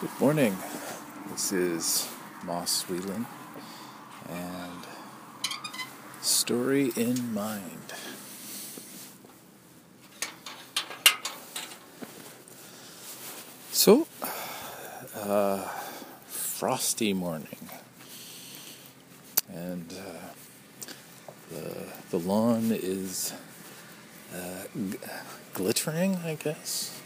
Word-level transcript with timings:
Good 0.00 0.20
morning. 0.20 0.56
This 1.32 1.50
is 1.50 2.08
Moss 2.44 2.82
Whelan 2.88 3.26
and 4.28 4.86
Story 6.22 6.92
in 6.94 7.34
Mind. 7.34 7.92
So, 13.72 14.06
uh, 15.16 15.66
frosty 16.28 17.12
morning, 17.12 17.68
and 19.52 19.92
uh, 19.92 20.92
the 21.50 21.86
the 22.10 22.18
lawn 22.20 22.70
is 22.70 23.32
uh, 24.32 24.62
g- 24.76 24.98
glittering, 25.54 26.16
I 26.24 26.36
guess. 26.36 26.97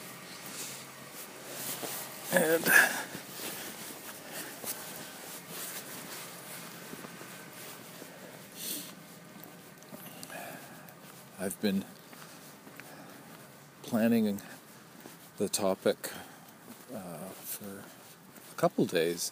And 2.35 2.73
I've 11.39 11.61
been 11.61 11.85
planning 13.83 14.41
the 15.37 15.51
topic 15.51 16.11
uh, 16.95 16.99
for 17.45 17.65
a 17.67 18.55
couple 18.57 18.87
days 18.87 19.31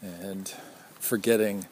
and 0.00 0.54
forgetting 0.98 1.66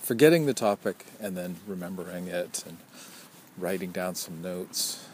forgetting 0.00 0.46
the 0.46 0.54
topic 0.54 1.04
and 1.20 1.36
then 1.36 1.56
remembering 1.66 2.28
it 2.28 2.64
and 2.66 2.78
writing 3.58 3.90
down 3.90 4.14
some 4.14 4.40
notes. 4.40 5.06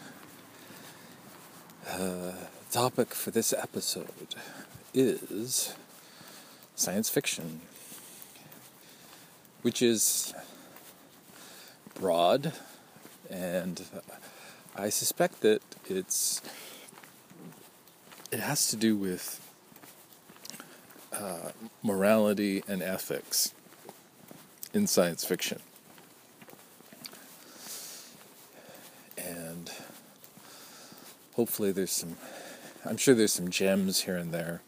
Uh, 1.91 2.33
topic 2.77 3.15
for 3.15 3.31
this 3.31 3.55
episode 3.55 4.35
is 4.93 5.75
science 6.75 7.09
fiction, 7.09 7.63
which 9.63 9.81
is 9.81 10.35
broad, 11.95 12.53
and 13.31 13.83
I 14.77 14.91
suspect 14.91 15.41
that 15.41 15.63
it's 15.87 16.43
it 18.31 18.41
has 18.41 18.69
to 18.69 18.77
do 18.77 18.95
with 18.95 19.41
uh, 21.15 21.53
morality 21.83 22.63
and 22.69 22.83
ethics 22.83 23.55
in 24.75 24.87
science 24.87 25.25
fiction. 25.25 25.61
And 29.17 29.73
hopefully 31.35 31.73
there's 31.73 31.91
some 31.91 32.19
I'm 32.89 32.97
sure 32.97 33.17
there's 33.17 33.33
some 33.33 33.51
gems 33.51 34.03
here 34.03 34.17
and 34.17 34.33
there. 34.33 34.61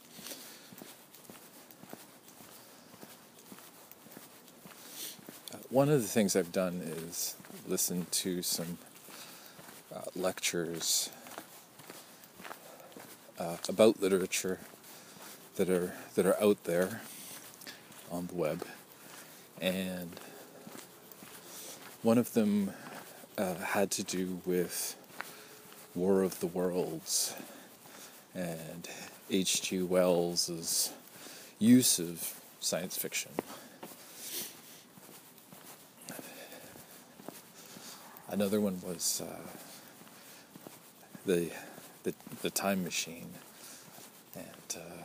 One 5.70 5.88
of 5.88 6.02
the 6.02 6.08
things 6.08 6.34
I've 6.34 6.50
done 6.50 6.80
is 6.82 7.36
listen 7.68 8.06
to 8.10 8.42
some 8.42 8.78
uh, 9.94 10.00
lectures 10.16 11.10
uh, 13.38 13.58
about 13.68 14.00
literature 14.00 14.58
that 15.54 15.70
are 15.70 15.92
that 16.16 16.26
are 16.26 16.42
out 16.42 16.64
there 16.64 17.02
on 18.10 18.26
the 18.26 18.34
web, 18.34 18.66
and 19.60 20.18
one 22.02 22.18
of 22.18 22.32
them 22.32 22.72
uh, 23.36 23.54
had 23.54 23.92
to 23.92 24.02
do 24.02 24.40
with 24.44 24.96
War 25.94 26.22
of 26.22 26.40
the 26.40 26.46
Worlds 26.46 27.36
and 28.34 28.88
H.G. 29.30 29.82
Wells' 29.82 30.92
use 31.58 31.98
of 31.98 32.40
science 32.60 32.96
fiction. 32.96 33.32
Another 38.30 38.60
one 38.60 38.80
was 38.86 39.22
uh, 39.24 39.36
the, 41.24 41.50
the 42.02 42.14
the 42.42 42.50
time 42.50 42.84
machine, 42.84 43.30
and 44.34 44.76
uh, 44.76 45.02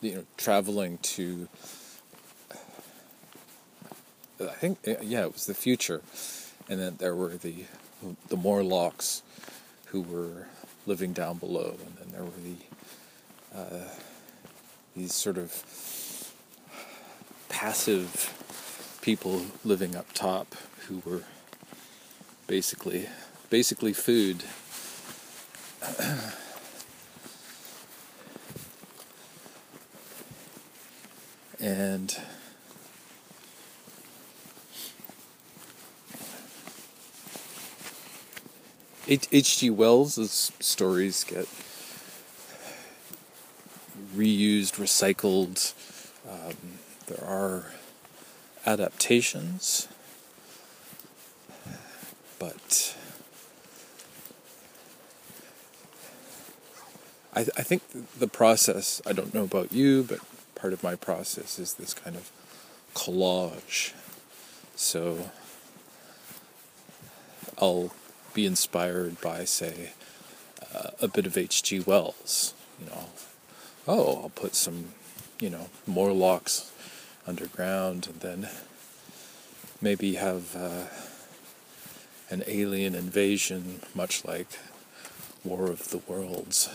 you 0.00 0.14
know 0.14 0.24
traveling 0.36 0.98
to. 0.98 1.48
I 4.40 4.44
think 4.46 4.78
yeah, 4.84 5.24
it 5.24 5.32
was 5.32 5.46
the 5.46 5.54
future, 5.54 6.02
and 6.68 6.78
then 6.78 6.96
there 6.98 7.14
were 7.16 7.36
the 7.36 7.64
the 8.28 8.36
Morlocks 8.36 9.22
who 9.86 10.02
were 10.02 10.46
living 10.86 11.12
down 11.12 11.38
below, 11.38 11.76
and 11.84 11.96
then 11.96 12.08
there 12.12 12.24
were 12.24 12.30
the 12.42 12.56
uh, 13.58 13.88
these 14.94 15.14
sort 15.14 15.38
of 15.38 15.62
passive 17.48 18.32
people 19.02 19.46
living 19.64 19.96
up 19.96 20.12
top 20.12 20.54
who 20.88 21.02
were 21.04 21.22
basically 22.46 23.08
basically 23.50 23.92
food. 23.92 24.44
and 31.60 32.18
H.G. 39.08 39.70
Wells' 39.70 40.50
stories 40.58 41.22
get 41.22 41.46
reused, 44.16 44.74
recycled. 44.80 45.74
Um, 46.28 46.56
there 47.06 47.24
are 47.24 47.66
adaptations, 48.66 49.86
but 52.40 52.96
I, 57.32 57.40
I 57.40 57.62
think 57.62 57.82
the 58.18 58.26
process, 58.26 59.00
I 59.06 59.12
don't 59.12 59.32
know 59.32 59.44
about 59.44 59.72
you, 59.72 60.02
but 60.02 60.18
part 60.56 60.72
of 60.72 60.82
my 60.82 60.96
process 60.96 61.60
is 61.60 61.74
this 61.74 61.94
kind 61.94 62.16
of 62.16 62.32
collage. 62.94 63.92
So 64.74 65.30
I'll 67.58 67.92
be 68.36 68.44
inspired 68.44 69.18
by, 69.22 69.46
say, 69.46 69.92
uh, 70.74 70.90
a 71.00 71.08
bit 71.08 71.24
of 71.24 71.38
H.G. 71.38 71.80
Wells. 71.80 72.52
You 72.78 72.84
know, 72.90 73.04
oh, 73.88 74.20
I'll 74.22 74.32
put 74.34 74.54
some, 74.54 74.92
you 75.40 75.48
know, 75.48 75.70
Morlocks 75.86 76.70
underground, 77.26 78.06
and 78.06 78.20
then 78.20 78.48
maybe 79.80 80.16
have 80.16 80.54
uh, 80.54 80.84
an 82.28 82.44
alien 82.46 82.94
invasion, 82.94 83.80
much 83.94 84.22
like 84.22 84.58
War 85.42 85.68
of 85.68 85.88
the 85.88 85.98
Worlds. 86.06 86.68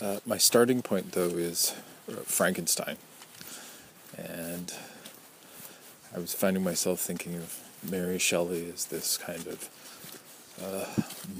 Uh, 0.00 0.20
my 0.24 0.38
starting 0.38 0.80
point, 0.80 1.10
though, 1.10 1.30
is 1.30 1.74
uh, 2.08 2.20
Frankenstein, 2.24 2.98
and 4.16 4.72
I 6.14 6.18
was 6.18 6.34
finding 6.34 6.62
myself 6.62 7.00
thinking 7.00 7.36
of 7.36 7.58
Mary 7.90 8.18
Shelley 8.18 8.70
as 8.70 8.84
this 8.84 9.16
kind 9.16 9.46
of 9.46 9.70
uh, 10.62 10.84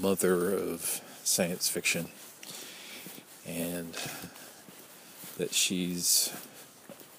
mother 0.01 0.51
of 0.51 0.99
science 1.23 1.69
fiction, 1.69 2.07
and 3.45 3.95
that 5.37 5.53
she's. 5.53 6.33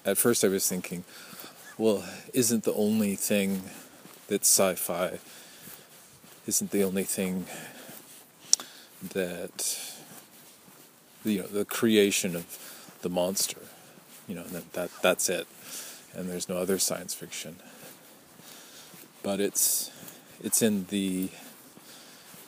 At 0.05 0.17
first, 0.17 0.43
I 0.43 0.49
was 0.49 0.67
thinking, 0.67 1.05
well, 1.77 2.03
isn't 2.33 2.65
the 2.65 2.73
only 2.73 3.15
thing 3.15 3.63
that's 4.27 4.49
sci 4.49 4.75
fi, 4.75 5.19
isn't 6.45 6.71
the 6.71 6.83
only 6.83 7.03
thing 7.03 7.45
that, 9.13 9.81
you 11.23 11.39
know, 11.39 11.47
the 11.47 11.65
creation 11.65 12.35
of 12.35 12.97
the 13.01 13.09
monster, 13.09 13.61
you 14.27 14.35
know, 14.35 14.43
that, 14.43 14.73
that 14.73 14.89
that's 15.01 15.29
it 15.29 15.47
and 16.15 16.29
there's 16.29 16.47
no 16.49 16.57
other 16.57 16.79
science 16.79 17.13
fiction. 17.13 17.57
But 19.23 19.39
it's 19.39 19.91
it's 20.43 20.61
in 20.61 20.85
the 20.89 21.29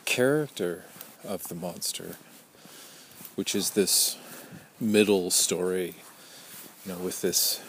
character 0.05 0.85
of 1.23 1.47
the 1.47 1.55
monster, 1.55 2.15
which 3.35 3.55
is 3.55 3.71
this 3.71 4.17
middle 4.79 5.31
story, 5.31 5.95
you 6.85 6.93
know, 6.93 6.99
with 6.99 7.21
this 7.21 7.61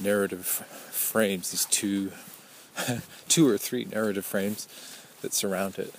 narrative 0.00 0.46
frames, 0.46 1.50
these 1.50 1.64
two 1.66 2.12
two 3.28 3.48
or 3.48 3.58
three 3.58 3.84
narrative 3.84 4.24
frames 4.24 4.68
that 5.22 5.32
surround 5.32 5.78
it. 5.78 5.94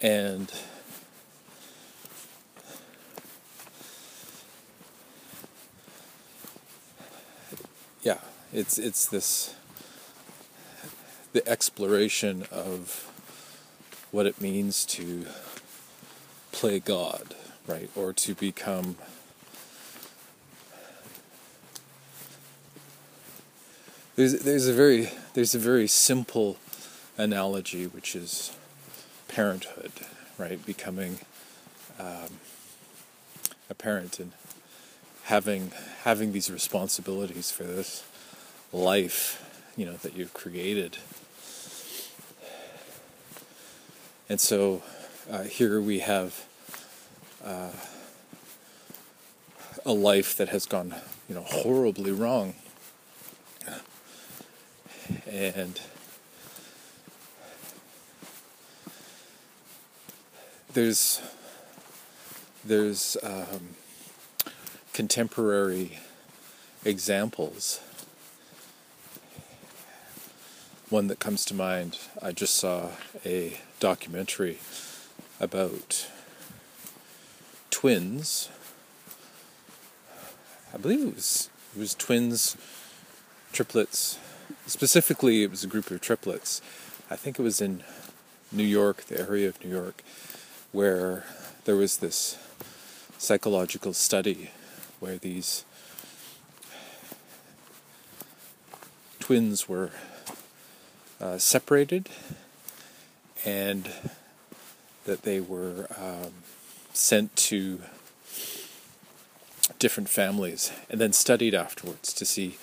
And 0.00 0.52
yeah, 8.02 8.18
it's 8.52 8.78
it's 8.78 9.06
this 9.06 9.54
the 11.32 11.46
exploration 11.48 12.44
of 12.50 13.08
what 14.10 14.26
it 14.26 14.40
means 14.40 14.84
to 14.84 15.24
play 16.50 16.78
God, 16.78 17.34
right, 17.66 17.88
or 17.94 18.12
to 18.12 18.34
become 18.34 18.96
there's 24.16 24.40
there's 24.40 24.66
a 24.66 24.72
very 24.72 25.10
there's 25.34 25.54
a 25.54 25.58
very 25.58 25.86
simple 25.86 26.58
analogy 27.16 27.86
which 27.86 28.16
is 28.16 28.56
parenthood, 29.28 29.92
right, 30.38 30.64
becoming 30.66 31.20
um, 31.98 32.40
a 33.70 33.74
parent 33.74 34.18
and 34.18 34.32
having 35.32 35.72
having 36.02 36.30
these 36.32 36.50
responsibilities 36.50 37.50
for 37.50 37.64
this 37.64 38.04
life, 38.70 39.42
you 39.78 39.86
know, 39.86 39.94
that 39.94 40.14
you've 40.14 40.34
created. 40.34 40.98
And 44.28 44.38
so 44.38 44.82
uh, 45.30 45.44
here 45.44 45.80
we 45.80 46.00
have 46.00 46.44
uh, 47.42 47.70
a 49.86 49.92
life 49.92 50.36
that 50.36 50.50
has 50.50 50.66
gone, 50.66 50.94
you 51.30 51.34
know, 51.34 51.44
horribly 51.44 52.12
wrong. 52.12 52.52
And 55.26 55.80
there's 60.74 61.22
there's 62.66 63.16
um, 63.22 63.76
contemporary 64.92 65.98
examples. 66.84 67.80
One 70.90 71.06
that 71.06 71.18
comes 71.18 71.44
to 71.46 71.54
mind, 71.54 71.98
I 72.20 72.32
just 72.32 72.54
saw 72.54 72.90
a 73.24 73.58
documentary 73.80 74.58
about 75.40 76.06
twins. 77.70 78.50
I 80.74 80.76
believe 80.76 81.00
it 81.00 81.14
was 81.14 81.48
it 81.74 81.78
was 81.78 81.94
twins, 81.94 82.56
triplets. 83.52 84.18
Specifically, 84.66 85.42
it 85.42 85.50
was 85.50 85.64
a 85.64 85.66
group 85.66 85.90
of 85.90 86.02
triplets. 86.02 86.60
I 87.10 87.16
think 87.16 87.38
it 87.38 87.42
was 87.42 87.62
in 87.62 87.82
New 88.50 88.62
York, 88.62 89.04
the 89.04 89.18
area 89.18 89.48
of 89.48 89.62
New 89.64 89.70
York, 89.70 90.02
where 90.70 91.24
there 91.64 91.76
was 91.76 91.96
this 91.96 92.36
psychological 93.16 93.94
study 93.94 94.50
where 95.02 95.18
these 95.18 95.64
twins 99.18 99.68
were 99.68 99.90
uh, 101.20 101.36
separated 101.38 102.08
and 103.44 103.90
that 105.04 105.22
they 105.22 105.40
were 105.40 105.88
um, 105.98 106.30
sent 106.92 107.34
to 107.34 107.80
different 109.80 110.08
families 110.08 110.72
and 110.88 111.00
then 111.00 111.12
studied 111.12 111.52
afterwards 111.52 112.12
to 112.12 112.24
see 112.24 112.56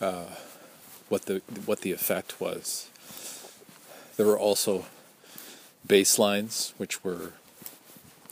uh, 0.00 0.24
what 1.08 1.26
the 1.26 1.40
what 1.66 1.82
the 1.82 1.92
effect 1.92 2.40
was. 2.40 2.90
There 4.16 4.26
were 4.26 4.38
also 4.38 4.86
baselines, 5.86 6.72
which 6.78 7.04
were 7.04 7.34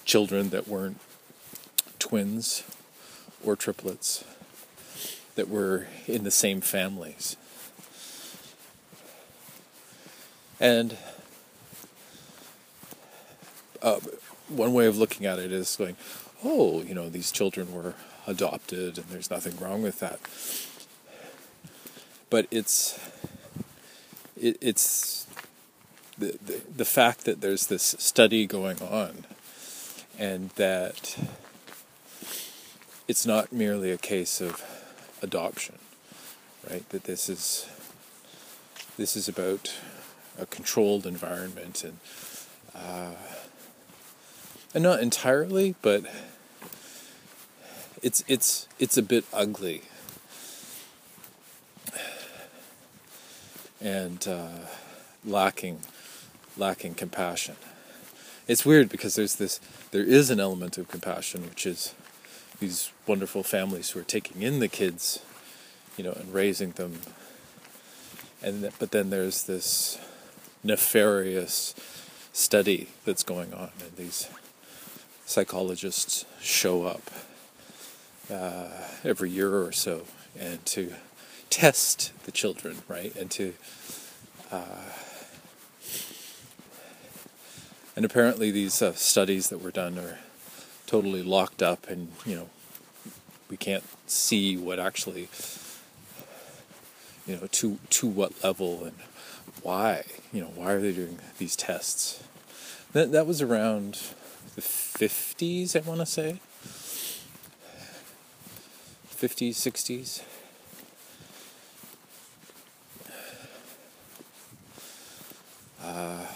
children 0.05 0.51
that 0.51 0.67
weren't 0.67 0.99
twins 2.01 2.65
or 3.45 3.57
triplets 3.57 4.25
that 5.35 5.49
were 5.49 5.87
in 6.07 6.25
the 6.25 6.31
same 6.31 6.61
families. 6.61 7.37
And 10.61 10.97
uh, 13.83 14.01
one 14.49 14.73
way 14.73 14.87
of 14.87 14.97
looking 14.97 15.27
at 15.27 15.39
it 15.39 15.53
is 15.53 15.77
going, 15.77 15.97
oh, 16.45 16.83
you 16.83 16.95
know, 16.95 17.09
these 17.09 17.33
children 17.33 17.73
were 17.73 17.95
adopted 18.27 18.99
and 18.99 19.07
there's 19.09 19.31
nothing 19.31 19.57
wrong 19.59 19.83
with 19.83 20.01
that. 20.01 20.21
But 22.31 22.47
it's 22.51 22.99
it, 24.41 24.57
it's 24.61 25.27
the, 26.19 26.39
the 26.45 26.63
the 26.77 26.85
fact 26.85 27.25
that 27.25 27.41
there's 27.41 27.67
this 27.67 27.95
study 27.99 28.47
going 28.47 28.81
on 28.81 29.27
and 30.19 30.51
that 30.51 31.19
it's 33.07 33.27
not 33.27 33.53
merely 33.53 33.91
a 33.91 33.99
case 33.99 34.41
of 34.41 34.63
adoption, 35.23 35.79
right? 36.71 36.89
That 36.91 37.05
this 37.05 37.29
is 37.29 37.69
this 38.97 39.17
is 39.17 39.29
about 39.29 39.75
a 40.39 40.47
controlled 40.47 41.07
environment 41.07 41.85
and 41.85 41.99
uh, 42.75 43.13
and 44.75 44.83
not 44.83 45.01
entirely, 45.01 45.75
but 45.83 46.05
it's 48.03 48.25
it's 48.27 48.69
it's 48.79 48.97
a 48.97 49.03
bit 49.03 49.25
ugly 49.33 49.83
and 53.81 54.27
uh, 54.27 54.67
lacking 55.25 55.81
lacking 56.57 56.95
compassion. 56.95 57.57
It's 58.49 58.65
weird 58.65 58.89
because 58.89 59.15
there's 59.15 59.37
this 59.37 59.61
there 59.91 60.03
is 60.03 60.31
an 60.31 60.41
element 60.41 60.79
of 60.79 60.89
compassion 60.89 61.43
which 61.43 61.67
is 61.67 61.95
these 62.65 62.91
wonderful 63.07 63.43
families 63.43 63.91
who 63.91 64.01
are 64.01 64.05
taking 64.05 64.41
in 64.41 64.59
the 64.59 64.69
kids, 64.69 65.23
you 65.99 66.05
know, 66.05 66.13
and 66.13 66.33
raising 66.33 66.73
them. 66.73 66.99
And 68.43 68.71
but 68.79 68.91
then 68.91 69.11
there's 69.11 69.45
this 69.45 69.99
nefarious 70.63 71.75
study 72.33 72.89
that's 73.05 73.23
going 73.23 73.53
on, 73.53 73.71
and 73.81 73.97
these 73.97 74.31
psychologists 75.27 76.25
show 76.41 76.85
up 76.85 77.03
uh, 78.33 78.69
every 79.05 79.29
year 79.29 79.63
or 79.63 79.73
so, 79.73 80.05
and 80.39 80.65
to 80.65 80.95
test 81.51 82.13
the 82.25 82.33
children, 82.33 82.79
right, 82.89 83.15
and 83.15 83.31
to 83.33 83.53
uh, 84.51 84.89
and 87.95 88.07
apparently 88.07 88.51
these 88.51 88.81
uh, 88.81 88.95
studies 88.95 89.51
that 89.51 89.59
were 89.59 89.71
done 89.71 89.99
are 89.99 90.19
totally 90.87 91.23
locked 91.23 91.63
up 91.63 91.87
and 91.89 92.11
you 92.25 92.37
know 92.37 92.49
we 93.51 93.57
can't 93.57 93.85
see 94.07 94.57
what 94.57 94.79
actually 94.79 95.29
you 97.27 97.37
know 97.37 97.47
to 97.53 97.79
to 97.91 98.07
what 98.07 98.43
level 98.43 98.85
and 98.85 98.97
why 99.63 100.05
you 100.33 100.41
know 100.41 100.53
why 100.55 100.73
are 100.73 100.81
they 100.81 100.93
doing 100.93 101.19
these 101.39 101.57
tests? 101.57 102.23
That 102.93 103.13
that 103.13 103.27
was 103.27 103.43
around 103.43 104.01
the 104.55 104.63
50s 104.63 105.77
I 105.77 105.81
want 105.81 106.01
to 106.01 106.07
say. 106.07 106.41
50s 109.17 109.55
60s 109.55 110.23
uh, 115.83 116.27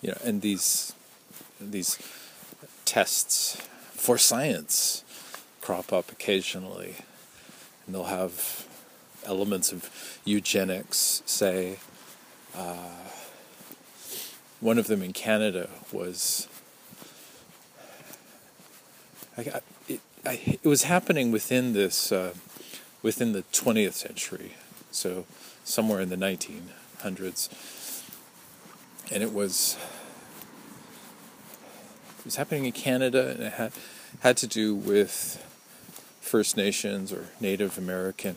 you 0.00 0.10
know, 0.10 0.18
and 0.24 0.42
these 0.42 0.94
these 1.60 1.98
tests 2.84 3.56
for 3.92 4.16
science 4.16 5.04
crop 5.60 5.92
up 5.92 6.10
occasionally, 6.10 6.96
and 7.86 7.94
they'll 7.94 8.04
have 8.04 8.66
elements 9.24 9.72
of 9.72 10.20
eugenics. 10.24 11.22
Say, 11.26 11.78
uh, 12.56 12.88
one 14.60 14.78
of 14.78 14.86
them 14.86 15.02
in 15.02 15.12
Canada 15.12 15.68
was. 15.92 16.48
I, 19.36 19.60
it, 19.88 20.00
I, 20.26 20.58
it 20.62 20.68
was 20.68 20.82
happening 20.82 21.30
within 21.30 21.72
this, 21.72 22.12
uh, 22.12 22.34
within 23.02 23.32
the 23.32 23.42
20th 23.52 23.94
century, 23.94 24.54
so 24.90 25.24
somewhere 25.64 26.00
in 26.00 26.10
the 26.10 26.16
1900s 26.16 27.48
and 29.10 29.22
it 29.22 29.32
was 29.32 29.76
it 32.18 32.24
was 32.24 32.36
happening 32.36 32.64
in 32.66 32.72
Canada, 32.72 33.30
and 33.30 33.42
it 33.42 33.52
had 33.54 33.72
had 34.20 34.36
to 34.38 34.46
do 34.46 34.74
with 34.74 35.44
First 36.20 36.56
Nations 36.56 37.12
or 37.12 37.26
Native 37.40 37.78
American 37.78 38.36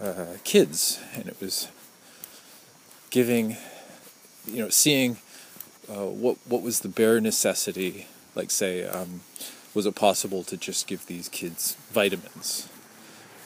uh, 0.00 0.36
kids, 0.44 1.00
and 1.14 1.26
it 1.26 1.36
was 1.40 1.68
giving, 3.10 3.56
you 4.46 4.62
know, 4.62 4.68
seeing 4.68 5.18
uh, 5.88 6.06
what 6.06 6.38
what 6.46 6.62
was 6.62 6.80
the 6.80 6.88
bare 6.88 7.20
necessity, 7.20 8.06
like 8.34 8.50
say, 8.50 8.84
um, 8.84 9.20
was 9.74 9.84
it 9.84 9.94
possible 9.94 10.42
to 10.44 10.56
just 10.56 10.86
give 10.86 11.06
these 11.06 11.28
kids 11.28 11.76
vitamins, 11.90 12.68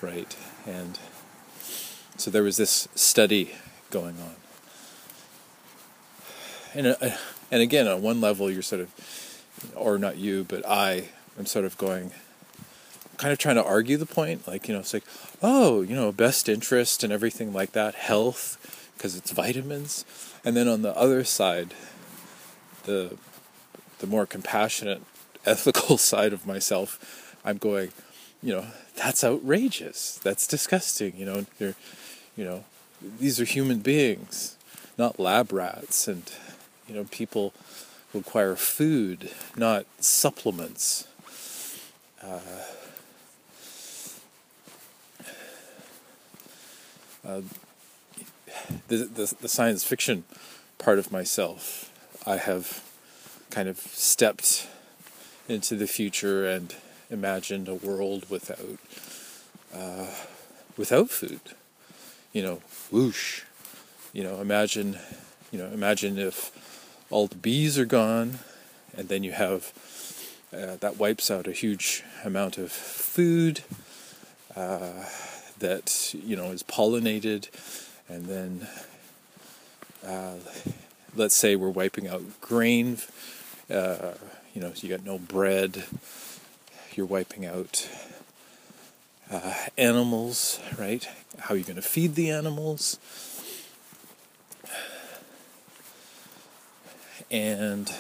right? 0.00 0.36
And 0.66 0.98
so 2.16 2.30
there 2.30 2.42
was 2.42 2.56
this 2.56 2.86
study 2.94 3.52
going 3.90 4.16
on 4.20 4.36
and 6.74 6.88
uh, 6.88 7.10
and 7.50 7.62
again, 7.62 7.88
on 7.88 8.02
one 8.02 8.20
level, 8.20 8.50
you're 8.50 8.62
sort 8.62 8.80
of 8.80 8.90
or 9.74 9.98
not 9.98 10.16
you, 10.16 10.44
but 10.44 10.66
I 10.66 11.08
am 11.38 11.46
sort 11.46 11.64
of 11.64 11.76
going, 11.78 12.12
kind 13.16 13.32
of 13.32 13.38
trying 13.38 13.56
to 13.56 13.64
argue 13.64 13.96
the 13.96 14.06
point. 14.06 14.46
Like, 14.46 14.68
you 14.68 14.74
know, 14.74 14.80
it's 14.80 14.94
like, 14.94 15.04
oh, 15.42 15.82
you 15.82 15.94
know, 15.94 16.12
best 16.12 16.48
interest 16.48 17.02
and 17.04 17.12
everything 17.12 17.52
like 17.52 17.72
that, 17.72 17.94
health, 17.94 18.90
because 18.96 19.16
it's 19.16 19.30
vitamins. 19.30 20.04
And 20.44 20.56
then 20.56 20.68
on 20.68 20.82
the 20.82 20.96
other 20.96 21.24
side, 21.24 21.74
the 22.84 23.16
the 23.98 24.06
more 24.06 24.26
compassionate, 24.26 25.02
ethical 25.46 25.98
side 25.98 26.32
of 26.32 26.46
myself, 26.46 27.36
I'm 27.44 27.58
going, 27.58 27.92
you 28.42 28.54
know, 28.54 28.66
that's 28.96 29.24
outrageous. 29.24 30.18
That's 30.22 30.46
disgusting. 30.46 31.16
You 31.16 31.26
know, 31.26 31.46
they're, 31.58 31.74
you 32.36 32.44
know, 32.44 32.64
these 33.18 33.40
are 33.40 33.44
human 33.44 33.80
beings, 33.80 34.56
not 34.98 35.18
lab 35.18 35.52
rats, 35.52 36.08
and 36.08 36.30
you 36.90 36.96
know, 36.96 37.04
people 37.04 37.54
require 38.12 38.56
food, 38.56 39.30
not 39.56 39.86
supplements. 40.00 41.06
Uh, 42.20 42.40
uh, 47.24 47.40
the, 48.88 48.96
the, 48.96 49.34
the 49.40 49.48
science 49.48 49.84
fiction 49.84 50.24
part 50.78 50.98
of 50.98 51.12
myself, 51.12 51.92
I 52.26 52.38
have 52.38 52.82
kind 53.50 53.68
of 53.68 53.78
stepped 53.78 54.66
into 55.48 55.76
the 55.76 55.86
future 55.86 56.48
and 56.48 56.74
imagined 57.08 57.68
a 57.68 57.74
world 57.74 58.28
without 58.28 58.78
uh, 59.72 60.06
without 60.76 61.10
food. 61.10 61.40
You 62.32 62.42
know, 62.42 62.62
whoosh. 62.90 63.42
You 64.12 64.24
know, 64.24 64.40
imagine, 64.40 64.98
you 65.52 65.58
know, 65.60 65.66
imagine 65.66 66.18
if 66.18 66.50
all 67.10 67.26
the 67.26 67.36
bees 67.36 67.78
are 67.78 67.84
gone, 67.84 68.38
and 68.96 69.08
then 69.08 69.22
you 69.22 69.32
have 69.32 69.72
uh, 70.52 70.76
that 70.80 70.96
wipes 70.96 71.30
out 71.30 71.46
a 71.46 71.52
huge 71.52 72.02
amount 72.24 72.58
of 72.58 72.72
food 72.72 73.60
uh, 74.56 75.04
that 75.58 76.14
you 76.14 76.36
know 76.36 76.50
is 76.50 76.62
pollinated, 76.62 77.48
and 78.08 78.26
then 78.26 78.68
uh, 80.06 80.34
let's 81.14 81.34
say 81.34 81.56
we're 81.56 81.68
wiping 81.68 82.08
out 82.08 82.22
grain. 82.40 82.98
Uh, 83.70 84.12
you 84.54 84.60
know, 84.60 84.72
you 84.76 84.88
got 84.88 85.04
no 85.04 85.18
bread. 85.18 85.84
You're 86.94 87.06
wiping 87.06 87.46
out 87.46 87.88
uh, 89.30 89.54
animals, 89.78 90.58
right? 90.78 91.08
How 91.38 91.54
are 91.54 91.56
you 91.56 91.64
going 91.64 91.76
to 91.76 91.82
feed 91.82 92.16
the 92.16 92.30
animals? 92.30 92.98
And 97.30 97.92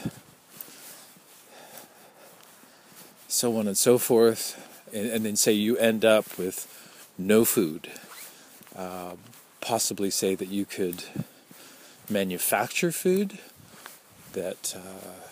so 3.28 3.56
on 3.56 3.66
and 3.66 3.78
so 3.78 3.98
forth. 3.98 4.66
And, 4.92 5.10
and 5.10 5.24
then 5.24 5.36
say 5.36 5.52
you 5.52 5.76
end 5.76 6.04
up 6.04 6.38
with 6.38 6.66
no 7.16 7.44
food. 7.44 7.88
Uh, 8.76 9.12
possibly 9.60 10.10
say 10.10 10.34
that 10.34 10.48
you 10.48 10.64
could 10.64 11.04
manufacture 12.08 12.90
food, 12.90 13.38
that 14.32 14.74
uh, 14.76 15.30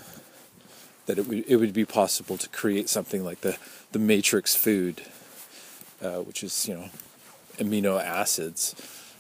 that 1.07 1.19
it 1.19 1.27
would 1.27 1.45
it 1.49 1.57
would 1.57 1.73
be 1.73 1.85
possible 1.85 2.37
to 2.37 2.49
create 2.51 2.89
something 2.89 3.25
like 3.25 3.41
the 3.41 3.57
the 3.93 3.99
matrix 3.99 4.55
food, 4.55 5.03
uh, 6.03 6.19
which 6.19 6.45
is 6.45 6.69
you 6.69 6.75
know 6.75 6.91
amino 7.59 8.03
acids, 8.03 8.75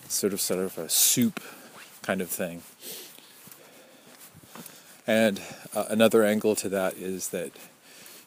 sort 0.09 0.33
of 0.33 0.41
sort 0.41 0.61
of 0.61 0.79
a 0.79 0.89
soup 0.89 1.41
kind 2.03 2.21
of 2.21 2.29
thing. 2.29 2.63
And 5.09 5.41
uh, 5.75 5.87
another 5.89 6.23
angle 6.23 6.55
to 6.57 6.69
that 6.69 6.99
is 6.99 7.31
that 7.31 7.53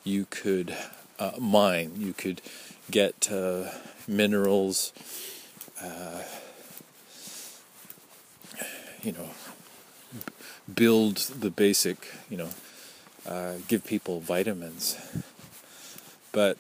you 0.04 0.26
could 0.32 0.76
uh, 1.20 1.34
mine, 1.38 1.92
you 1.98 2.12
could 2.12 2.42
get 2.90 3.32
uh, 3.32 3.70
minerals, 4.08 4.92
uh, 5.80 6.24
you 9.04 9.12
know, 9.12 9.30
build 10.74 11.18
the 11.18 11.52
basic, 11.52 12.16
you 12.32 12.38
know, 12.38 12.50
uh, 13.28 13.54
give 13.68 13.86
people 13.86 14.20
vitamins. 14.20 14.98
But 16.32 16.58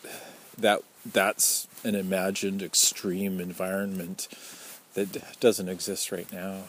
that 0.56 0.82
that's 1.04 1.68
an 1.84 1.96
imagined 1.96 2.62
extreme 2.62 3.40
environment 3.40 4.28
that 4.94 5.40
doesn't 5.40 5.68
exist 5.68 6.12
right 6.12 6.32
now. 6.32 6.66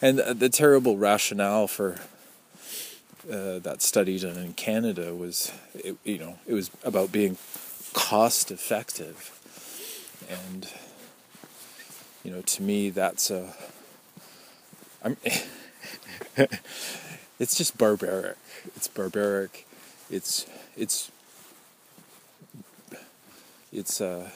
And 0.00 0.18
the 0.18 0.48
terrible 0.48 0.96
rationale 0.96 1.68
for 1.68 2.00
uh, 3.30 3.58
that 3.58 3.82
study 3.82 4.18
done 4.18 4.36
in 4.36 4.54
Canada 4.54 5.14
was, 5.14 5.52
it, 5.74 5.96
you 6.04 6.18
know, 6.18 6.38
it 6.46 6.54
was 6.54 6.70
about 6.84 7.12
being 7.12 7.36
cost 7.92 8.50
effective, 8.50 9.34
and 10.28 10.68
you 12.24 12.30
know, 12.30 12.42
to 12.42 12.62
me, 12.62 12.90
that's 12.90 13.30
a, 13.30 13.54
I'm, 15.02 15.16
it's 17.38 17.56
just 17.56 17.78
barbaric. 17.78 18.36
It's 18.76 18.88
barbaric. 18.88 19.66
It's 20.10 20.46
it's 20.76 21.10
it's 23.72 24.00
uh, 24.00 24.30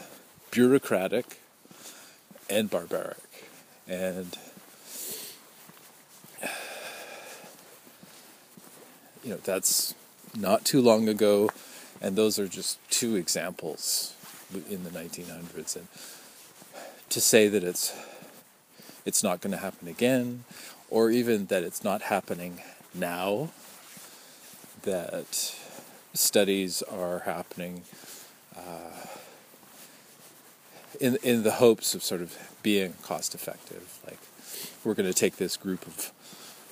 bureaucratic 0.50 1.38
and 2.50 2.70
barbaric, 2.70 3.48
and 3.88 4.36
you 9.22 9.30
know 9.30 9.36
that's 9.42 9.94
not 10.36 10.64
too 10.64 10.80
long 10.80 11.08
ago, 11.08 11.50
and 12.00 12.16
those 12.16 12.38
are 12.38 12.48
just 12.48 12.78
two 12.90 13.16
examples 13.16 14.14
in 14.70 14.84
the 14.84 14.90
1900s. 14.90 15.76
And 15.76 15.88
to 17.08 17.20
say 17.20 17.48
that 17.48 17.62
it's 17.62 17.92
it's 19.04 19.22
not 19.22 19.40
going 19.40 19.52
to 19.52 19.58
happen 19.58 19.88
again, 19.88 20.44
or 20.90 21.10
even 21.10 21.46
that 21.46 21.62
it's 21.62 21.82
not 21.82 22.02
happening 22.02 22.60
now, 22.94 23.50
that 24.82 25.54
studies 26.14 26.82
are 26.82 27.20
happening 27.20 27.82
uh, 28.56 29.06
in 31.00 31.16
in 31.22 31.42
the 31.42 31.52
hopes 31.52 31.94
of 31.94 32.02
sort 32.02 32.20
of 32.20 32.36
being 32.62 32.94
cost 33.02 33.34
effective. 33.34 33.98
Like 34.06 34.18
we're 34.84 34.94
going 34.94 35.10
to 35.10 35.14
take 35.14 35.36
this 35.36 35.56
group 35.56 35.86
of 35.86 36.12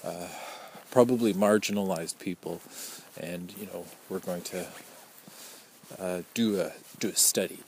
uh, 0.04 0.28
probably 0.90 1.32
marginalized 1.32 2.18
people, 2.18 2.60
and 3.18 3.54
you 3.58 3.66
know 3.66 3.84
we're 4.08 4.18
going 4.18 4.42
to 4.42 4.66
uh, 5.98 6.22
do 6.34 6.60
a 6.60 6.72
do 6.98 7.08
a 7.08 7.16
study. 7.16 7.60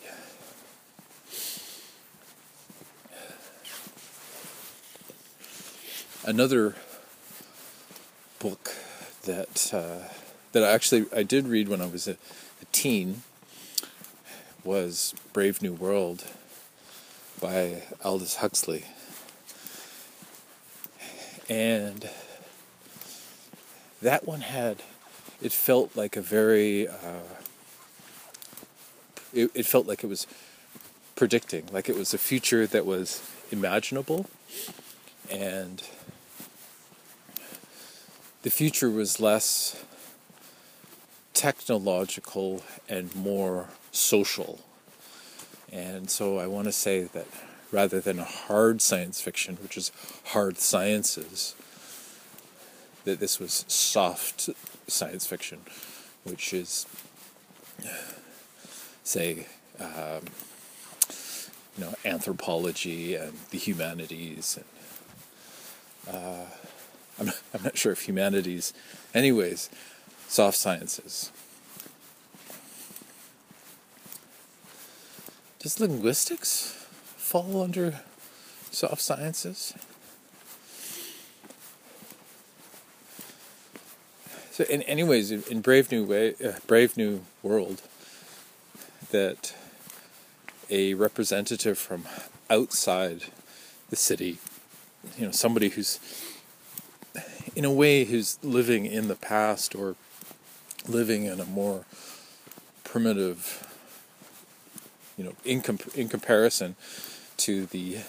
Another 6.24 6.76
book 8.38 8.76
that 9.24 9.72
uh, 9.74 10.08
that 10.52 10.62
I 10.62 10.70
actually 10.70 11.06
I 11.14 11.22
did 11.22 11.46
read 11.46 11.68
when 11.68 11.80
I 11.80 11.86
was 11.86 12.06
a, 12.06 12.12
a 12.12 12.64
teen 12.72 13.22
was 14.64 15.14
Brave 15.32 15.62
New 15.62 15.72
World 15.72 16.24
by 17.40 17.82
Aldous 18.04 18.36
Huxley. 18.36 18.84
And 21.48 22.08
that 24.02 24.26
one 24.26 24.42
had, 24.42 24.82
it 25.40 25.52
felt 25.52 25.96
like 25.96 26.16
a 26.16 26.20
very, 26.20 26.88
uh, 26.88 27.24
it, 29.32 29.50
it 29.54 29.66
felt 29.66 29.86
like 29.86 30.04
it 30.04 30.08
was 30.08 30.26
predicting, 31.14 31.68
like 31.72 31.88
it 31.88 31.96
was 31.96 32.12
a 32.12 32.18
future 32.18 32.66
that 32.66 32.84
was 32.84 33.22
imaginable, 33.50 34.26
and 35.30 35.82
the 38.42 38.50
future 38.50 38.90
was 38.90 39.20
less 39.20 39.84
technological 41.32 42.62
and 42.88 43.14
more 43.14 43.68
social. 43.92 44.60
And 45.72 46.10
so 46.10 46.38
I 46.38 46.46
want 46.46 46.66
to 46.66 46.72
say 46.72 47.04
that 47.04 47.26
rather 47.70 48.00
than 48.00 48.18
a 48.18 48.24
hard 48.24 48.82
science 48.82 49.20
fiction, 49.20 49.56
which 49.62 49.76
is 49.76 49.90
hard 50.26 50.58
sciences, 50.58 51.54
that 53.04 53.20
this 53.20 53.38
was 53.38 53.64
soft 53.68 54.48
science 54.86 55.26
fiction, 55.26 55.60
which 56.24 56.52
is, 56.52 56.86
say, 59.02 59.46
um, 59.80 60.22
you 61.76 61.84
know, 61.84 61.94
anthropology 62.04 63.14
and 63.14 63.32
the 63.50 63.58
humanities. 63.58 64.58
And 66.06 66.14
uh, 66.14 66.44
I'm, 67.18 67.26
not, 67.26 67.42
I'm 67.54 67.62
not 67.62 67.78
sure 67.78 67.92
if 67.92 68.02
humanities, 68.02 68.72
anyways, 69.14 69.70
soft 70.28 70.56
sciences. 70.56 71.32
Does 75.58 75.78
linguistics 75.78 76.86
fall 77.16 77.62
under 77.62 78.00
soft 78.72 79.00
sciences? 79.00 79.74
So, 84.52 84.64
in, 84.64 84.82
anyways, 84.82 85.30
in 85.30 85.62
Brave 85.62 85.90
New 85.90 86.04
Way, 86.04 86.34
uh, 86.44 86.52
Brave 86.66 86.98
New 86.98 87.22
World, 87.42 87.80
that 89.10 89.54
a 90.68 90.92
representative 90.92 91.78
from 91.78 92.04
outside 92.50 93.24
the 93.88 93.96
city, 93.96 94.36
you 95.16 95.24
know, 95.24 95.32
somebody 95.32 95.70
who's 95.70 95.98
in 97.56 97.64
a 97.64 97.72
way 97.72 98.04
who's 98.04 98.38
living 98.42 98.84
in 98.84 99.08
the 99.08 99.14
past 99.14 99.74
or 99.74 99.96
living 100.86 101.24
in 101.24 101.40
a 101.40 101.46
more 101.46 101.86
primitive, 102.84 103.66
you 105.16 105.24
know, 105.24 105.32
in, 105.46 105.62
comp- 105.62 105.96
in 105.96 106.10
comparison 106.10 106.76
to 107.38 107.64
the 107.64 108.00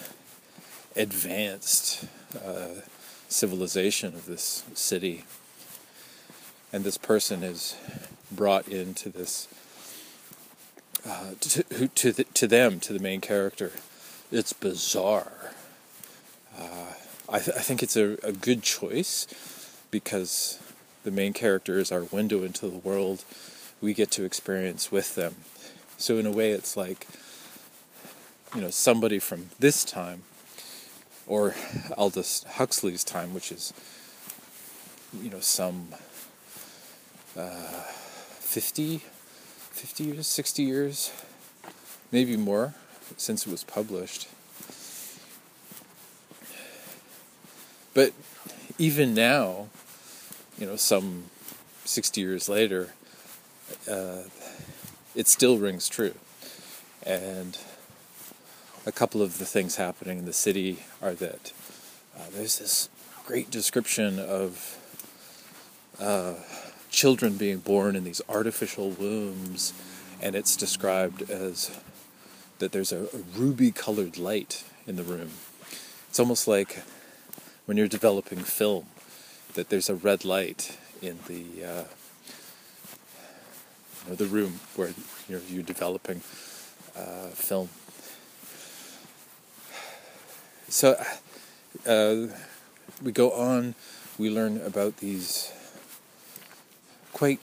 advanced 0.97 2.05
uh, 2.45 2.81
civilization 3.29 4.13
of 4.13 4.25
this 4.25 4.65
city. 4.73 5.23
And 6.73 6.83
this 6.83 6.97
person 6.97 7.43
is 7.43 7.77
brought 8.31 8.67
into 8.67 9.09
this, 9.09 9.47
uh, 11.07 11.35
to, 11.39 11.87
to, 11.87 12.11
the, 12.11 12.23
to 12.23 12.47
them, 12.47 12.79
to 12.79 12.93
the 12.93 12.99
main 12.99 13.21
character. 13.21 13.71
It's 14.31 14.53
bizarre. 14.53 15.51
Uh, 16.57 16.93
I, 17.29 17.39
th- 17.39 17.55
I 17.55 17.61
think 17.61 17.83
it's 17.83 17.95
a, 17.95 18.17
a 18.23 18.31
good 18.31 18.63
choice 18.63 19.27
because 19.91 20.59
the 21.03 21.11
main 21.11 21.33
character 21.33 21.77
is 21.77 21.91
our 21.91 22.03
window 22.05 22.43
into 22.43 22.67
the 22.67 22.79
world 22.79 23.23
we 23.79 23.93
get 23.93 24.09
to 24.11 24.23
experience 24.23 24.91
with 24.91 25.13
them. 25.13 25.35
So, 25.97 26.17
in 26.17 26.25
a 26.25 26.31
way, 26.31 26.51
it's 26.51 26.75
like, 26.75 27.05
you 28.55 28.61
know, 28.61 28.71
somebody 28.71 29.19
from 29.19 29.49
this 29.59 29.83
time, 29.83 30.23
or 31.27 31.53
Aldous 31.97 32.45
Huxley's 32.55 33.03
time, 33.03 33.33
which 33.33 33.51
is, 33.51 33.73
you 35.21 35.29
know, 35.29 35.39
some 35.39 35.89
uh, 37.37 37.83
50, 38.39 38.97
50 38.97 40.03
years, 40.03 40.27
60 40.27 40.63
years, 40.63 41.11
maybe 42.11 42.37
more 42.37 42.73
since 43.17 43.45
it 43.45 43.51
was 43.51 43.63
published. 43.63 44.27
But 47.93 48.13
even 48.77 49.13
now, 49.13 49.67
you 50.57 50.65
know, 50.65 50.75
some 50.75 51.25
60 51.85 52.21
years 52.21 52.49
later, 52.49 52.93
uh, 53.89 54.23
it 55.15 55.27
still 55.27 55.57
rings 55.57 55.87
true. 55.89 56.15
And 57.05 57.57
a 58.85 58.91
couple 58.91 59.21
of 59.21 59.37
the 59.37 59.45
things 59.45 59.75
happening 59.75 60.19
in 60.19 60.25
the 60.25 60.33
city 60.33 60.83
are 61.01 61.13
that 61.13 61.53
uh, 62.15 62.25
there's 62.33 62.59
this 62.59 62.89
great 63.25 63.49
description 63.49 64.19
of 64.19 64.77
uh, 65.99 66.33
children 66.93 67.35
being 67.37 67.57
born 67.57 67.95
in 67.95 68.03
these 68.03 68.21
artificial 68.29 68.91
wombs, 68.91 69.73
and 70.21 70.35
it's 70.35 70.55
described 70.55 71.29
as 71.29 71.71
that 72.59 72.71
there's 72.71 72.93
a, 72.93 73.05
a 73.05 73.17
ruby 73.35 73.71
colored 73.71 74.17
light 74.17 74.63
in 74.87 74.95
the 74.95 75.03
room. 75.03 75.31
It's 76.07 76.19
almost 76.19 76.47
like 76.47 76.83
when 77.65 77.77
you're 77.77 77.87
developing 77.87 78.39
film, 78.39 78.85
that 79.55 79.69
there's 79.69 79.89
a 79.89 79.95
red 79.95 80.23
light 80.23 80.77
in 81.01 81.17
the 81.27 81.65
uh, 81.65 81.83
you 84.03 84.09
know, 84.09 84.15
the 84.15 84.25
room 84.25 84.59
where 84.75 84.93
you're, 85.27 85.41
you're 85.49 85.63
developing 85.63 86.21
uh, 86.95 87.27
film. 87.33 87.69
So 90.69 91.03
uh, 91.87 92.27
we 93.01 93.11
go 93.11 93.31
on. 93.31 93.73
We 94.19 94.29
learn 94.29 94.61
about 94.61 94.97
these 94.97 95.51
quite 97.13 97.39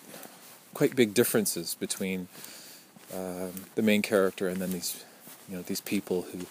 quite 0.74 0.94
big 0.94 1.14
differences 1.14 1.74
between 1.74 2.28
um, 3.14 3.52
the 3.74 3.82
main 3.82 4.02
character 4.02 4.48
and 4.48 4.60
then 4.60 4.70
these 4.72 5.04
you 5.48 5.56
know 5.56 5.62
these 5.62 5.80
people 5.80 6.22
who 6.32 6.46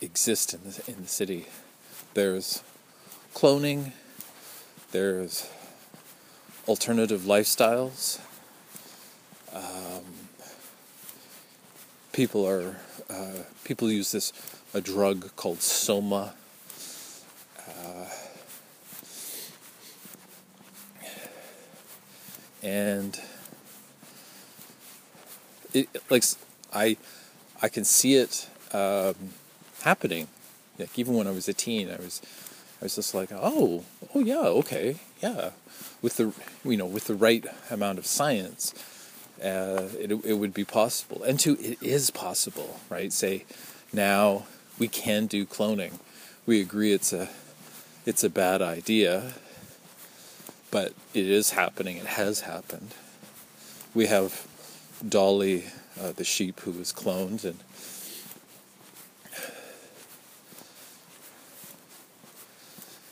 exist 0.00 0.54
in 0.54 0.60
the 0.64 0.82
in 0.88 1.02
the 1.02 1.08
city. 1.08 1.46
There's 2.14 2.62
cloning. 3.34 3.92
There's 4.92 5.50
alternative 6.66 7.22
lifestyles. 7.22 8.20
Um, 9.52 10.04
people 12.12 12.46
are 12.46 12.76
uh, 13.10 13.42
people 13.64 13.90
use 13.90 14.12
this 14.12 14.32
a 14.74 14.80
drug 14.80 15.34
called 15.36 15.62
soma. 15.62 16.34
And 22.62 23.20
it 25.74 25.88
like 26.10 26.24
I 26.72 26.96
I 27.62 27.68
can 27.68 27.84
see 27.84 28.14
it 28.14 28.48
um, 28.72 29.14
happening. 29.82 30.28
Like 30.78 30.98
even 30.98 31.14
when 31.14 31.26
I 31.26 31.32
was 31.32 31.48
a 31.48 31.54
teen, 31.54 31.90
I 31.90 31.96
was 31.96 32.22
I 32.80 32.84
was 32.84 32.94
just 32.94 33.14
like, 33.14 33.30
oh, 33.32 33.84
oh 34.14 34.20
yeah, 34.20 34.46
okay, 34.46 34.96
yeah 35.20 35.50
with 36.02 36.16
the 36.16 36.32
you 36.64 36.76
know 36.76 36.86
with 36.86 37.06
the 37.06 37.14
right 37.14 37.44
amount 37.70 37.98
of 37.98 38.06
science, 38.06 38.74
uh, 39.42 39.88
it 39.98 40.12
it 40.24 40.34
would 40.34 40.54
be 40.54 40.64
possible. 40.64 41.22
And 41.22 41.38
two, 41.38 41.56
it 41.60 41.82
is 41.82 42.10
possible, 42.10 42.80
right? 42.88 43.12
Say 43.12 43.44
now 43.92 44.46
we 44.78 44.88
can 44.88 45.26
do 45.26 45.44
cloning. 45.46 45.98
We 46.46 46.60
agree 46.60 46.92
it's 46.92 47.12
a 47.12 47.28
it's 48.06 48.24
a 48.24 48.30
bad 48.30 48.62
idea, 48.62 49.34
but 50.70 50.92
it 51.14 51.28
is 51.28 51.50
happening. 51.50 51.96
It 51.96 52.06
has 52.06 52.40
happened. 52.40 52.94
We 53.94 54.06
have 54.06 54.46
Dolly, 55.06 55.64
uh, 56.00 56.12
the 56.12 56.24
sheep 56.24 56.60
who 56.60 56.72
was 56.72 56.92
cloned, 56.92 57.44
and 57.44 57.58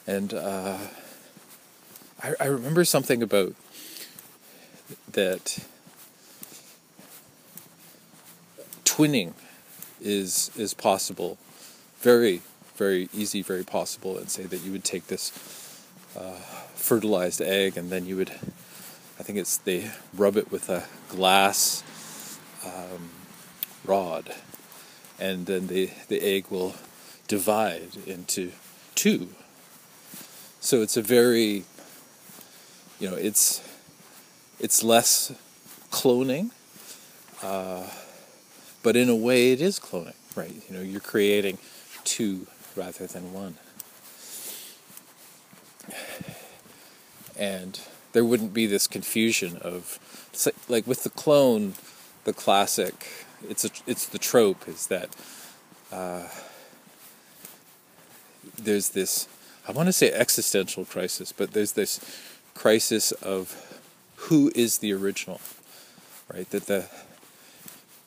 and 0.07 0.35
uh, 0.35 0.79
I, 2.23 2.35
I 2.41 2.47
remember 2.47 2.85
something 2.85 3.23
about 3.23 3.55
that 5.13 5.59
twinning 8.85 9.33
is 10.01 10.51
is 10.57 10.75
possible, 10.75 11.39
very 12.01 12.43
very 12.77 13.09
easy, 13.15 13.43
very 13.43 13.65
possible, 13.65 14.19
and 14.19 14.31
say 14.31 14.43
that 14.45 14.59
you 14.59 14.71
would 14.73 14.85
take 14.85 15.07
this 15.07 15.31
uh, 16.17 16.39
fertilized 16.75 17.41
egg 17.41 17.77
and 17.77 17.91
then 17.91 18.07
you 18.07 18.17
would, 18.17 18.31
I 18.31 19.23
think 19.23 19.39
it's 19.39 19.57
they 19.59 19.91
rub 20.15 20.37
it 20.37 20.51
with 20.51 20.69
a 20.69 20.85
glass 21.09 21.83
um, 22.65 23.11
rod, 23.85 24.35
and 25.19 25.47
then 25.47 25.67
the 25.67 25.91
the 26.09 26.21
egg 26.23 26.47
will 26.51 26.75
divide 27.29 27.97
into 28.07 28.53
two. 28.95 29.29
So 30.61 30.83
it's 30.83 30.97
a 30.97 31.03
very 31.03 31.65
you 32.99 33.11
know, 33.11 33.17
it's 33.17 33.63
it's 34.59 34.83
less 34.83 35.33
cloning, 35.91 36.51
uh, 37.43 37.89
but 38.83 38.97
in 38.97 39.09
a 39.09 39.17
way, 39.17 39.53
it 39.53 39.61
is 39.61 39.79
cloning, 39.79 40.15
right? 40.35 40.55
You 40.69 40.77
know, 40.77 40.83
you're 40.83 41.01
creating 41.01 41.59
two 42.05 42.47
rather 42.75 43.07
than 43.07 43.33
one, 43.33 43.57
and 47.39 47.81
there 48.13 48.25
wouldn't 48.25 48.55
be 48.55 48.67
this 48.67 48.87
confusion 48.87 49.59
of 49.59 49.99
like 50.69 50.87
with 50.87 51.03
the 51.03 51.11
clone, 51.11 51.75
the 52.25 52.33
classic. 52.33 53.27
It's 53.49 53.65
a 53.65 53.71
it's 53.87 54.07
the 54.07 54.19
trope 54.19 54.67
is 54.69 54.87
that 54.87 55.15
uh, 55.93 56.29
there's 58.59 58.91
this 58.91 59.29
I 59.69 59.73
want 59.73 59.89
to 59.89 59.93
say 59.93 60.13
existential 60.13 60.85
crisis, 60.85 61.33
but 61.33 61.53
there's 61.53 61.73
this 61.73 62.01
crisis 62.55 63.13
of 63.13 63.81
who 64.17 64.51
is 64.55 64.79
the 64.79 64.93
original, 64.93 65.41
right? 66.33 66.49
That 66.51 66.67
the 66.67 66.89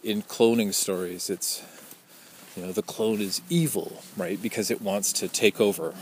in 0.03 0.23
cloning 0.23 0.73
stories, 0.73 1.29
it's 1.29 1.61
you 2.55 2.65
know 2.65 2.71
the 2.71 2.81
clone 2.81 3.21
is 3.21 3.41
evil, 3.49 4.01
right? 4.17 4.41
Because 4.41 4.71
it 4.71 4.81
wants 4.81 5.13
to 5.13 5.27
take 5.27 5.59
over, 5.59 5.93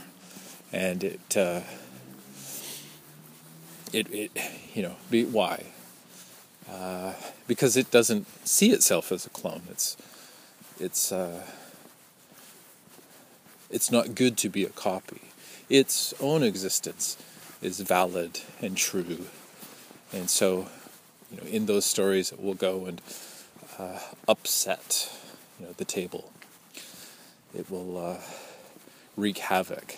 and 0.71 1.03
it 1.03 1.35
uh, 1.35 1.61
it 3.93 4.07
it 4.13 4.31
you 4.73 4.83
know 4.83 4.95
be 5.09 5.25
why 5.25 5.65
uh, 6.69 7.13
because 7.47 7.77
it 7.77 7.91
doesn't 7.91 8.27
see 8.45 8.71
itself 8.71 9.11
as 9.11 9.25
a 9.25 9.29
clone. 9.29 9.61
It's 9.69 9.97
it's 10.79 11.11
uh, 11.11 11.43
it's 13.69 13.91
not 13.91 14.15
good 14.15 14.37
to 14.37 14.49
be 14.49 14.63
a 14.63 14.69
copy. 14.69 15.21
Its 15.69 16.13
own 16.19 16.43
existence 16.43 17.17
is 17.61 17.79
valid 17.81 18.41
and 18.61 18.77
true. 18.77 19.25
And 20.13 20.29
so, 20.29 20.69
you 21.31 21.37
know, 21.37 21.43
in 21.43 21.65
those 21.65 21.85
stories, 21.85 22.31
it 22.31 22.41
will 22.41 22.53
go 22.53 22.85
and 22.85 23.01
uh, 23.77 23.99
upset, 24.27 25.11
you 25.59 25.65
know, 25.65 25.73
the 25.73 25.83
table. 25.85 26.31
It 27.53 27.69
will 27.69 27.97
uh, 27.97 28.17
wreak 29.17 29.39
havoc. 29.39 29.95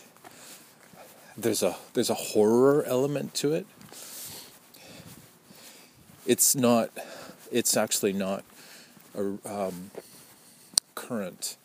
there's 1.38 1.64
a 1.64 1.76
there's 1.94 2.10
a 2.10 2.16
horror 2.16 2.84
element 2.86 3.34
to 3.36 3.54
it. 3.54 3.66
It's 6.30 6.56
not. 6.56 6.92
It's 7.52 7.76
actually 7.76 8.14
not 8.14 8.44
a 9.18 9.40
um, 9.44 9.90
current. 10.94 11.58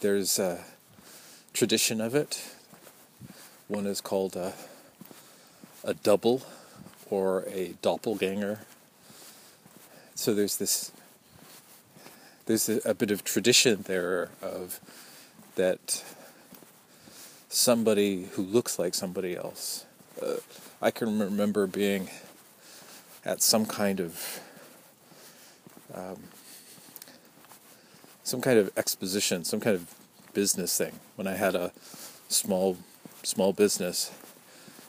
There's 0.00 0.38
a 0.38 0.62
tradition 1.54 2.02
of 2.02 2.14
it. 2.14 2.46
One 3.68 3.86
is 3.86 4.02
called 4.02 4.36
a, 4.36 4.52
a 5.82 5.94
double 5.94 6.42
or 7.08 7.44
a 7.48 7.72
doppelganger. 7.80 8.58
So 10.14 10.34
there's 10.34 10.58
this 10.58 10.92
there's 12.44 12.68
a, 12.68 12.82
a 12.84 12.92
bit 12.92 13.10
of 13.10 13.24
tradition 13.24 13.84
there 13.86 14.28
of 14.42 14.78
that 15.54 16.04
somebody 17.48 18.24
who 18.32 18.42
looks 18.42 18.78
like 18.78 18.92
somebody 18.92 19.34
else. 19.34 19.86
Uh, 20.22 20.34
I 20.82 20.90
can 20.90 21.18
remember 21.18 21.66
being 21.66 22.10
at 23.26 23.42
some 23.42 23.66
kind 23.66 24.00
of 24.00 24.40
um, 25.92 26.16
some 28.22 28.40
kind 28.40 28.58
of 28.58 28.70
exposition, 28.76 29.44
some 29.44 29.60
kind 29.60 29.74
of 29.74 29.94
business 30.32 30.76
thing 30.78 30.92
when 31.16 31.26
I 31.26 31.34
had 31.34 31.54
a 31.54 31.72
small 32.28 32.78
small 33.22 33.52
business. 33.52 34.12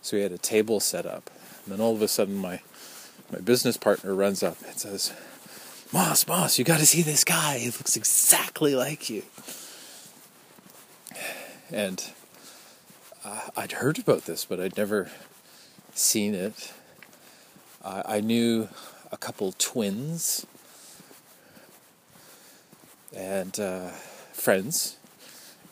So 0.02 0.15
we 0.15 0.23
had 0.23 0.32
a 0.32 0.38
table 0.38 0.80
set 0.80 1.06
up, 1.06 1.30
and 1.65 1.73
then 1.73 1.82
all 1.82 1.93
of 1.93 2.02
a 2.02 2.08
sudden 2.08 2.36
my 2.36 2.62
my 3.32 3.39
business 3.39 3.76
partner 3.76 4.13
runs 4.13 4.43
up 4.43 4.58
and 4.65 4.78
says, 4.78 5.12
"Moss, 5.91 6.28
Moss, 6.28 6.60
you 6.60 6.63
got 6.63 6.80
to 6.80 6.86
see 6.86 7.02
this 7.02 7.23
guy. 7.23 7.58
He 7.58 7.67
looks 7.67 7.97
exactly 7.97 8.76
like 8.76 9.10
you." 9.10 9.23
And 11.69 12.12
uh, 13.26 13.50
I'd 13.58 13.73
heard 13.73 14.00
about 14.00 14.26
this, 14.26 14.45
but 14.45 14.60
I'd 14.60 14.78
never 14.78 15.10
seen 15.93 16.34
it. 16.34 16.71
Uh, 17.88 18.04
I 18.06 18.19
knew 18.19 18.67
a 19.13 19.17
couple 19.17 19.54
twins 19.58 20.45
and 23.15 23.58
uh, 23.58 23.91
friends, 24.34 24.97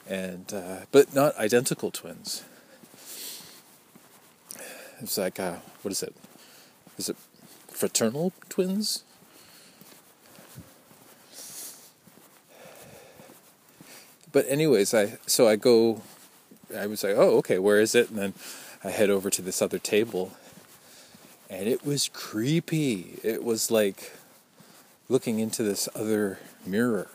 and 0.08 0.54
uh, 0.54 0.86
but 0.94 1.14
not 1.14 1.38
identical 1.38 1.92
twins. 1.92 2.46
It's 5.02 5.18
like 5.18 5.42
uh, 5.42 5.56
what 5.82 5.92
is 5.92 6.02
it? 6.02 6.16
Is 6.98 7.10
it 7.10 7.18
fraternal 7.68 8.32
twins? 8.48 9.04
But 14.32 14.46
anyways, 14.48 14.94
I 14.94 15.18
so 15.28 15.50
I 15.50 15.58
go. 15.58 16.02
I 16.74 16.88
was 16.88 17.04
like, 17.04 17.18
oh, 17.18 17.36
okay, 17.40 17.60
where 17.60 17.82
is 17.82 17.94
it? 17.94 18.10
And 18.10 18.18
then 18.18 18.34
I 18.86 18.92
head 18.92 19.10
over 19.10 19.30
to 19.30 19.42
this 19.42 19.62
other 19.62 19.80
table, 19.80 20.32
and 21.50 21.68
it 21.68 21.86
was 21.86 22.10
creepy. 22.10 23.20
It 23.24 23.44
was 23.44 23.70
like 23.72 24.14
looking 25.10 25.40
into 25.40 25.64
this 25.64 25.88
other 25.96 26.40
mirror 26.66 27.10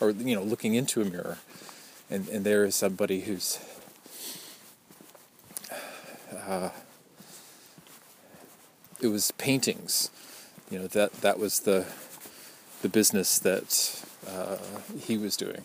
or 0.00 0.10
you 0.10 0.34
know, 0.34 0.42
looking 0.42 0.74
into 0.74 1.02
a 1.02 1.04
mirror, 1.04 1.38
and 2.08 2.28
and 2.28 2.44
there 2.44 2.64
is 2.64 2.74
somebody 2.74 3.20
who's 3.20 3.58
uh, 6.32 6.70
it 9.00 9.08
was 9.08 9.30
paintings, 9.32 10.10
you 10.70 10.78
know 10.78 10.86
that 10.88 11.12
that 11.20 11.38
was 11.38 11.60
the 11.60 11.86
the 12.82 12.88
business 12.88 13.38
that 13.38 14.02
uh, 14.26 14.56
he 14.98 15.18
was 15.18 15.36
doing, 15.36 15.64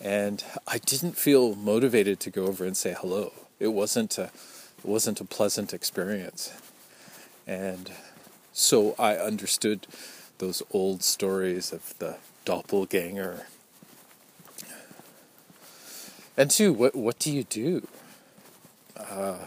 and 0.00 0.44
I 0.66 0.78
didn't 0.78 1.16
feel 1.16 1.54
motivated 1.54 2.18
to 2.20 2.30
go 2.30 2.46
over 2.46 2.64
and 2.64 2.76
say 2.76 2.96
hello. 2.98 3.32
It 3.60 3.68
wasn't 3.68 4.18
a 4.18 4.30
it 4.86 4.90
wasn't 4.90 5.20
a 5.20 5.24
pleasant 5.24 5.74
experience, 5.74 6.52
and 7.44 7.90
so 8.52 8.94
I 9.00 9.16
understood 9.16 9.88
those 10.38 10.62
old 10.70 11.02
stories 11.02 11.72
of 11.72 11.98
the 11.98 12.18
doppelganger. 12.44 13.46
And 16.36 16.50
two, 16.50 16.72
what 16.72 16.94
what 16.94 17.18
do 17.18 17.32
you 17.32 17.42
do? 17.42 17.88
Uh, 18.96 19.38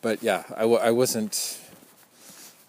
but 0.00 0.22
yeah, 0.22 0.44
I, 0.56 0.60
w- 0.60 0.80
I 0.80 0.92
wasn't 0.92 1.60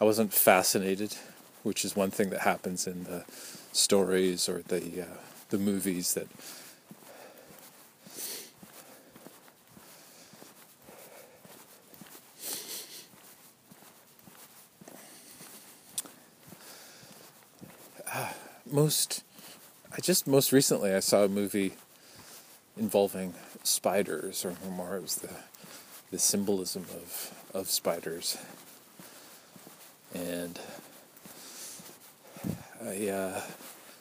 I 0.01 0.03
wasn't 0.03 0.33
fascinated, 0.33 1.15
which 1.63 1.85
is 1.85 1.95
one 1.95 2.11
thing 2.11 2.29
that 2.31 2.41
happens 2.41 2.87
in 2.87 3.05
the 3.05 3.23
stories 3.71 4.49
or 4.49 4.63
the 4.67 5.03
uh, 5.03 5.17
the 5.49 5.57
movies 5.57 6.13
that 6.15 6.27
most 18.71 19.23
I 19.91 20.01
just 20.01 20.27
most 20.27 20.51
recently 20.51 20.93
I 20.93 20.99
saw 20.99 21.23
a 21.23 21.27
movie 21.27 21.73
involving 22.77 23.33
spiders 23.63 24.45
or 24.45 24.55
more 24.69 24.95
it 24.95 25.01
was 25.01 25.15
the 25.15 25.29
the 26.11 26.19
symbolism 26.19 26.85
of 26.93 27.33
of 27.53 27.69
spiders. 27.69 28.37
And 30.13 30.59
I 32.81 33.07
uh 33.07 33.41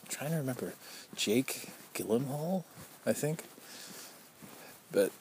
trying 0.09 0.31
to 0.31 0.37
remember 0.37 0.75
Jake 1.15 1.69
Gyllenhaal 1.95 2.65
I 3.05 3.13
think? 3.13 3.45
But 4.93 5.13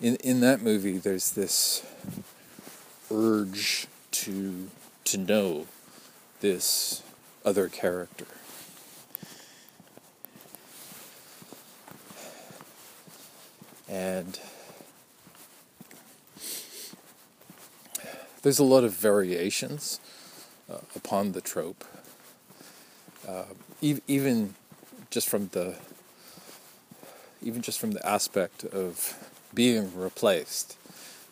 in 0.00 0.16
in 0.16 0.40
that 0.40 0.62
movie 0.62 0.98
there's 0.98 1.32
this 1.32 1.84
urge 3.10 3.86
to 4.10 4.68
to 5.04 5.18
know 5.18 5.66
this 6.40 7.02
other 7.44 7.68
character. 7.68 8.26
And 13.88 14.40
there's 18.42 18.58
a 18.58 18.64
lot 18.64 18.84
of 18.84 18.92
variations 18.94 20.00
uh, 20.70 20.78
upon 20.96 21.32
the 21.32 21.40
trope. 21.40 21.84
Uh, 23.26 23.44
e- 23.80 24.00
even 24.08 24.54
just 25.10 25.28
from 25.28 25.48
the 25.52 25.76
even 27.42 27.60
just 27.60 27.80
from 27.80 27.90
the 27.90 28.06
aspect 28.06 28.64
of 28.64 29.14
being 29.52 29.92
replaced, 29.98 30.76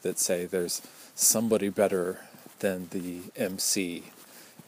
that 0.02 0.18
say 0.18 0.44
there's 0.44 0.82
somebody 1.14 1.68
better 1.68 2.20
than 2.58 2.88
the 2.90 3.20
MC 3.36 4.04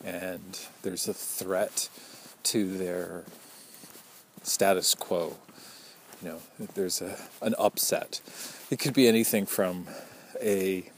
and 0.05 0.61
there's 0.83 1.09
a 1.09 1.15
threat 1.15 1.89
to 2.45 2.77
their 2.77 3.25
status 4.43 4.95
quo. 4.95 5.37
You 6.23 6.29
know, 6.29 6.39
there's 6.75 7.01
a 7.01 7.19
an 7.41 7.55
upset. 7.59 8.21
It 8.71 8.79
could 8.79 8.95
be 8.95 9.09
anything 9.09 9.47
from 9.47 9.87
a 10.41 10.91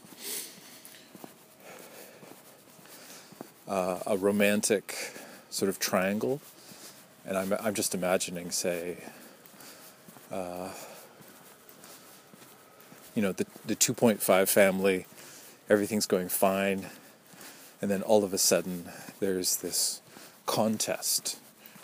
uh, 3.67 3.99
a 4.05 4.17
romantic 4.17 5.13
sort 5.49 5.69
of 5.69 5.79
triangle, 5.79 6.41
and 7.25 7.37
I'm 7.37 7.53
I'm 7.53 7.73
just 7.73 7.95
imagining, 7.95 8.51
say, 8.51 8.97
uh, 10.31 10.69
you 13.15 13.21
know, 13.21 13.31
the 13.31 13.45
the 13.65 13.75
2.5 13.75 14.47
family, 14.47 15.07
everything's 15.69 16.05
going 16.05 16.29
fine 16.29 16.87
and 17.81 17.91
then 17.91 18.01
all 18.01 18.23
of 18.23 18.33
a 18.33 18.37
sudden 18.37 18.85
there's 19.19 19.57
this 19.57 20.01
contest 20.45 21.39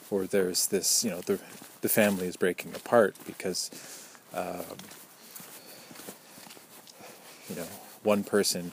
or 0.10 0.26
there's 0.26 0.68
this 0.68 1.04
you 1.04 1.10
know 1.10 1.22
the 1.22 1.40
the 1.82 1.90
family 1.90 2.28
is 2.28 2.38
breaking 2.38 2.74
apart 2.76 3.16
because 3.26 3.70
um, 4.34 4.78
you 7.50 7.56
know 7.56 7.68
one 8.04 8.24
person 8.24 8.72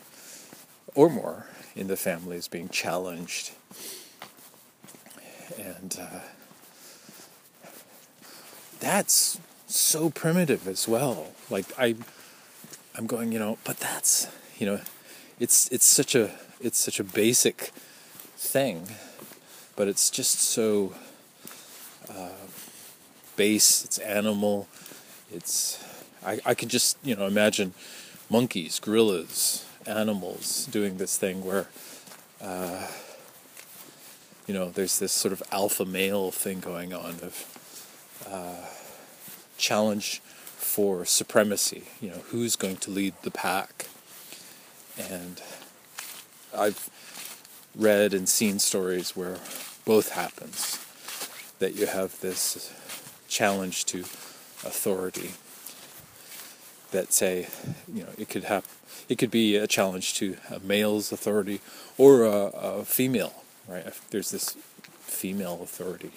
or 0.94 1.08
more 1.08 1.46
in 1.76 1.86
the 1.86 1.96
family 1.96 2.36
is 2.36 2.48
being 2.48 2.68
challenged. 2.68 3.52
And 5.56 5.98
uh, 6.00 6.20
that's 8.80 9.38
so 9.66 10.10
primitive 10.10 10.66
as 10.66 10.88
well. 10.88 11.28
Like 11.50 11.66
i 11.78 11.94
i'm 12.96 13.06
going 13.06 13.30
you 13.30 13.38
know 13.38 13.58
but 13.64 13.78
that's 13.78 14.26
you 14.58 14.66
know 14.66 14.80
it's 15.38 15.68
it's 15.70 15.86
such 15.86 16.14
a 16.16 16.32
it's 16.60 16.78
such 16.78 17.00
a 17.00 17.04
basic 17.04 17.72
thing, 18.36 18.88
but 19.76 19.88
it's 19.88 20.10
just 20.10 20.40
so 20.40 20.94
uh, 22.08 22.46
base. 23.36 23.84
It's 23.84 23.98
animal. 23.98 24.68
It's 25.32 25.82
I 26.24 26.40
I 26.44 26.54
could 26.54 26.68
just 26.68 26.96
you 27.02 27.16
know 27.16 27.26
imagine 27.26 27.74
monkeys, 28.30 28.80
gorillas, 28.80 29.64
animals 29.86 30.66
doing 30.66 30.98
this 30.98 31.16
thing 31.16 31.44
where. 31.44 31.68
Uh, 32.40 32.86
you 34.46 34.54
know, 34.54 34.70
there's 34.70 34.98
this 34.98 35.12
sort 35.12 35.32
of 35.32 35.42
alpha 35.52 35.84
male 35.84 36.30
thing 36.30 36.58
going 36.58 36.94
on 36.94 37.16
of, 37.22 38.24
uh, 38.26 38.66
challenge 39.58 40.20
for 40.24 41.04
supremacy. 41.04 41.84
You 42.00 42.10
know, 42.10 42.22
who's 42.30 42.56
going 42.56 42.78
to 42.78 42.90
lead 42.90 43.14
the 43.22 43.30
pack? 43.30 43.86
And 44.98 45.42
I've 46.56 46.90
read 47.74 48.14
and 48.14 48.28
seen 48.28 48.58
stories 48.58 49.16
where 49.16 49.36
both 49.84 50.10
happens. 50.12 50.84
That 51.58 51.74
you 51.74 51.86
have 51.86 52.20
this 52.20 52.72
challenge 53.26 53.84
to 53.86 54.00
authority. 54.64 55.32
That 56.92 57.12
say, 57.12 57.48
you 57.92 58.04
know, 58.04 58.10
it 58.16 58.28
could 58.28 58.44
have, 58.44 58.64
it 59.08 59.18
could 59.18 59.30
be 59.30 59.56
a 59.56 59.66
challenge 59.66 60.14
to 60.14 60.36
a 60.50 60.60
male's 60.60 61.10
authority 61.10 61.60
or 61.96 62.24
a, 62.24 62.46
a 62.46 62.84
female, 62.84 63.42
right? 63.66 63.86
There's 64.10 64.30
this 64.30 64.56
female 65.00 65.60
authority 65.62 66.12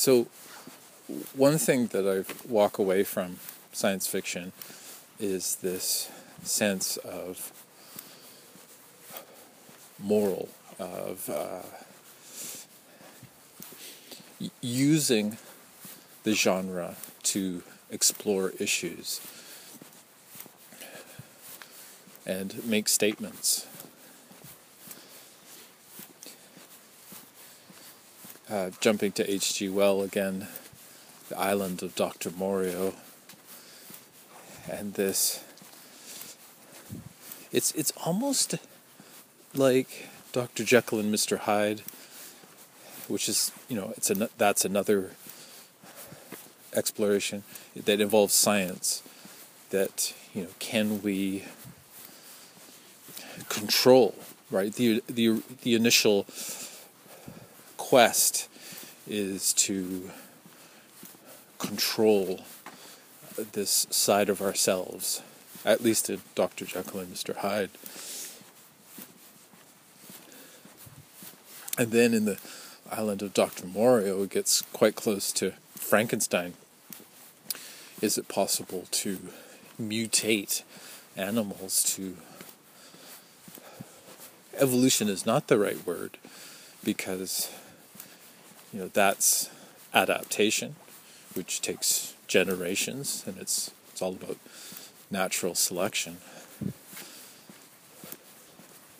So, 0.00 0.28
one 1.34 1.58
thing 1.58 1.88
that 1.88 2.08
I 2.08 2.24
walk 2.50 2.78
away 2.78 3.04
from 3.04 3.36
science 3.70 4.06
fiction 4.06 4.52
is 5.18 5.56
this 5.56 6.10
sense 6.42 6.96
of 6.96 7.52
moral, 9.98 10.48
of 10.78 11.28
uh, 11.28 11.60
using 14.62 15.36
the 16.22 16.32
genre 16.32 16.96
to 17.24 17.62
explore 17.90 18.54
issues 18.58 19.20
and 22.24 22.64
make 22.64 22.88
statements. 22.88 23.66
Uh, 28.50 28.70
jumping 28.80 29.12
to 29.12 29.30
H.G. 29.30 29.68
Well 29.68 30.02
again, 30.02 30.48
the 31.28 31.38
island 31.38 31.84
of 31.84 31.94
Dr. 31.94 32.32
Moreau, 32.32 32.94
and 34.68 34.94
this. 34.94 35.44
It's 37.52 37.70
it's 37.72 37.92
almost 38.04 38.56
like 39.54 40.08
Dr. 40.32 40.64
Jekyll 40.64 40.98
and 40.98 41.14
Mr. 41.14 41.38
Hyde, 41.38 41.82
which 43.06 43.28
is 43.28 43.52
you 43.68 43.76
know 43.76 43.94
it's 43.96 44.10
a 44.10 44.28
that's 44.36 44.64
another 44.64 45.12
exploration 46.74 47.44
that 47.76 48.00
involves 48.00 48.34
science. 48.34 49.04
That 49.70 50.12
you 50.34 50.42
know 50.42 50.48
can 50.58 51.02
we 51.02 51.44
control 53.48 54.16
right 54.50 54.74
the 54.74 55.04
the 55.06 55.40
the 55.62 55.76
initial 55.76 56.26
quest 57.80 58.46
is 59.08 59.54
to 59.54 60.10
control 61.58 62.40
this 63.52 63.86
side 63.90 64.28
of 64.28 64.42
ourselves, 64.42 65.22
at 65.64 65.80
least 65.80 66.10
in 66.10 66.20
Dr. 66.34 66.66
Jekyll 66.66 67.00
and 67.00 67.12
Mr. 67.12 67.36
Hyde. 67.36 67.70
And 71.78 71.90
then 71.90 72.12
in 72.12 72.26
the 72.26 72.38
island 72.92 73.22
of 73.22 73.32
Dr. 73.32 73.66
Moreau, 73.66 74.22
it 74.22 74.30
gets 74.30 74.60
quite 74.60 74.94
close 74.94 75.32
to 75.32 75.54
Frankenstein. 75.74 76.52
Is 78.02 78.18
it 78.18 78.28
possible 78.28 78.86
to 78.90 79.18
mutate 79.80 80.62
animals 81.16 81.82
to. 81.94 82.16
Evolution 84.58 85.08
is 85.08 85.24
not 85.24 85.46
the 85.46 85.58
right 85.58 85.86
word 85.86 86.18
because 86.84 87.50
you 88.72 88.80
know 88.80 88.88
that's 88.88 89.50
adaptation, 89.92 90.76
which 91.34 91.60
takes 91.60 92.14
generations, 92.26 93.24
and 93.26 93.38
it's 93.38 93.70
it's 93.90 94.02
all 94.02 94.12
about 94.12 94.36
natural 95.10 95.54
selection. 95.54 96.18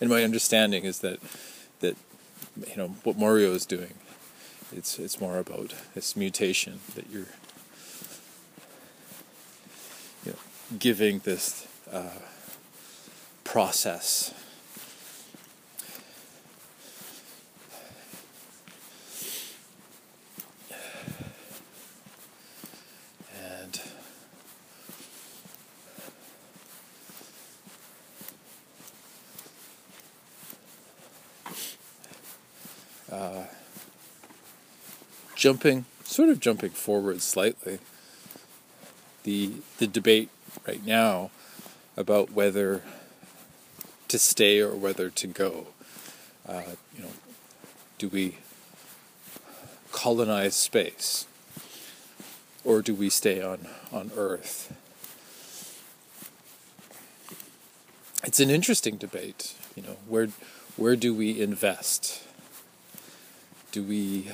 And 0.00 0.08
my 0.08 0.24
understanding 0.24 0.84
is 0.84 1.00
that 1.00 1.20
that 1.80 1.96
you 2.68 2.76
know 2.76 2.88
what 3.04 3.16
Moreau 3.16 3.52
is 3.52 3.66
doing, 3.66 3.94
it's 4.72 4.98
it's 4.98 5.20
more 5.20 5.38
about 5.38 5.74
this 5.94 6.16
mutation 6.16 6.80
that 6.94 7.10
you're 7.10 7.28
you 10.24 10.32
know, 10.32 10.38
giving 10.78 11.20
this 11.20 11.66
uh, 11.92 12.18
process 13.44 14.32
jumping, 35.40 35.86
sort 36.04 36.28
of 36.28 36.38
jumping 36.38 36.70
forward 36.70 37.22
slightly, 37.22 37.78
the 39.24 39.54
the 39.78 39.86
debate 39.86 40.28
right 40.68 40.84
now 40.84 41.30
about 41.96 42.30
whether 42.30 42.82
to 44.08 44.18
stay 44.18 44.60
or 44.60 44.74
whether 44.74 45.08
to 45.08 45.26
go. 45.26 45.68
Uh, 46.46 46.62
you 46.94 47.02
know, 47.02 47.12
do 47.96 48.08
we 48.08 48.36
colonize 49.92 50.54
space 50.54 51.26
or 52.62 52.82
do 52.82 52.94
we 52.94 53.08
stay 53.08 53.42
on 53.42 53.66
on 53.90 54.10
Earth? 54.16 54.76
It's 58.22 58.40
an 58.40 58.50
interesting 58.50 58.98
debate. 58.98 59.54
You 59.74 59.84
know, 59.84 59.96
where 60.06 60.28
where 60.76 60.96
do 60.96 61.14
we 61.14 61.40
invest? 61.40 62.24
do 63.72 63.84
we 63.84 64.28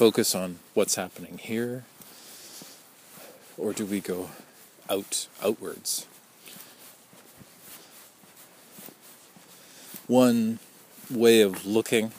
focus 0.00 0.34
on 0.34 0.58
what's 0.72 0.94
happening 0.94 1.36
here 1.36 1.84
or 3.58 3.74
do 3.74 3.84
we 3.84 4.00
go 4.00 4.30
out 4.88 5.28
outwards? 5.44 6.06
One 10.06 10.58
way 11.10 11.42
of 11.42 11.66
looking 11.66 12.12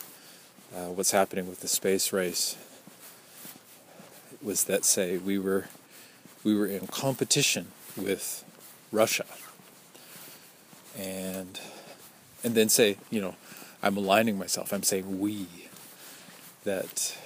uh, 0.76 0.90
what's 0.90 1.10
happening 1.10 1.50
with 1.50 1.62
the 1.62 1.68
space 1.68 2.14
race 2.14 2.56
was 4.44 4.66
that 4.66 4.86
say 4.86 5.18
we 5.18 5.40
were 5.40 5.66
we 6.44 6.54
were 6.54 6.68
in 6.68 6.86
competition 6.86 7.72
with 7.98 8.46
Russia. 8.92 9.26
And 10.96 11.60
and 12.44 12.54
then 12.54 12.70
say 12.70 12.98
you 13.10 13.22
know 13.22 13.34
I'm 13.82 13.98
aligning 13.98 14.38
myself. 14.38 14.72
I'm 14.72 14.84
saying 14.84 15.20
we 15.20 15.48
that 16.64 17.18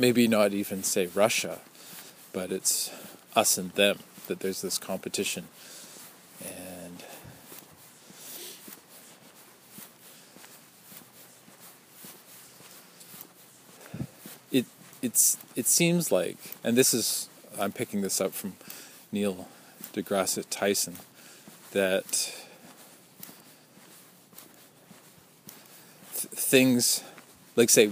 maybe 0.00 0.26
not 0.26 0.52
even 0.52 0.82
say 0.82 1.06
Russia, 1.06 1.58
but 2.32 2.50
it's 2.50 2.90
us 3.36 3.58
and 3.58 3.70
them, 3.72 3.98
that 4.26 4.40
there's 4.40 4.62
this 4.62 4.78
competition. 4.78 5.46
And 6.44 7.04
it 14.50 14.66
it's 15.02 15.36
it 15.54 15.66
seems 15.66 16.10
like 16.10 16.38
and 16.64 16.76
this 16.76 16.94
is 16.94 17.28
I'm 17.58 17.72
picking 17.72 18.00
this 18.00 18.20
up 18.20 18.32
from 18.32 18.54
Neil 19.12 19.48
deGrasse 19.92 20.44
Tyson 20.48 20.96
that 21.72 22.32
things, 26.50 27.02
like 27.56 27.70
say, 27.70 27.90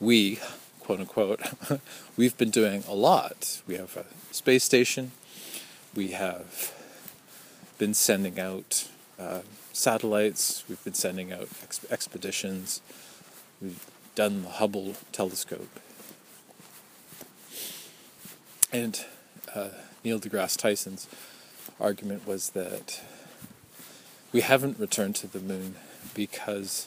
we, 0.00 0.38
quote 0.86 1.00
unquote, 1.00 1.40
we've 2.16 2.38
been 2.38 2.50
doing 2.50 2.84
a 2.86 2.94
lot. 2.94 3.60
We 3.66 3.74
have 3.74 3.96
a 3.96 4.04
space 4.32 4.62
station. 4.62 5.10
We 5.96 6.12
have 6.12 6.72
been 7.76 7.92
sending 7.92 8.38
out 8.38 8.86
uh, 9.18 9.40
satellites. 9.72 10.62
We've 10.68 10.82
been 10.84 10.94
sending 10.94 11.32
out 11.32 11.48
ex- 11.60 11.84
expeditions. 11.90 12.82
We've 13.60 13.84
done 14.14 14.42
the 14.42 14.48
Hubble 14.48 14.94
telescope. 15.10 15.80
And 18.72 19.04
uh, 19.56 19.70
Neil 20.04 20.20
deGrasse 20.20 20.56
Tyson's 20.56 21.08
argument 21.80 22.28
was 22.28 22.50
that 22.50 23.00
we 24.32 24.40
haven't 24.40 24.78
returned 24.78 25.16
to 25.16 25.26
the 25.26 25.40
moon 25.40 25.74
because 26.14 26.86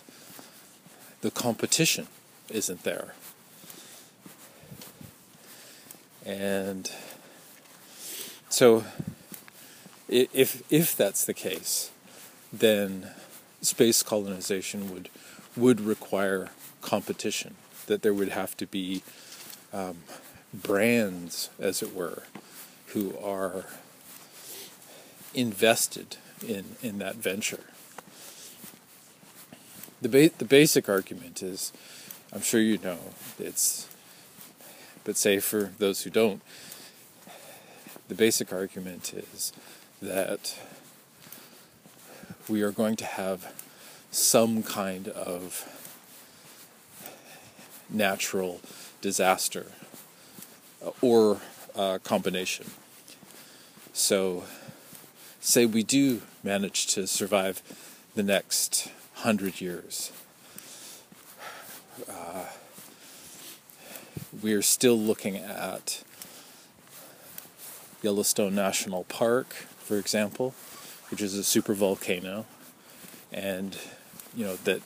the 1.20 1.32
competition 1.32 2.08
isn't 2.50 2.84
there. 2.84 3.14
And 6.30 6.92
so, 8.50 8.84
if 10.08 10.62
if 10.72 10.96
that's 10.96 11.26
the 11.26 11.34
case, 11.34 11.90
then 12.54 13.08
space 13.64 14.04
colonization 14.04 14.94
would 14.94 15.10
would 15.58 15.82
require 15.82 16.50
competition. 16.82 17.56
That 17.88 18.04
there 18.04 18.14
would 18.14 18.30
have 18.30 18.56
to 18.58 18.68
be 18.68 19.02
um, 19.74 20.04
brands, 20.54 21.50
as 21.58 21.82
it 21.82 21.96
were, 21.96 22.22
who 22.94 23.18
are 23.18 23.66
invested 25.34 26.18
in 26.48 26.76
in 26.84 27.00
that 27.00 27.16
venture. 27.16 27.64
The 30.00 30.10
ba- 30.10 30.38
the 30.38 30.46
basic 30.46 30.88
argument 30.88 31.42
is, 31.42 31.74
I'm 32.32 32.42
sure 32.44 32.62
you 32.62 32.78
know, 32.78 33.00
it's, 33.40 33.88
but 35.10 35.18
say 35.18 35.40
for 35.40 35.72
those 35.80 36.04
who 36.04 36.12
don't, 36.12 36.40
the 38.10 38.14
basic 38.14 38.54
argument 38.54 39.12
is 39.12 39.52
that 40.04 40.56
we 42.48 42.62
are 42.62 42.70
going 42.70 42.96
to 42.96 43.06
have 43.06 43.52
some 44.12 44.62
kind 44.62 45.08
of 45.08 45.68
natural 47.90 48.62
disaster 49.02 49.72
or 51.02 51.42
uh, 51.76 51.98
combination. 52.04 52.68
So, 53.94 54.44
say 55.42 55.66
we 55.66 55.82
do 55.82 56.22
manage 56.44 56.86
to 56.94 57.08
survive 57.08 57.64
the 58.14 58.22
next 58.22 58.92
hundred 59.16 59.60
years. 59.60 60.12
Uh, 62.08 62.46
we 64.42 64.54
are 64.54 64.62
still 64.62 64.98
looking 64.98 65.38
at 65.38 66.04
Yellowstone 68.02 68.56
National 68.56 69.04
Park, 69.06 69.54
for 69.54 69.98
example, 69.98 70.54
which 71.10 71.22
is 71.22 71.34
a 71.34 71.44
super 71.44 71.74
volcano, 71.74 72.46
and 73.32 73.78
you 74.36 74.46
know 74.46 74.56
that 74.58 74.82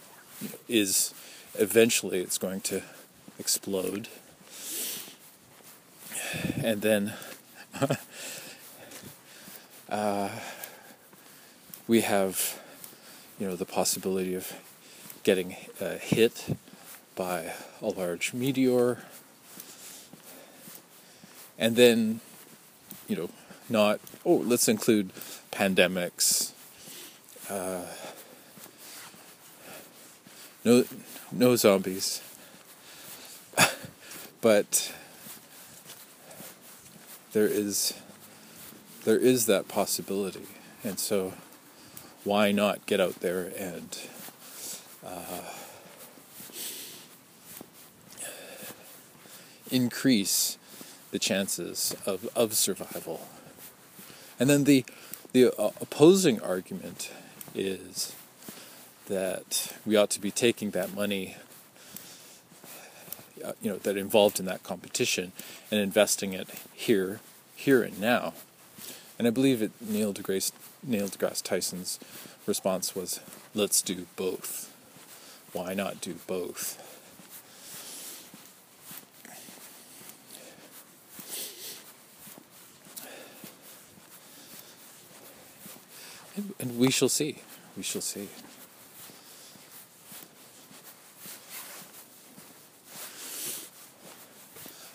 is 0.67 1.13
eventually 1.59 2.19
it's 2.19 2.37
going 2.37 2.61
to 2.61 2.81
explode, 3.37 4.07
and 6.55 6.81
then 6.81 7.13
uh, 9.89 10.29
we 11.87 12.01
have 12.01 12.61
you 13.39 13.47
know 13.47 13.55
the 13.55 13.65
possibility 13.65 14.33
of 14.33 14.53
getting 15.23 15.55
uh, 15.81 15.97
hit 15.97 16.55
by 17.15 17.53
a 17.81 17.87
large 17.87 18.33
meteor 18.33 18.99
and 21.57 21.75
then 21.75 22.19
you 23.07 23.15
know 23.15 23.29
not 23.69 23.99
oh 24.25 24.35
let's 24.35 24.67
include 24.67 25.11
pandemics 25.51 26.53
uh, 27.49 27.81
no 30.63 30.85
no 31.31 31.55
zombies. 31.55 32.21
But 34.41 34.93
there 37.31 37.47
is 37.47 37.93
there 39.05 39.17
is 39.17 39.45
that 39.45 39.69
possibility. 39.69 40.47
And 40.83 40.99
so 40.99 41.33
why 42.25 42.51
not 42.51 42.85
get 42.85 42.99
out 42.99 43.21
there 43.21 43.53
and 43.57 43.97
uh, 45.05 45.53
increase 49.71 50.57
the 51.13 51.19
chances 51.19 51.95
of, 52.05 52.27
of 52.35 52.53
survival? 52.53 53.27
And 54.39 54.49
then 54.49 54.65
the 54.65 54.83
the 55.31 55.51
uh, 55.57 55.71
opposing 55.81 56.39
argument 56.41 57.11
is 57.55 58.15
that 59.07 59.73
we 59.85 59.95
ought 59.95 60.11
to 60.11 60.21
be 60.21 60.29
taking 60.29 60.71
that 60.71 60.93
money, 60.93 61.37
uh, 63.43 63.53
you 63.61 63.71
know, 63.71 63.77
that 63.79 63.97
involved 63.97 64.39
in 64.39 64.45
that 64.45 64.61
competition 64.61 65.31
and 65.71 65.79
investing 65.79 66.33
it 66.33 66.47
here, 66.73 67.19
here 67.55 67.81
and 67.81 67.99
now. 67.99 68.33
And 69.17 69.27
I 69.27 69.31
believe 69.31 69.61
it 69.61 69.71
Neil 69.81 70.13
deGrasse 70.13 70.51
Neil 70.83 71.07
deGrasse 71.07 71.41
Tyson's 71.41 71.99
response 72.45 72.95
was, 72.95 73.19
let's 73.55 73.81
do 73.81 74.05
both. 74.15 74.69
Why 75.51 75.73
not 75.73 76.01
do 76.01 76.15
both? 76.27 76.92
And, 86.35 86.79
we 86.79 86.89
shall 86.89 87.09
see. 87.09 87.37
We 87.77 87.83
shall 87.83 88.01
see. 88.01 88.27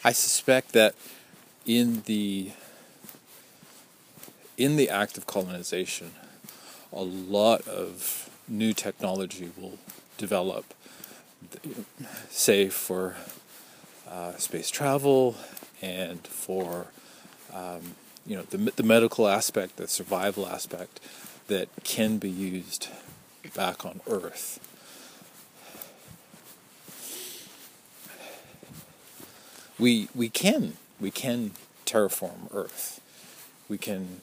I 0.05 0.13
suspect 0.13 0.73
that 0.73 0.95
in 1.67 2.03
the 2.07 2.53
in 4.57 4.77
the 4.77 4.91
act 4.91 5.17
of 5.17 5.27
colonization, 5.27 6.13
a 6.93 7.03
lot 7.03 7.69
of 7.69 8.29
new 8.49 8.73
technology 8.73 9.53
will 9.57 9.79
develop, 10.17 10.75
say 12.29 12.69
for 12.69 13.15
uh, 14.09 14.33
space 14.37 14.71
travel 14.71 15.37
and 15.81 16.27
for 16.27 16.89
um, 17.53 17.95
you 18.29 18.37
know 18.37 18.43
the 18.43 18.59
the 18.77 18.83
medical 18.83 19.27
aspect, 19.27 19.79
the 19.79 19.89
survival 19.89 20.47
aspect 20.47 21.01
that 21.47 21.69
can 21.83 22.19
be 22.19 22.29
used 22.29 22.89
back 23.55 23.87
on 23.87 24.01
Earth. 24.07 24.61
We 29.79 30.09
we 30.15 30.29
can 30.29 30.75
we 31.01 31.11
can 31.11 31.53
terraform 31.87 32.53
Earth. 32.53 33.01
We 33.67 33.79
can 33.79 34.21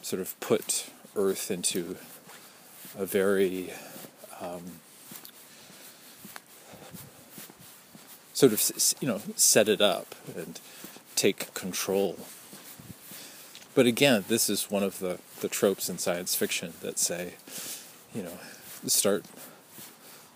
sort 0.00 0.22
of 0.22 0.38
put 0.40 0.86
Earth 1.14 1.50
into 1.50 1.96
a 2.96 3.04
very 3.04 3.74
um, 4.40 4.80
sort 8.32 8.54
of 8.54 8.94
you 9.00 9.08
know 9.08 9.20
set 9.36 9.68
it 9.68 9.82
up 9.82 10.14
and 10.34 10.58
take 11.14 11.52
control. 11.52 12.16
But 13.74 13.86
again, 13.86 14.24
this 14.28 14.50
is 14.50 14.70
one 14.70 14.82
of 14.82 14.98
the, 14.98 15.18
the 15.40 15.48
tropes 15.48 15.88
in 15.88 15.98
science 15.98 16.34
fiction 16.34 16.72
that 16.80 16.98
say, 16.98 17.34
you 18.14 18.22
know, 18.22 18.38
start 18.86 19.24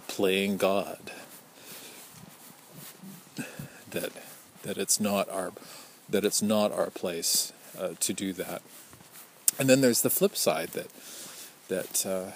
playing 0.07 0.57
God. 0.57 1.11
That 3.90 4.11
that 4.62 4.77
it's 4.77 4.99
not 4.99 5.29
our 5.29 5.53
that 6.09 6.25
it's 6.25 6.42
not 6.42 6.73
our 6.73 6.90
place 6.90 7.53
uh, 7.79 7.90
to 8.01 8.12
do 8.12 8.33
that. 8.33 8.62
And 9.59 9.68
then 9.68 9.81
there's 9.81 10.03
the 10.03 10.11
flip 10.11 10.37
side 10.37 10.70
that 10.70 10.88
that 11.68 12.07
uh, 12.07 12.33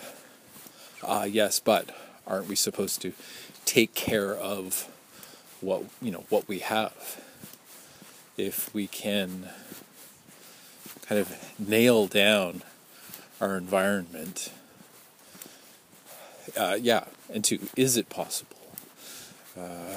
ah 1.03 1.25
yes, 1.25 1.59
but 1.61 1.91
aren't 2.27 2.49
we 2.49 2.55
supposed 2.55 3.03
to 3.03 3.13
take 3.65 3.95
care 3.95 4.35
of 4.35 4.89
what 5.61 5.85
you 6.01 6.11
know 6.11 6.25
what 6.29 6.49
we 6.49 6.61
have? 6.61 7.21
If 8.37 8.73
we 8.73 8.87
can 8.87 9.49
kind 11.09 11.21
of 11.21 11.55
nail 11.59 12.07
down 12.07 12.63
our 13.41 13.57
environment, 13.57 14.53
uh, 16.57 16.77
yeah, 16.79 17.05
and 17.33 17.43
to 17.45 17.59
is 17.77 17.97
it 17.97 18.11
possible? 18.11 18.57
Uh, 19.59 19.97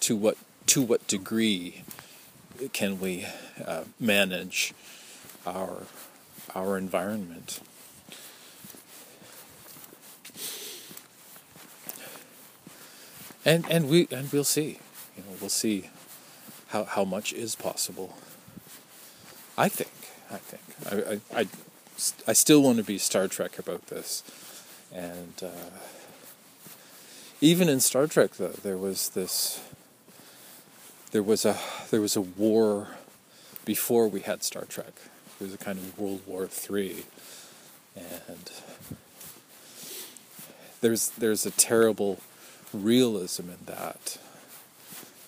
to 0.00 0.14
what 0.14 0.36
to 0.66 0.82
what 0.82 1.06
degree 1.06 1.84
can 2.72 3.00
we 3.00 3.26
uh, 3.64 3.84
manage 3.98 4.74
our 5.46 5.84
our 6.54 6.76
environment. 6.76 7.60
And 13.44 13.64
and 13.70 13.88
we 13.88 14.06
and 14.10 14.30
we'll 14.32 14.44
see. 14.44 14.78
You 15.16 15.24
know, 15.24 15.36
we'll 15.40 15.50
see 15.50 15.88
how 16.68 16.84
how 16.84 17.04
much 17.04 17.32
is 17.32 17.54
possible. 17.54 18.16
I 19.56 19.68
think. 19.68 19.90
I 20.30 20.36
think. 20.38 20.62
I 20.90 21.20
I 21.36 21.40
I, 21.40 21.46
I 22.26 22.32
still 22.32 22.62
want 22.62 22.78
to 22.78 22.84
be 22.84 22.98
Star 22.98 23.28
Trek 23.28 23.58
about 23.58 23.86
this, 23.88 24.22
and 24.92 25.34
uh, 25.42 25.70
even 27.40 27.68
in 27.68 27.80
Star 27.80 28.06
Trek, 28.06 28.32
though, 28.32 28.48
there 28.62 28.78
was 28.78 29.10
this. 29.10 29.62
There 31.10 31.22
was 31.22 31.44
a 31.44 31.58
there 31.90 32.00
was 32.00 32.16
a 32.16 32.22
war 32.22 32.88
before 33.64 34.08
we 34.08 34.20
had 34.20 34.42
Star 34.42 34.64
Trek. 34.64 34.94
It 35.40 35.44
was 35.44 35.54
a 35.54 35.58
kind 35.58 35.78
of 35.78 35.98
World 35.98 36.22
War 36.26 36.46
Three, 36.46 37.04
and 37.94 38.50
there's 40.80 41.10
there's 41.10 41.44
a 41.44 41.50
terrible 41.50 42.20
realism 42.72 43.50
in 43.50 43.66
that. 43.66 44.18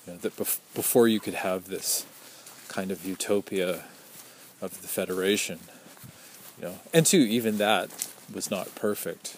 You 0.06 0.14
know, 0.14 0.18
that 0.18 0.36
bef- 0.36 0.60
before 0.74 1.08
you 1.08 1.20
could 1.20 1.34
have 1.34 1.68
this 1.68 2.06
kind 2.68 2.90
of 2.90 3.04
utopia 3.04 3.84
of 4.72 4.82
the 4.82 4.88
Federation, 4.88 5.58
you 6.58 6.64
know, 6.64 6.74
and 6.92 7.04
two, 7.04 7.18
even 7.18 7.58
that 7.58 8.08
was 8.32 8.50
not 8.50 8.74
perfect, 8.74 9.36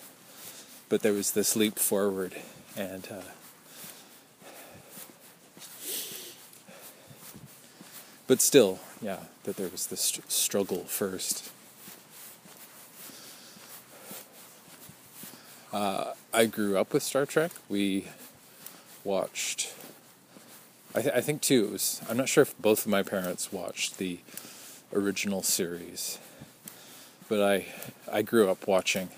but 0.88 1.02
there 1.02 1.12
was 1.12 1.32
this 1.32 1.56
leap 1.56 1.78
forward, 1.78 2.34
and 2.76 3.08
uh, 3.10 3.22
but 8.26 8.40
still, 8.40 8.78
yeah, 9.02 9.18
that 9.44 9.56
there 9.56 9.68
was 9.68 9.88
this 9.88 10.20
struggle 10.28 10.84
first. 10.84 11.50
Uh, 15.72 16.14
I 16.32 16.46
grew 16.46 16.78
up 16.78 16.92
with 16.92 17.02
Star 17.02 17.26
Trek. 17.26 17.50
We 17.68 18.06
watched. 19.04 19.74
I, 20.94 21.02
th- 21.02 21.14
I 21.14 21.20
think 21.20 21.42
too. 21.42 21.64
It 21.66 21.72
was. 21.72 22.00
I'm 22.08 22.16
not 22.16 22.28
sure 22.28 22.42
if 22.42 22.56
both 22.58 22.86
of 22.86 22.90
my 22.90 23.02
parents 23.02 23.52
watched 23.52 23.98
the 23.98 24.20
original 24.92 25.42
series, 25.42 26.18
but 27.28 27.40
I 27.42 27.66
I 28.10 28.22
grew 28.22 28.50
up 28.50 28.66
watching 28.66 29.10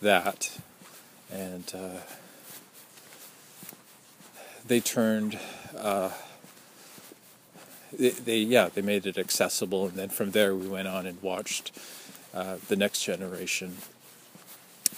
that, 0.00 0.58
and 1.30 1.72
uh, 1.74 2.00
they 4.66 4.80
turned. 4.80 5.38
Uh, 5.76 6.10
they, 7.98 8.10
they, 8.10 8.38
yeah 8.38 8.68
they 8.68 8.82
made 8.82 9.06
it 9.06 9.18
accessible, 9.18 9.86
and 9.86 9.96
then 9.96 10.08
from 10.08 10.30
there 10.30 10.54
we 10.54 10.66
went 10.66 10.88
on 10.88 11.06
and 11.06 11.22
watched 11.22 11.72
uh, 12.32 12.56
the 12.68 12.76
next 12.76 13.04
generation, 13.04 13.76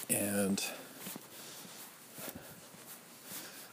and 0.09 0.65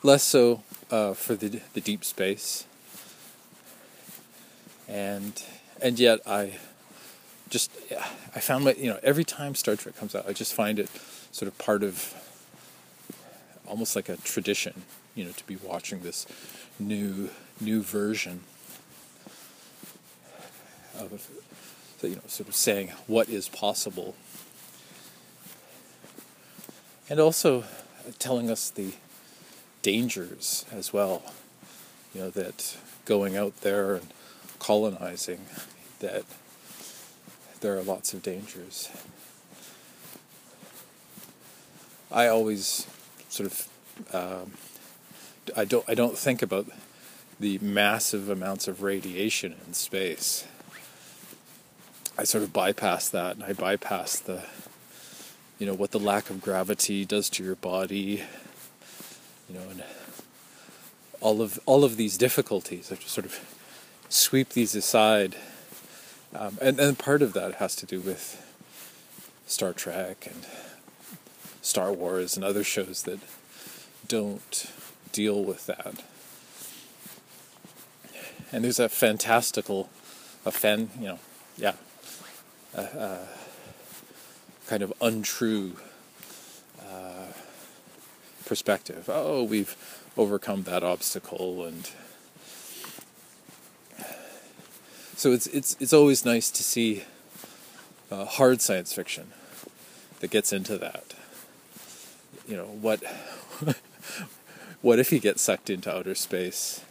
less 0.01 0.23
so 0.23 0.63
uh, 0.89 1.13
for 1.13 1.35
the 1.35 1.61
the 1.73 1.81
deep 1.81 2.03
space, 2.03 2.65
and 4.87 5.43
and 5.81 5.99
yet 5.99 6.19
I 6.25 6.57
just 7.49 7.71
I 8.35 8.39
found 8.39 8.65
my 8.65 8.73
you 8.73 8.89
know 8.89 8.99
every 9.03 9.23
time 9.23 9.55
Star 9.55 9.75
Trek 9.75 9.95
comes 9.95 10.15
out, 10.15 10.27
I 10.27 10.33
just 10.33 10.53
find 10.53 10.79
it 10.79 10.89
sort 11.31 11.47
of 11.47 11.57
part 11.57 11.83
of 11.83 12.13
almost 13.67 13.95
like 13.95 14.09
a 14.09 14.17
tradition, 14.17 14.83
you 15.15 15.25
know, 15.25 15.31
to 15.31 15.45
be 15.45 15.55
watching 15.55 16.01
this 16.01 16.25
new 16.79 17.29
new 17.59 17.81
version 17.81 18.41
of 20.99 21.29
you 22.01 22.15
know 22.15 22.21
sort 22.27 22.49
of 22.49 22.55
saying 22.55 22.89
what 23.07 23.29
is 23.29 23.49
possible, 23.49 24.15
and 27.09 27.19
also 27.19 27.63
telling 28.19 28.49
us 28.49 28.69
the 28.69 28.93
dangers 29.81 30.65
as 30.71 30.93
well. 30.93 31.23
You 32.13 32.21
know 32.21 32.29
that 32.31 32.77
going 33.05 33.37
out 33.37 33.61
there 33.61 33.95
and 33.95 34.07
colonizing 34.61 35.43
that 36.01 36.23
there 37.61 37.75
are 37.75 37.81
lots 37.81 38.13
of 38.13 38.21
dangers. 38.21 38.91
I 42.11 42.27
always 42.27 42.85
sort 43.27 43.51
of 43.51 43.67
um, 44.13 44.51
I 45.57 45.65
don't 45.65 45.83
I 45.87 45.95
don't 45.95 46.15
think 46.15 46.43
about 46.43 46.67
the 47.39 47.57
massive 47.57 48.29
amounts 48.29 48.67
of 48.67 48.83
radiation 48.83 49.55
in 49.65 49.73
space. 49.73 50.45
I 52.15 52.23
sort 52.23 52.43
of 52.43 52.53
bypass 52.53 53.09
that 53.09 53.37
and 53.37 53.43
I 53.43 53.53
bypass 53.53 54.19
the 54.19 54.43
you 55.57 55.65
know 55.65 55.73
what 55.73 55.89
the 55.89 55.99
lack 55.99 56.29
of 56.29 56.39
gravity 56.39 57.03
does 57.03 57.29
to 57.31 57.43
your 57.43 57.55
body 57.55 58.23
you 59.49 59.55
know 59.55 59.67
and 59.71 59.83
all 61.19 61.41
of 61.41 61.59
all 61.65 61.83
of 61.83 61.97
these 61.97 62.15
difficulties 62.15 62.91
I 62.91 62.95
just 62.95 63.09
sort 63.09 63.25
of 63.25 63.60
sweep 64.11 64.49
these 64.49 64.75
aside 64.75 65.35
um, 66.33 66.57
and, 66.61 66.79
and 66.79 66.97
part 66.97 67.21
of 67.21 67.33
that 67.33 67.55
has 67.55 67.75
to 67.75 67.85
do 67.85 67.99
with 67.99 68.47
Star 69.45 69.73
Trek 69.73 70.27
and 70.29 70.45
Star 71.61 71.91
Wars 71.91 72.35
and 72.35 72.45
other 72.45 72.63
shows 72.63 73.03
that 73.03 73.19
don't 74.07 74.71
deal 75.11 75.43
with 75.43 75.65
that. 75.65 76.03
And 78.53 78.63
there's 78.63 78.79
a 78.79 78.89
fantastical, 78.89 79.89
a 80.45 80.51
fan, 80.51 80.89
you 80.97 81.07
know, 81.07 81.19
yeah, 81.57 81.73
a, 82.73 82.81
a 82.81 83.27
kind 84.67 84.83
of 84.83 84.93
untrue 85.01 85.73
uh, 86.81 87.27
perspective. 88.45 89.09
Oh, 89.11 89.43
we've 89.43 89.75
overcome 90.17 90.63
that 90.63 90.83
obstacle, 90.83 91.65
and 91.65 91.89
so 95.21 95.31
it's 95.33 95.45
it's 95.45 95.77
it's 95.79 95.93
always 95.93 96.25
nice 96.25 96.49
to 96.49 96.63
see 96.63 97.03
uh, 98.09 98.25
hard 98.25 98.59
science 98.59 98.91
fiction 98.91 99.27
that 100.19 100.31
gets 100.31 100.51
into 100.51 100.79
that. 100.79 101.13
You 102.47 102.57
know 102.57 102.65
what? 102.65 103.03
what 104.81 104.97
if 104.97 105.11
you 105.11 105.19
get 105.19 105.39
sucked 105.39 105.69
into 105.69 105.95
outer 105.95 106.15
space? 106.15 106.83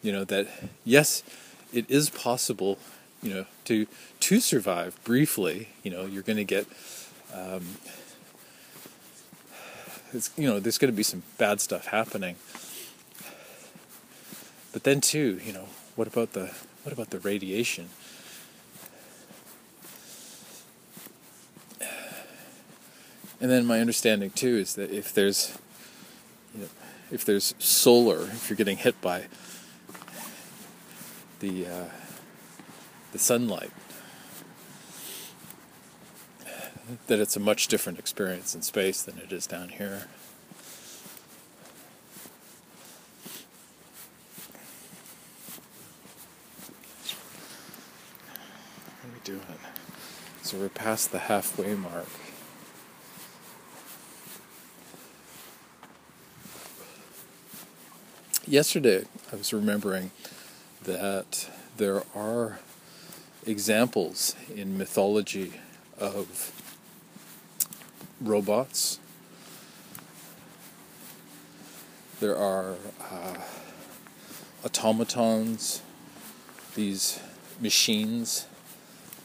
You 0.00 0.12
know 0.12 0.24
that 0.24 0.48
yes, 0.82 1.22
it 1.70 1.84
is 1.90 2.08
possible. 2.08 2.78
You 3.22 3.34
know 3.34 3.46
to 3.66 3.86
to 4.20 4.40
survive 4.40 4.98
briefly. 5.04 5.68
You 5.82 5.90
know 5.90 6.06
you're 6.06 6.22
going 6.22 6.38
to 6.38 6.44
get. 6.44 6.66
Um, 7.34 7.76
it's, 10.14 10.30
you 10.38 10.48
know 10.48 10.58
there's 10.58 10.78
going 10.78 10.90
to 10.90 10.96
be 10.96 11.02
some 11.02 11.22
bad 11.36 11.60
stuff 11.60 11.88
happening 11.88 12.36
but 14.72 14.84
then 14.84 15.02
too 15.02 15.38
you 15.44 15.52
know 15.52 15.68
what 15.96 16.08
about 16.08 16.32
the 16.32 16.50
what 16.88 16.94
about 16.94 17.10
the 17.10 17.20
radiation? 17.20 17.90
And 23.42 23.50
then 23.50 23.66
my 23.66 23.78
understanding 23.82 24.30
too 24.30 24.56
is 24.56 24.74
that 24.76 24.90
if 24.90 25.12
there's, 25.12 25.58
you 26.54 26.62
know, 26.62 26.68
if 27.12 27.26
there's 27.26 27.54
solar, 27.58 28.22
if 28.22 28.48
you're 28.48 28.56
getting 28.56 28.78
hit 28.78 28.98
by 29.02 29.26
the 31.40 31.66
uh, 31.66 31.84
the 33.12 33.18
sunlight, 33.18 33.70
that 37.06 37.18
it's 37.18 37.36
a 37.36 37.40
much 37.40 37.68
different 37.68 37.98
experience 37.98 38.54
in 38.54 38.62
space 38.62 39.02
than 39.02 39.18
it 39.18 39.30
is 39.30 39.46
down 39.46 39.68
here. 39.68 40.08
Doing. 49.28 49.42
So 50.40 50.56
we're 50.56 50.70
past 50.70 51.12
the 51.12 51.18
halfway 51.18 51.74
mark. 51.74 52.08
Yesterday, 58.46 59.04
I 59.30 59.36
was 59.36 59.52
remembering 59.52 60.12
that 60.84 61.50
there 61.76 62.04
are 62.14 62.60
examples 63.44 64.34
in 64.54 64.78
mythology 64.78 65.60
of 66.00 66.50
robots. 68.22 68.98
There 72.18 72.34
are 72.34 72.76
uh, 73.12 73.36
automatons, 74.64 75.82
these 76.74 77.20
machines 77.60 78.46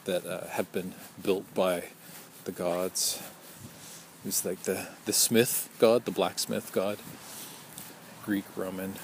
that 0.04 0.26
uh, 0.26 0.46
have 0.48 0.70
been 0.72 0.94
built 1.22 1.52
by 1.54 1.84
the 2.44 2.52
gods. 2.52 3.22
It's 4.24 4.44
like 4.44 4.62
the, 4.62 4.86
the 5.04 5.12
smith 5.12 5.68
god, 5.78 6.04
the 6.04 6.10
blacksmith 6.10 6.72
god, 6.72 6.98
Greek, 8.24 8.44
Roman. 8.56 8.94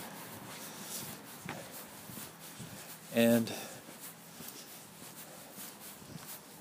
And 3.15 3.53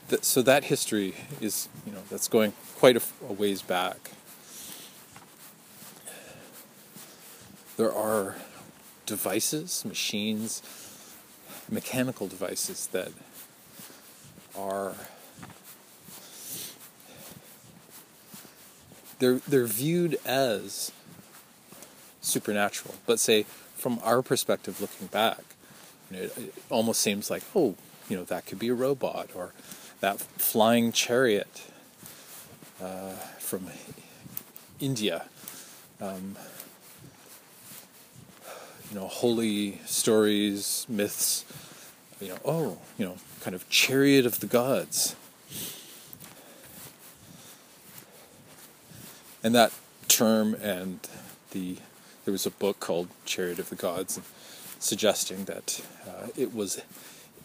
th- 0.09 0.23
so 0.23 0.41
that 0.41 0.65
history 0.65 1.15
is, 1.39 1.69
you 1.85 1.91
know, 1.91 2.01
that's 2.09 2.27
going 2.27 2.53
quite 2.77 2.97
a 2.97 3.33
ways 3.33 3.61
back. 3.61 4.11
There 7.77 7.93
are 7.93 8.35
devices, 9.05 9.85
machines, 9.85 10.61
mechanical 11.69 12.27
devices 12.27 12.87
that 12.87 13.11
are 14.59 14.93
they're 19.19 19.39
they're 19.47 19.65
viewed 19.65 20.17
as 20.25 20.91
supernatural. 22.21 22.95
But 23.05 23.19
say 23.19 23.43
from 23.75 23.99
our 24.03 24.21
perspective, 24.21 24.81
looking 24.81 25.07
back, 25.07 25.41
you 26.09 26.17
know, 26.17 26.23
it, 26.23 26.37
it, 26.37 26.53
almost 26.69 27.01
seems 27.01 27.29
like 27.29 27.43
oh, 27.55 27.75
you 28.07 28.17
know, 28.17 28.23
that 28.25 28.45
could 28.45 28.59
be 28.59 28.69
a 28.69 28.73
robot 28.73 29.29
or 29.35 29.53
that 30.01 30.19
flying 30.19 30.91
chariot 30.91 31.67
uh, 32.81 33.13
from 33.39 33.67
India. 34.79 35.25
Um, 36.01 36.37
you 38.89 38.99
know, 38.99 39.07
holy 39.07 39.79
stories, 39.85 40.85
myths, 40.89 41.45
you 42.19 42.29
know, 42.29 42.37
oh, 42.43 42.77
you 42.97 43.05
know, 43.05 43.15
kind 43.41 43.55
of 43.55 43.69
chariot 43.69 44.25
of 44.25 44.39
the 44.39 44.47
gods. 44.47 45.15
And 49.43 49.55
that 49.55 49.71
term 50.07 50.53
and 50.55 50.99
the 51.51 51.77
there 52.25 52.31
was 52.31 52.45
a 52.45 52.51
book 52.51 52.79
called 52.79 53.07
Chariot 53.25 53.57
of 53.57 53.69
the 53.69 53.75
Gods 53.75 54.19
suggesting 54.77 55.45
that 55.45 55.81
uh, 56.07 56.27
it 56.35 56.53
was 56.53 56.81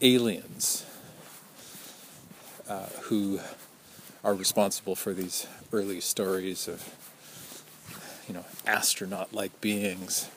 aliens 0.02 0.84
uh, 2.68 2.86
who 3.04 3.40
are 4.22 4.34
responsible 4.34 4.94
for 4.94 5.14
these 5.14 5.46
early 5.72 6.00
stories 6.00 6.68
of 6.68 6.94
you 8.28 8.34
know 8.34 8.44
astronaut-like 8.66 9.60
beings 9.60 10.28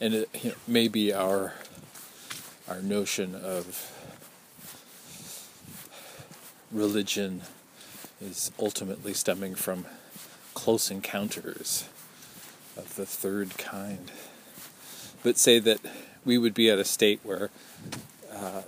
and 0.00 0.14
it 0.14 0.28
you 0.42 0.50
know, 0.50 0.56
maybe 0.66 1.12
our 1.12 1.54
our 2.68 2.80
notion 2.80 3.34
of 3.34 3.96
religion 6.72 7.42
is 8.20 8.52
ultimately 8.58 9.12
stemming 9.12 9.54
from 9.54 9.86
close 10.54 10.90
encounters 10.90 11.88
of 12.76 12.94
the 12.96 13.06
third 13.06 13.58
kind. 13.58 14.12
But 15.22 15.36
say 15.36 15.58
that 15.58 15.80
we 16.24 16.38
would 16.38 16.54
be 16.54 16.70
at 16.70 16.78
a 16.78 16.84
state 16.84 17.20
where 17.22 17.50
uh, 18.32 18.62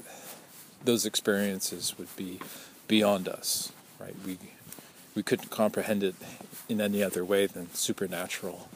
those 0.85 1.07
experiences 1.07 1.97
would 1.99 2.15
be 2.17 2.41
beyond 2.89 3.29
us, 3.29 3.73
right? 3.99 4.15
We 4.27 4.39
we 5.15 5.23
couldn't 5.23 5.51
comprehend 5.51 6.03
it 6.03 6.15
in 6.69 6.81
any 6.81 7.03
other 7.03 7.25
way 7.25 7.47
than 7.47 7.73
supernatural. 7.75 8.69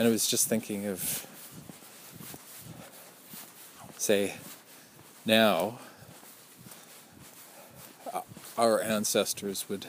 And 0.00 0.08
I 0.08 0.12
was 0.12 0.26
just 0.26 0.48
thinking 0.48 0.86
of, 0.86 1.26
say, 3.98 4.36
now, 5.26 5.78
uh, 8.10 8.22
our 8.56 8.80
ancestors 8.80 9.68
would 9.68 9.88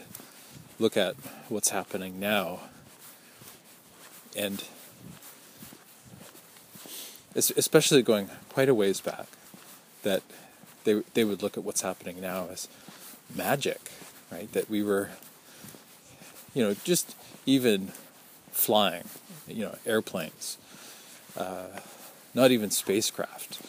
look 0.79 0.97
at 0.97 1.15
what's 1.47 1.69
happening 1.69 2.19
now 2.19 2.59
and 4.35 4.65
especially 7.33 8.01
going 8.01 8.29
quite 8.49 8.67
a 8.67 8.75
ways 8.75 8.99
back 8.99 9.27
that 10.03 10.23
they 10.83 11.03
they 11.13 11.23
would 11.23 11.41
look 11.41 11.55
at 11.55 11.63
what's 11.63 11.83
happening 11.83 12.19
now 12.19 12.49
as 12.51 12.67
magic 13.33 13.89
right? 14.29 14.51
That 14.51 14.69
we 14.69 14.83
were 14.83 15.11
you 16.53 16.63
know 16.63 16.75
just 16.83 17.15
even 17.45 17.93
flying 18.51 19.05
you 19.51 19.65
know, 19.65 19.77
airplanes, 19.85 20.57
uh, 21.37 21.79
not 22.33 22.51
even 22.51 22.71
spacecraft. 22.71 23.61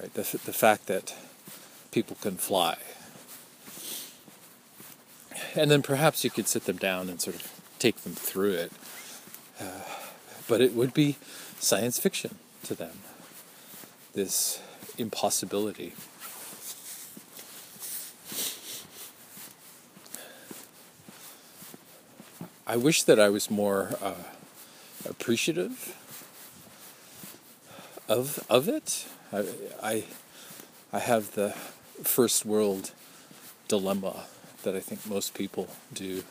Right? 0.00 0.12
The, 0.12 0.22
the 0.22 0.52
fact 0.52 0.86
that 0.86 1.14
people 1.90 2.16
can 2.20 2.36
fly. 2.36 2.76
And 5.54 5.70
then 5.70 5.82
perhaps 5.82 6.24
you 6.24 6.30
could 6.30 6.48
sit 6.48 6.64
them 6.64 6.76
down 6.76 7.08
and 7.08 7.20
sort 7.20 7.36
of 7.36 7.60
take 7.78 7.98
them 7.98 8.14
through 8.14 8.54
it. 8.54 8.72
Uh, 9.60 9.82
but 10.48 10.60
it 10.60 10.74
would 10.74 10.92
be 10.92 11.16
science 11.60 11.98
fiction 11.98 12.38
to 12.64 12.74
them, 12.74 12.98
this 14.14 14.60
impossibility. 14.98 15.92
I 22.66 22.76
wish 22.76 23.02
that 23.04 23.20
I 23.20 23.28
was 23.28 23.50
more 23.50 23.90
uh, 24.02 24.14
appreciative 25.08 25.96
of 28.08 28.44
of 28.50 28.68
it. 28.68 29.06
I, 29.32 29.44
I 29.82 30.04
I 30.92 30.98
have 30.98 31.34
the 31.34 31.50
first 32.02 32.44
world 32.44 32.92
dilemma 33.68 34.26
that 34.62 34.74
I 34.74 34.80
think 34.80 35.06
most 35.06 35.34
people 35.34 35.68
do. 35.92 36.22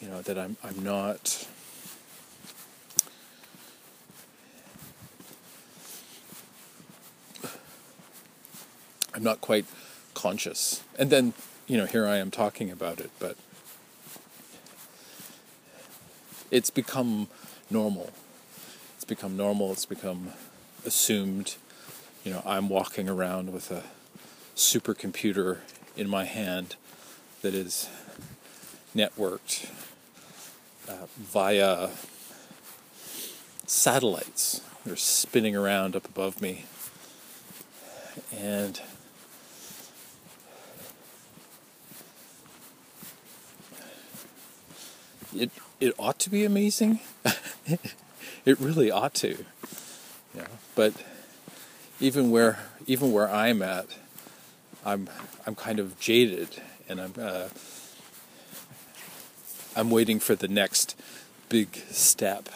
You 0.00 0.08
know 0.08 0.22
that 0.22 0.38
I'm 0.38 0.56
I'm 0.62 0.82
not. 0.82 1.46
I'm 9.14 9.22
not 9.22 9.40
quite 9.40 9.64
conscious. 10.14 10.82
And 10.98 11.08
then, 11.08 11.34
you 11.68 11.76
know, 11.76 11.86
here 11.86 12.04
I 12.04 12.16
am 12.16 12.32
talking 12.32 12.68
about 12.68 12.98
it, 12.98 13.10
but 13.20 13.36
it's 16.50 16.70
become 16.70 17.28
normal. 17.70 18.12
It's 18.96 19.04
become 19.04 19.36
normal. 19.36 19.72
It's 19.72 19.86
become 19.86 20.32
assumed. 20.84 21.56
You 22.24 22.32
know, 22.32 22.42
I'm 22.46 22.68
walking 22.68 23.08
around 23.08 23.52
with 23.52 23.70
a 23.70 23.82
supercomputer 24.56 25.58
in 25.96 26.08
my 26.08 26.24
hand 26.24 26.76
that 27.42 27.54
is 27.54 27.88
networked 28.94 29.68
uh, 30.88 31.06
via 31.16 31.90
satellites. 33.66 34.60
They're 34.84 34.96
spinning 34.96 35.56
around 35.56 35.96
up 35.96 36.04
above 36.06 36.40
me. 36.40 36.66
And 38.36 38.80
it 45.36 45.50
it 45.84 45.94
ought 45.98 46.18
to 46.20 46.30
be 46.30 46.46
amazing. 46.46 47.00
it 48.46 48.58
really 48.58 48.90
ought 48.90 49.12
to. 49.12 49.44
Yeah. 50.34 50.46
But 50.74 50.94
even 52.00 52.30
where 52.30 52.58
even 52.86 53.12
where 53.12 53.28
I'm 53.28 53.60
at, 53.60 53.86
I'm 54.82 55.10
I'm 55.46 55.54
kind 55.54 55.78
of 55.78 56.00
jaded, 56.00 56.62
and 56.88 57.02
I'm 57.02 57.12
uh, 57.20 57.48
I'm 59.76 59.90
waiting 59.90 60.20
for 60.20 60.34
the 60.34 60.48
next 60.48 60.96
big 61.50 61.76
step. 61.90 62.48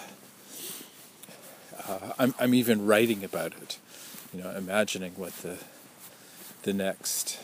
Uh, 1.87 2.13
I'm 2.19 2.35
I'm 2.41 2.55
even 2.55 2.87
writing 2.87 3.25
about 3.25 3.53
it, 3.61 3.79
you 4.33 4.43
know, 4.43 4.51
imagining 4.53 5.13
what 5.17 5.35
the 5.43 5.59
the 6.63 6.73
next, 6.73 7.39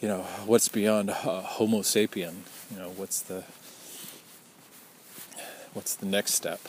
you 0.00 0.08
know, 0.08 0.22
what's 0.46 0.68
beyond 0.68 1.10
uh, 1.10 1.42
Homo 1.42 1.80
sapien, 1.80 2.36
you 2.70 2.78
know, 2.78 2.88
what's 2.96 3.20
the 3.20 3.44
what's 5.74 5.94
the 5.94 6.06
next 6.06 6.34
step? 6.34 6.60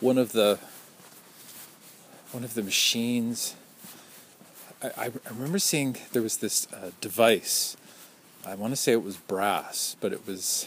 One 0.00 0.16
of 0.16 0.32
the 0.32 0.58
one 2.32 2.44
of 2.44 2.54
the 2.54 2.62
machines 2.62 3.54
I, 4.82 4.90
I 4.96 5.10
remember 5.30 5.58
seeing 5.58 5.96
there 6.12 6.22
was 6.22 6.38
this 6.38 6.66
uh, 6.72 6.90
device. 7.00 7.76
I 8.46 8.54
want 8.54 8.72
to 8.72 8.76
say 8.76 8.92
it 8.92 9.02
was 9.02 9.16
brass, 9.16 9.94
but 10.00 10.12
it 10.12 10.26
was 10.26 10.66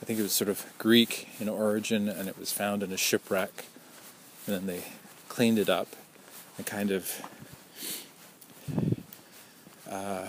I 0.00 0.04
think 0.04 0.18
it 0.18 0.22
was 0.22 0.32
sort 0.32 0.50
of 0.50 0.66
Greek 0.78 1.28
in 1.40 1.48
origin, 1.48 2.08
and 2.08 2.28
it 2.28 2.38
was 2.38 2.52
found 2.52 2.82
in 2.82 2.92
a 2.92 2.96
shipwreck. 2.96 3.66
And 4.46 4.54
then 4.54 4.66
they 4.66 4.84
cleaned 5.28 5.58
it 5.58 5.70
up 5.70 5.88
and 6.58 6.66
kind 6.66 6.90
of 6.90 7.22
uh, 9.88 10.26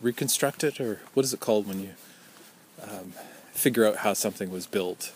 reconstruct 0.00 0.62
it, 0.62 0.80
or 0.80 1.00
what 1.14 1.24
is 1.24 1.32
it 1.32 1.40
called 1.40 1.66
when 1.66 1.80
you 1.80 1.90
um, 2.82 3.12
figure 3.52 3.86
out 3.86 3.96
how 3.96 4.12
something 4.12 4.50
was 4.50 4.66
built? 4.66 5.12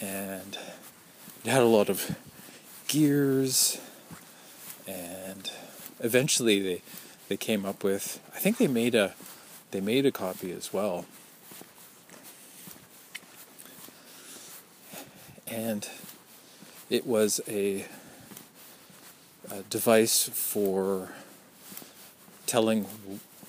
And 0.00 0.58
it 1.44 1.50
had 1.50 1.62
a 1.62 1.66
lot 1.66 1.88
of 1.88 2.16
gears, 2.88 3.80
and 4.86 5.50
eventually 6.00 6.60
they 6.60 6.82
they 7.28 7.36
came 7.36 7.64
up 7.64 7.82
with. 7.82 8.20
I 8.34 8.38
think 8.38 8.58
they 8.58 8.68
made 8.68 8.94
a 8.94 9.14
they 9.70 9.80
made 9.80 10.04
a 10.04 10.12
copy 10.12 10.52
as 10.52 10.72
well 10.72 11.06
and 15.50 15.88
it 16.90 17.06
was 17.06 17.40
a, 17.48 17.86
a 19.50 19.62
device 19.70 20.28
for 20.28 21.10
telling 22.46 22.84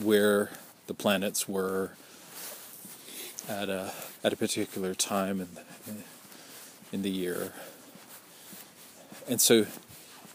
where 0.01 0.51
the 0.87 0.93
planets 0.93 1.47
were 1.47 1.91
at 3.47 3.69
a 3.69 3.91
at 4.23 4.33
a 4.33 4.35
particular 4.35 4.93
time 4.93 5.39
in 5.41 5.47
the, 5.55 5.93
in 6.91 7.01
the 7.01 7.09
year. 7.09 7.53
And 9.27 9.39
so 9.39 9.65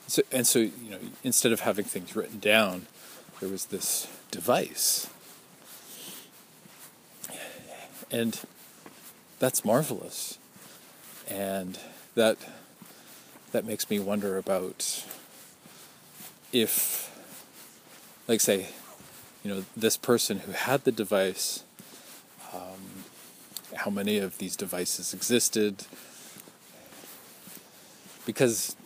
So, 0.06 0.22
and 0.30 0.46
so, 0.46 0.58
you 0.58 0.90
know, 0.90 0.98
instead 1.22 1.50
of 1.52 1.60
having 1.60 1.86
things 1.86 2.14
written 2.14 2.38
down, 2.38 2.86
there 3.40 3.48
was 3.48 3.66
this 3.66 4.06
device. 4.30 5.08
And 8.10 8.38
that's 9.38 9.64
marvelous. 9.64 10.38
And 11.28 11.78
that 12.14 12.36
that 13.52 13.64
makes 13.64 13.88
me 13.88 13.98
wonder 13.98 14.36
about 14.36 15.04
if 16.52 17.10
like 18.28 18.40
say, 18.40 18.68
you 19.42 19.50
know, 19.50 19.64
this 19.76 19.96
person 19.96 20.40
who 20.40 20.52
had 20.52 20.84
the 20.84 20.92
device, 20.92 21.62
um, 22.52 23.04
how 23.74 23.90
many 23.90 24.18
of 24.18 24.38
these 24.38 24.56
devices 24.56 25.12
existed, 25.12 25.84
because 28.24 28.76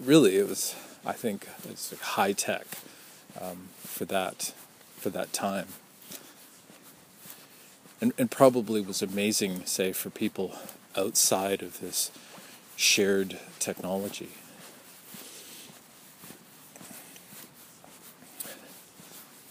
really 0.00 0.36
it 0.36 0.48
was, 0.48 0.74
I 1.06 1.12
think, 1.12 1.46
it's 1.68 1.98
high 2.00 2.32
tech 2.32 2.66
um, 3.40 3.68
for 3.78 4.04
that 4.06 4.52
for 4.96 5.10
that 5.10 5.32
time, 5.32 5.68
and 8.00 8.12
and 8.18 8.30
probably 8.30 8.80
was 8.80 9.02
amazing, 9.02 9.64
say, 9.64 9.92
for 9.92 10.10
people 10.10 10.56
outside 10.98 11.62
of 11.62 11.80
this 11.80 12.10
shared 12.76 13.38
technology. 13.58 14.30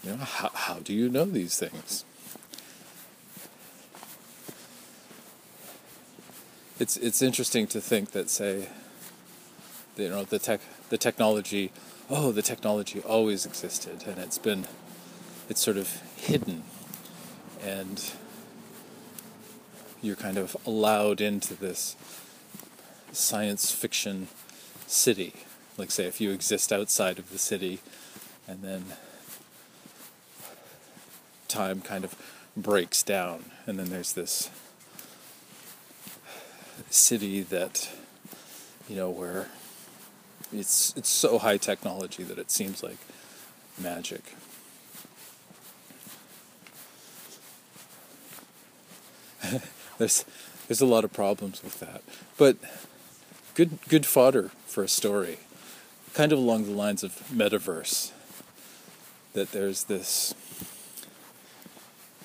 You 0.04 0.10
know, 0.10 0.16
how, 0.16 0.50
how 0.54 0.78
do 0.78 0.92
you 0.92 1.08
know 1.08 1.24
these 1.24 1.58
things? 1.58 2.04
It's 6.78 6.96
it's 6.96 7.22
interesting 7.22 7.66
to 7.68 7.80
think 7.80 8.12
that 8.12 8.30
say 8.30 8.68
you 9.96 10.08
know 10.08 10.22
the 10.22 10.38
tech 10.38 10.60
the 10.90 10.96
technology 10.96 11.72
oh 12.08 12.30
the 12.30 12.40
technology 12.40 13.00
always 13.00 13.44
existed 13.44 14.04
and 14.06 14.18
it's 14.18 14.38
been 14.38 14.64
it's 15.48 15.60
sort 15.60 15.76
of 15.76 15.88
hidden 16.16 16.62
and 17.60 18.12
you're 20.02 20.16
kind 20.16 20.38
of 20.38 20.56
allowed 20.66 21.20
into 21.20 21.54
this 21.54 21.96
science 23.12 23.70
fiction 23.70 24.28
city 24.86 25.32
like 25.76 25.90
say 25.90 26.04
if 26.04 26.20
you 26.20 26.30
exist 26.30 26.72
outside 26.72 27.18
of 27.18 27.30
the 27.30 27.38
city 27.38 27.80
and 28.46 28.62
then 28.62 28.84
time 31.48 31.80
kind 31.80 32.04
of 32.04 32.14
breaks 32.56 33.02
down, 33.02 33.44
and 33.66 33.78
then 33.78 33.90
there's 33.90 34.12
this 34.12 34.50
city 36.90 37.42
that 37.42 37.90
you 38.88 38.96
know 38.96 39.10
where 39.10 39.48
it's 40.52 40.94
it's 40.96 41.08
so 41.08 41.38
high 41.38 41.56
technology 41.56 42.22
that 42.22 42.38
it 42.38 42.50
seems 42.50 42.82
like 42.82 42.98
magic. 43.78 44.22
there's 49.98 50.24
there's 50.66 50.80
a 50.80 50.86
lot 50.86 51.04
of 51.04 51.12
problems 51.12 51.62
with 51.62 51.80
that, 51.80 52.02
but 52.36 52.56
good 53.54 53.78
good 53.88 54.06
fodder 54.06 54.50
for 54.66 54.82
a 54.82 54.88
story, 54.88 55.38
kind 56.14 56.32
of 56.32 56.38
along 56.38 56.64
the 56.64 56.72
lines 56.72 57.02
of 57.02 57.12
metaverse. 57.32 58.12
That 59.34 59.52
there's 59.52 59.84
this 59.84 60.34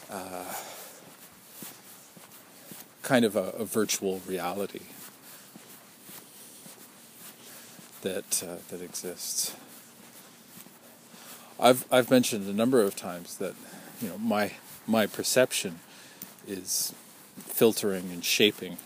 uh, 0.10 0.54
kind 3.02 3.26
of 3.26 3.36
a, 3.36 3.50
a, 3.58 3.66
virtual 3.66 4.22
reality 4.28 4.82
that 8.02 8.44
uh, 8.44 8.56
that 8.70 8.82
exists. 8.82 9.56
I've 11.60 11.86
I've 11.92 12.12
mentioned 12.12 12.48
a 12.48 12.54
number 12.54 12.82
of 12.82 12.96
times 12.96 13.38
that 13.38 13.56
you 14.02 14.10
know 14.10 14.18
my 14.18 14.52
my 14.86 15.08
perception 15.08 15.80
is 16.48 16.94
filtering 17.54 18.12
and 18.12 18.24
shaping 18.26 18.78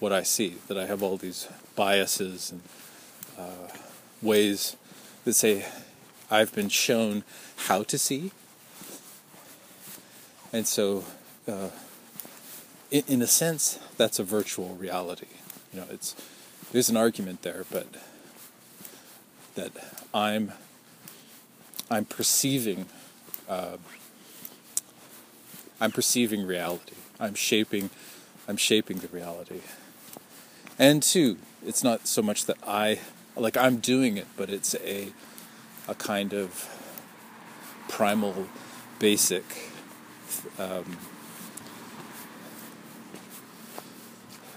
what 0.00 0.12
I 0.12 0.22
see. 0.22 0.56
That 0.68 0.78
I 0.78 0.86
have 0.86 1.02
all 1.02 1.16
these 1.16 1.48
biases 1.76 2.50
and 2.50 2.62
uh, 3.38 3.68
ways 4.22 4.76
that 5.24 5.34
say 5.34 5.66
I've 6.30 6.54
been 6.54 6.70
shown 6.70 7.24
how 7.56 7.82
to 7.82 7.98
see 7.98 8.32
and 10.54 10.68
so, 10.68 11.02
uh, 11.48 11.70
in, 12.92 13.02
in 13.08 13.22
a 13.22 13.26
sense, 13.26 13.80
that's 13.96 14.20
a 14.20 14.22
virtual 14.22 14.76
reality. 14.76 15.26
You 15.72 15.80
know, 15.80 15.86
it's 15.90 16.14
there's 16.70 16.88
an 16.88 16.96
argument 16.96 17.42
there, 17.42 17.64
but 17.72 17.88
that 19.56 19.72
I'm 20.14 20.52
I'm 21.90 22.04
perceiving 22.04 22.86
uh, 23.48 23.78
I'm 25.80 25.90
perceiving 25.90 26.46
reality. 26.46 26.94
I'm 27.20 27.34
shaping 27.34 27.90
I'm 28.46 28.56
shaping 28.56 28.98
the 28.98 29.08
reality. 29.08 29.60
And 30.78 31.02
two, 31.02 31.38
it's 31.64 31.82
not 31.82 32.06
so 32.06 32.20
much 32.22 32.46
that 32.46 32.58
I 32.66 33.00
like 33.36 33.56
I'm 33.56 33.78
doing 33.78 34.16
it, 34.16 34.26
but 34.36 34.50
it's 34.50 34.74
a 34.76 35.12
a 35.88 35.94
kind 35.94 36.32
of 36.32 36.68
primal 37.88 38.48
basic 38.98 39.44
um, 40.58 40.96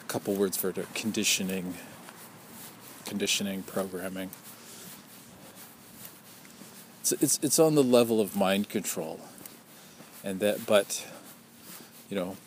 a 0.01 0.05
couple 0.07 0.33
words 0.33 0.57
for 0.57 0.69
it 0.69 0.93
conditioning 0.93 1.75
conditioning 3.05 3.63
programming 3.63 4.29
it's, 7.01 7.11
it's 7.11 7.39
it's 7.41 7.59
on 7.59 7.75
the 7.75 7.83
level 7.83 8.19
of 8.19 8.35
mind 8.35 8.69
control 8.69 9.19
and 10.23 10.39
that 10.39 10.65
but 10.65 11.05
you 12.09 12.15
know 12.15 12.37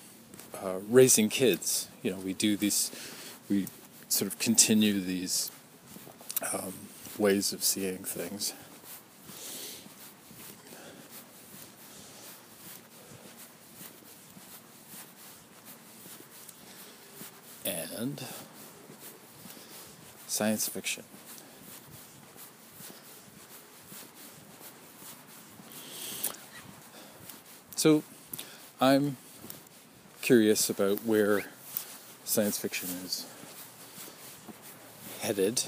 uh, 0.63 0.79
raising 0.89 1.29
kids 1.29 1.89
you 2.03 2.11
know 2.11 2.19
we 2.19 2.35
do 2.35 2.57
these 2.57 2.91
we 3.49 3.67
sort 4.09 4.31
of 4.31 4.39
continue 4.39 5.01
these 5.01 5.51
um, 6.53 6.73
ways 7.19 7.53
of 7.53 7.63
seeing 7.63 7.99
things 7.99 8.55
and 18.01 18.25
science 20.27 20.67
fiction. 20.69 21.05
So, 27.77 28.03
I'm 28.81 29.19
curious 30.23 30.71
about 30.71 31.05
where 31.05 31.45
science 32.25 32.59
fiction 32.59 32.89
is 33.05 33.27
headed. 35.21 35.65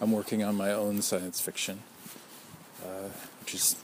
I'm 0.00 0.12
working 0.12 0.42
on 0.42 0.56
my 0.56 0.72
own 0.72 1.02
science 1.02 1.40
fiction, 1.40 1.80
uh, 2.84 3.08
which 3.40 3.54
is 3.54 3.76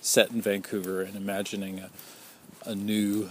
set 0.00 0.30
in 0.30 0.40
Vancouver 0.40 1.02
and 1.02 1.16
imagining 1.16 1.80
a, 1.80 1.90
a 2.64 2.74
new 2.74 3.30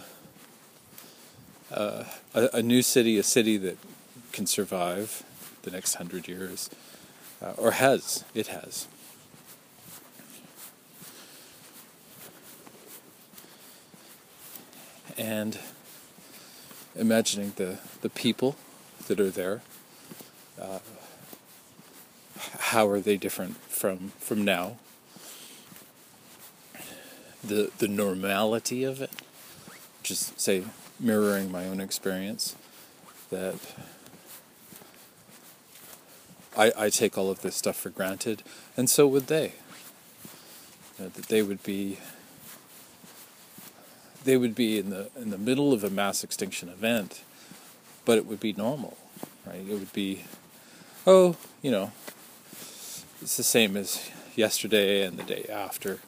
uh, 1.72 2.04
a, 2.34 2.50
a, 2.56 2.62
new 2.62 2.82
city, 2.82 3.18
a 3.18 3.24
city 3.24 3.56
that 3.56 3.78
can 4.34 4.46
survive 4.46 5.24
the 5.62 5.72
next 5.72 5.96
hundred 5.96 6.28
years, 6.28 6.70
uh, 7.42 7.54
or 7.58 7.72
has. 7.72 8.26
It 8.34 8.48
has. 8.48 8.88
And 15.18 15.60
imagining 17.02 17.52
the, 17.56 17.80
the 18.02 18.10
people 18.10 18.56
that 19.08 19.20
are 19.20 19.32
there, 19.32 19.62
uh, 20.62 20.80
how 22.60 22.88
are 22.88 22.99
they 22.99 23.18
different 23.18 23.58
from, 23.58 24.12
from 24.20 24.45
now? 24.45 24.78
The, 27.43 27.72
the 27.80 27.88
normality 27.88 28.84
of 28.84 29.02
it, 29.02 29.10
just 30.04 30.39
say 30.39 30.64
mirroring 30.99 31.52
my 31.52 31.66
own 31.66 31.82
experience 31.82 32.56
that 33.32 33.56
I, 36.56 36.72
I 36.78 36.89
take 36.89 37.18
all 37.18 37.32
of 37.32 37.41
this 37.41 37.56
stuff 37.56 37.78
for 37.78 37.89
granted, 37.89 38.43
and 38.78 38.88
so 38.88 39.08
would 39.08 39.26
they. 39.26 39.54
You 40.99 41.06
know, 41.06 41.10
that 41.10 41.26
they 41.26 41.41
would 41.41 41.64
be 41.64 41.97
they 44.24 44.38
would 44.38 44.55
be 44.55 44.78
in 44.78 44.89
the 44.89 45.09
in 45.15 45.30
the 45.30 45.38
middle 45.38 45.74
of 45.74 45.84
a 45.84 45.89
mass 45.89 46.24
extinction 46.24 46.69
event, 46.69 47.22
but 48.05 48.17
it 48.17 48.26
would 48.26 48.39
be 48.39 48.53
normal, 48.53 48.97
right? 49.45 49.61
It 49.67 49.74
would 49.74 49.93
be, 49.93 50.24
oh, 51.05 51.36
you 51.61 51.72
know, 51.72 51.91
it's 53.22 53.38
the 53.38 53.43
same 53.43 53.78
as 53.78 54.09
yesterday 54.36 55.03
and 55.03 55.17
the 55.17 55.24
day 55.24 55.45
after. 55.51 55.99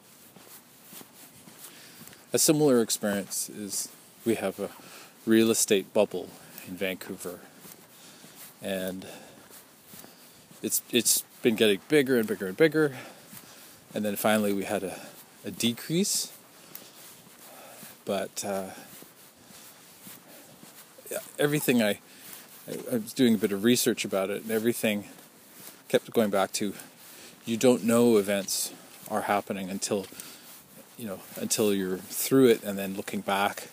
A 2.32 2.38
similar 2.38 2.80
experience 2.80 3.48
is 3.48 3.88
we 4.24 4.34
have 4.34 4.58
a 4.58 4.70
real 5.26 5.50
estate 5.50 5.92
bubble 5.92 6.28
in 6.66 6.76
Vancouver, 6.76 7.40
and 8.60 9.06
it's 10.62 10.82
it's 10.90 11.22
been 11.42 11.54
getting 11.54 11.80
bigger 11.88 12.18
and 12.18 12.26
bigger 12.26 12.46
and 12.46 12.56
bigger, 12.56 12.96
and 13.94 14.04
then 14.04 14.16
finally 14.16 14.52
we 14.52 14.64
had 14.64 14.82
a, 14.82 14.98
a 15.44 15.50
decrease. 15.50 16.33
But 18.04 18.44
uh, 18.44 18.70
everything 21.38 21.82
I, 21.82 21.98
I 22.68 22.96
was 22.96 23.12
doing 23.12 23.34
a 23.34 23.38
bit 23.38 23.52
of 23.52 23.64
research 23.64 24.04
about 24.04 24.30
it, 24.30 24.42
and 24.42 24.50
everything 24.50 25.04
kept 25.88 26.10
going 26.12 26.30
back 26.30 26.52
to 26.52 26.74
you 27.44 27.56
don't 27.56 27.84
know 27.84 28.16
events 28.16 28.72
are 29.10 29.22
happening 29.22 29.68
until 29.70 30.06
you 30.98 31.06
know 31.06 31.20
until 31.36 31.74
you're 31.74 31.98
through 31.98 32.46
it 32.46 32.62
and 32.62 32.78
then 32.78 32.94
looking 32.94 33.20
back 33.20 33.68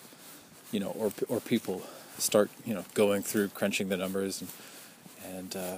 you 0.70 0.80
know 0.80 0.90
or 0.90 1.12
or 1.28 1.40
people 1.40 1.82
start 2.18 2.50
you 2.64 2.74
know 2.74 2.84
going 2.94 3.22
through 3.22 3.48
crunching 3.48 3.88
the 3.88 3.96
numbers 3.96 4.40
and 4.40 4.50
and 5.36 5.56
uh, 5.56 5.76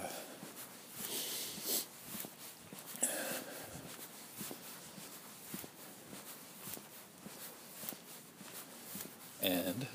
and 9.44 9.86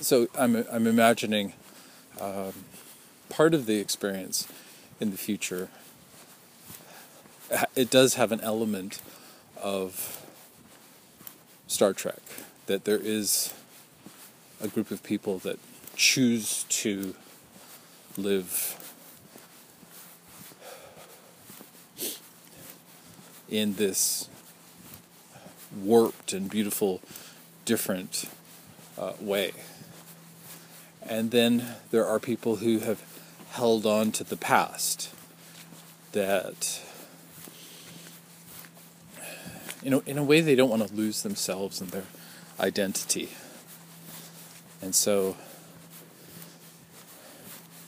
so 0.00 0.28
I'm 0.38 0.64
I'm 0.70 0.86
imagining 0.86 1.54
um, 2.20 2.52
part 3.28 3.54
of 3.54 3.66
the 3.66 3.78
experience 3.78 4.46
in 5.00 5.10
the 5.10 5.16
future. 5.16 5.68
It 7.74 7.90
does 7.90 8.14
have 8.14 8.32
an 8.32 8.40
element 8.40 9.00
of 9.60 10.24
Star 11.66 11.92
Trek 11.92 12.20
that 12.66 12.84
there 12.84 12.98
is 12.98 13.52
a 14.60 14.68
group 14.68 14.90
of 14.90 15.02
people 15.02 15.38
that 15.38 15.58
choose 15.96 16.64
to 16.68 17.14
live 18.16 18.83
in 23.48 23.74
this 23.74 24.28
warped 25.74 26.32
and 26.32 26.48
beautiful, 26.48 27.00
different 27.64 28.24
uh, 28.98 29.12
way. 29.20 29.52
And 31.02 31.30
then 31.30 31.76
there 31.90 32.06
are 32.06 32.18
people 32.18 32.56
who 32.56 32.78
have 32.80 33.02
held 33.50 33.86
on 33.86 34.10
to 34.12 34.24
the 34.24 34.36
past 34.36 35.14
that 36.12 36.80
you 39.82 39.90
know 39.90 40.02
in 40.06 40.18
a 40.18 40.24
way 40.24 40.40
they 40.40 40.54
don't 40.54 40.70
want 40.70 40.86
to 40.86 40.92
lose 40.94 41.22
themselves 41.22 41.80
and 41.80 41.90
their 41.90 42.04
identity 42.58 43.28
and 44.80 44.94
so 44.94 45.36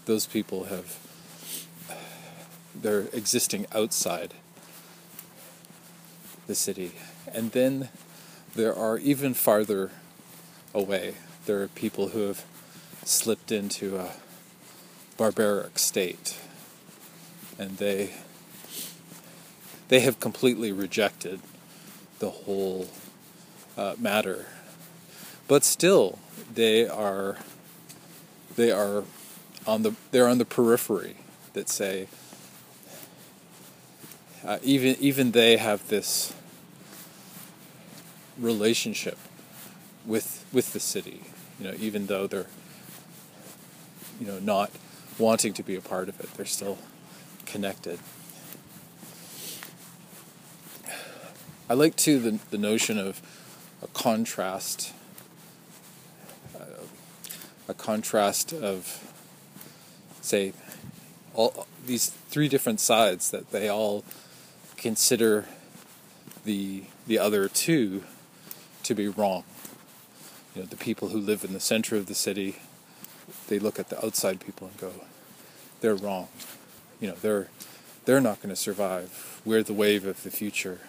those 0.05 0.27
people 0.27 0.65
have 0.65 0.99
they're 2.75 3.07
existing 3.13 3.67
outside 3.73 4.35
the 6.47 6.55
city. 6.55 6.93
And 7.33 7.53
then 7.53 7.89
there 8.55 8.75
are 8.75 8.99
even 8.99 9.35
farther 9.35 9.91
away 10.75 11.15
there 11.47 11.63
are 11.63 11.69
people 11.69 12.09
who 12.09 12.23
have 12.23 12.45
slipped 13.05 13.53
into 13.53 13.97
a 13.97 14.11
barbaric 15.17 15.79
state 15.79 16.39
and 17.59 17.79
they 17.79 18.13
they 19.89 20.01
have 20.01 20.19
completely 20.19 20.73
rejected 20.73 21.41
the 22.19 22.31
whole 22.31 22.89
uh, 23.79 23.95
matter. 23.99 24.47
But 25.47 25.63
still 25.63 26.19
they 26.53 26.89
are 26.89 27.37
they 28.57 28.73
are 28.73 29.05
on 29.67 29.83
the 29.83 29.95
they're 30.11 30.29
on 30.29 30.39
the 30.39 30.45
periphery 30.45 31.17
that 31.53 31.69
say 31.69 32.09
uh, 34.45 34.59
even 34.65 34.97
even 34.99 35.31
they 35.31 35.57
have 35.57 35.87
this 35.89 36.35
relationship 38.39 39.19
with 40.05 40.47
with 40.53 40.73
the 40.73 40.81
city 40.81 41.23
you 41.59 41.67
know 41.67 41.75
even 41.79 42.07
though 42.07 42.27
they're 42.27 42.47
you 44.21 44.27
know, 44.27 44.39
not 44.39 44.71
wanting 45.19 45.53
to 45.55 45.63
be 45.63 45.77
a 45.77 45.81
part 45.81 46.09
of 46.09 46.21
it. 46.21 46.33
They're 46.35 46.47
still 46.47 46.79
connected. 47.45 47.99
I 51.69 51.75
like 51.75 51.97
too 51.97 52.19
the 52.19 52.39
the 52.51 52.59
notion 52.59 52.99
of 52.99 53.21
a 53.83 53.89
contrast, 53.89 54.93
uh, 56.55 56.85
a 57.69 57.75
contrast 57.75 58.53
of, 58.53 59.13
say, 60.21 60.53
all 61.35 61.67
these 61.85 62.11
three 62.31 62.49
different 62.49 62.81
sides 62.81 63.31
that 63.31 63.51
they 63.51 63.69
all 63.69 64.05
consider 64.77 65.47
the 66.45 66.85
the 67.07 67.19
other 67.19 67.49
two 67.49 68.05
to 68.87 68.95
be 68.95 69.09
wrong. 69.09 69.45
You 70.55 70.63
know, 70.63 70.69
the 70.69 70.77
people 70.77 71.09
who 71.09 71.19
live 71.19 71.45
in 71.45 71.53
the 71.53 71.61
center 71.61 71.97
of 71.97 72.07
the 72.07 72.15
city 72.15 72.57
they 73.49 73.59
look 73.59 73.79
at 73.79 73.89
the 73.89 74.05
outside 74.05 74.41
people 74.41 74.69
and 74.69 74.77
go, 74.77 74.93
they're 75.81 75.95
wrong. 75.95 76.29
You 77.01 77.09
know, 77.09 77.15
they're 77.15 77.49
they're 78.05 78.21
not 78.21 78.41
going 78.41 78.51
to 78.51 78.57
survive. 78.57 79.41
We're 79.45 79.63
the 79.63 79.73
wave 79.73 80.07
of 80.07 80.23
the 80.23 80.31
future. 80.31 80.81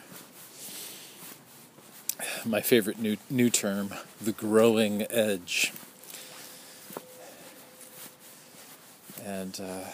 My 2.45 2.61
favorite 2.61 2.99
new 2.99 3.17
new 3.29 3.49
term, 3.49 3.93
the 4.21 4.31
growing 4.31 5.03
edge. 5.09 5.73
And 9.23 9.59
uh, 9.59 9.89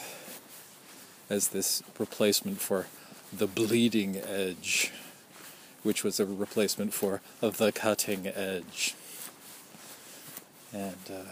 as 1.30 1.48
this 1.48 1.82
replacement 1.98 2.62
for 2.62 2.86
the 3.32 3.48
bleeding 3.48 4.18
edge, 4.18 4.92
which 5.84 6.04
was 6.04 6.20
a 6.20 6.26
replacement 6.26 6.94
for 6.94 7.22
the 7.42 7.72
cutting 7.72 8.28
edge. 8.28 8.96
And 10.72 10.96
uh, 11.12 11.32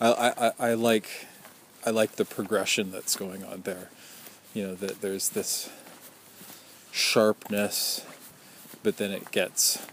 I, 0.00 0.32
I, 0.36 0.70
I 0.70 0.74
like 0.74 1.26
I 1.86 1.90
like 1.90 2.16
the 2.16 2.24
progression 2.24 2.90
that's 2.90 3.14
going 3.14 3.44
on 3.44 3.62
there. 3.62 3.90
You 4.52 4.68
know 4.68 4.74
that 4.76 5.00
there's 5.00 5.28
this 5.30 5.70
sharpness, 6.90 8.04
but 8.82 8.96
then 8.96 9.10
it 9.10 9.30
gets 9.30 9.86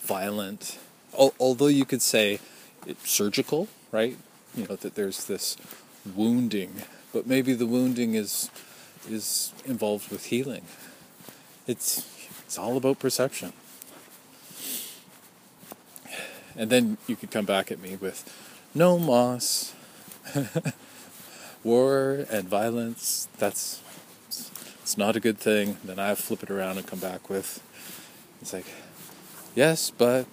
violent. 0.00 0.78
Although 1.12 1.68
you 1.68 1.84
could 1.84 2.02
say 2.02 2.40
it's 2.86 3.10
surgical, 3.10 3.68
right? 3.92 4.16
You 4.56 4.66
know 4.66 4.76
that 4.76 4.94
there's 4.94 5.24
this 5.26 5.56
wounding, 6.14 6.82
but 7.12 7.26
maybe 7.26 7.54
the 7.54 7.66
wounding 7.66 8.14
is 8.14 8.50
is 9.08 9.52
involved 9.64 10.10
with 10.10 10.26
healing. 10.26 10.64
It's 11.66 12.02
it's 12.46 12.58
all 12.58 12.76
about 12.76 12.98
perception. 12.98 13.52
And 16.56 16.70
then 16.70 16.98
you 17.06 17.16
could 17.16 17.30
come 17.30 17.44
back 17.44 17.72
at 17.72 17.80
me 17.80 17.96
with 17.96 18.24
no 18.74 18.98
moss. 18.98 19.74
War 21.64 22.26
and 22.30 22.48
violence, 22.48 23.28
that's 23.38 23.80
it's 24.82 24.98
not 24.98 25.16
a 25.16 25.20
good 25.20 25.38
thing. 25.38 25.78
Then 25.82 25.98
I 25.98 26.14
flip 26.14 26.42
it 26.42 26.50
around 26.50 26.76
and 26.76 26.86
come 26.86 26.98
back 26.98 27.30
with 27.30 27.62
it's 28.44 28.52
like, 28.52 28.66
yes, 29.54 29.90
but 29.90 30.26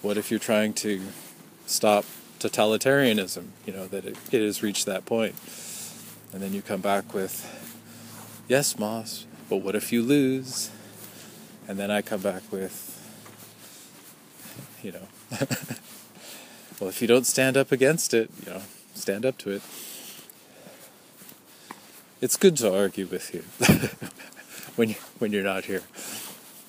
what 0.00 0.16
if 0.16 0.30
you're 0.30 0.38
trying 0.38 0.74
to 0.74 1.02
stop 1.66 2.04
totalitarianism? 2.38 3.46
You 3.66 3.72
know, 3.72 3.86
that 3.88 4.04
it, 4.04 4.16
it 4.30 4.40
has 4.40 4.62
reached 4.62 4.86
that 4.86 5.04
point. 5.04 5.34
And 6.32 6.40
then 6.40 6.52
you 6.52 6.62
come 6.62 6.80
back 6.80 7.12
with, 7.12 7.42
yes, 8.46 8.78
Moss, 8.78 9.26
but 9.50 9.56
what 9.56 9.74
if 9.74 9.92
you 9.92 10.02
lose? 10.02 10.70
And 11.66 11.78
then 11.78 11.90
I 11.90 12.02
come 12.02 12.20
back 12.20 12.42
with, 12.52 13.00
you 14.82 14.92
know, 14.92 15.08
Well, 16.80 16.90
if 16.90 17.00
you 17.00 17.06
don't 17.06 17.24
stand 17.24 17.56
up 17.56 17.70
against 17.70 18.12
it, 18.12 18.30
you 18.44 18.52
know, 18.52 18.62
stand 18.94 19.24
up 19.24 19.38
to 19.38 19.50
it. 19.50 19.62
It's 22.20 22.36
good 22.36 22.56
to 22.58 22.76
argue 22.76 23.06
with 23.06 23.32
you 23.32 23.42
when 24.76 24.88
you 24.90 24.96
when 25.18 25.32
you're 25.32 25.44
not 25.44 25.66
here, 25.66 25.82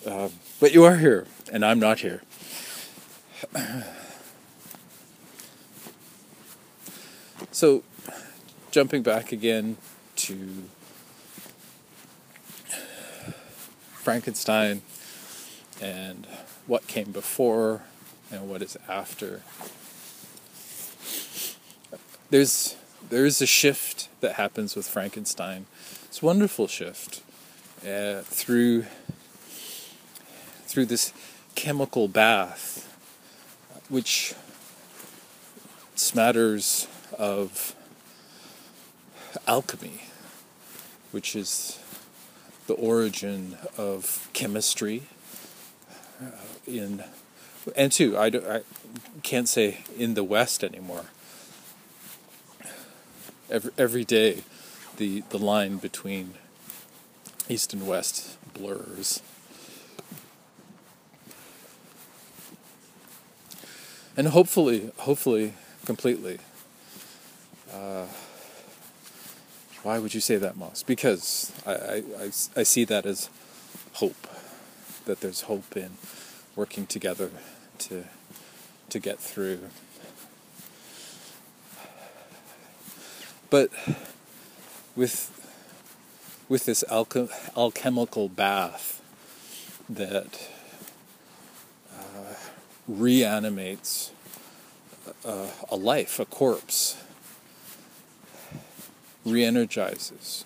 um, 0.06 0.32
but 0.60 0.74
you 0.74 0.84
are 0.84 0.98
here, 0.98 1.26
and 1.52 1.66
I'm 1.66 1.80
not 1.80 2.00
here. 2.00 2.22
so, 7.52 7.84
jumping 8.70 9.02
back 9.02 9.32
again 9.32 9.78
to 10.18 10.66
Frankenstein 14.06 14.84
and 15.82 16.28
what 16.68 16.86
came 16.86 17.12
before 17.12 17.82
and 18.32 18.48
what 18.48 18.62
is 18.62 18.78
after 18.88 19.42
there's 22.30 22.76
there's 23.10 23.42
a 23.42 23.48
shift 23.48 24.10
that 24.22 24.34
happens 24.34 24.76
with 24.76 24.88
Frankenstein. 24.88 25.66
It's 26.04 26.22
a 26.22 26.26
wonderful 26.26 26.68
shift 26.68 27.24
uh, 27.82 28.22
through 28.22 28.86
through 30.68 30.86
this 30.86 31.12
chemical 31.56 32.08
bath, 32.08 32.96
which 33.90 34.36
smatters 35.96 36.86
of 37.18 37.76
alchemy, 39.48 40.02
which 41.12 41.36
is 41.36 41.80
the 42.68 42.74
origin 42.74 43.58
of 43.78 44.30
chemistry. 44.34 45.04
Uh, 46.22 46.32
in 46.66 47.04
and 47.76 47.92
two, 47.92 48.18
I, 48.18 48.28
I 48.28 48.62
can't 49.24 49.50
say 49.50 49.80
in 49.98 50.14
the 50.14 50.24
West 50.24 50.64
anymore. 50.64 51.06
Every 53.50 53.72
every 53.78 54.04
day, 54.04 54.44
the 54.98 55.24
the 55.30 55.40
line 55.40 55.78
between 55.78 56.36
East 57.50 57.74
and 57.74 57.88
West 57.88 58.38
blurs. 58.54 59.22
And 64.18 64.30
hopefully, 64.30 64.92
hopefully, 64.98 65.54
completely. 65.86 66.40
Uh, 67.72 68.06
why 69.86 70.00
would 70.00 70.16
you 70.16 70.20
say 70.20 70.38
that, 70.38 70.58
Moss? 70.58 70.82
Because 70.82 71.52
I, 71.64 71.72
I, 71.72 72.04
I, 72.20 72.32
I 72.58 72.64
see 72.64 72.86
that 72.86 73.06
as 73.06 73.30
hope. 73.94 74.28
That 75.06 75.22
there's 75.22 75.42
hope 75.42 75.78
in 75.78 75.92
working 76.56 76.88
together 76.88 77.30
to 77.78 78.06
to 78.90 79.00
get 79.00 79.20
through. 79.20 79.60
But 83.52 83.70
with 84.96 85.32
with 86.50 86.66
this 86.66 86.84
alchem- 86.90 87.30
alchemical 87.56 88.28
bath 88.28 89.04
that 89.88 90.50
uh, 91.94 92.34
reanimates 92.88 94.12
a, 95.24 95.50
a 95.70 95.76
life, 95.76 96.20
a 96.20 96.26
corpse, 96.26 96.98
re-energizes. 99.26 100.46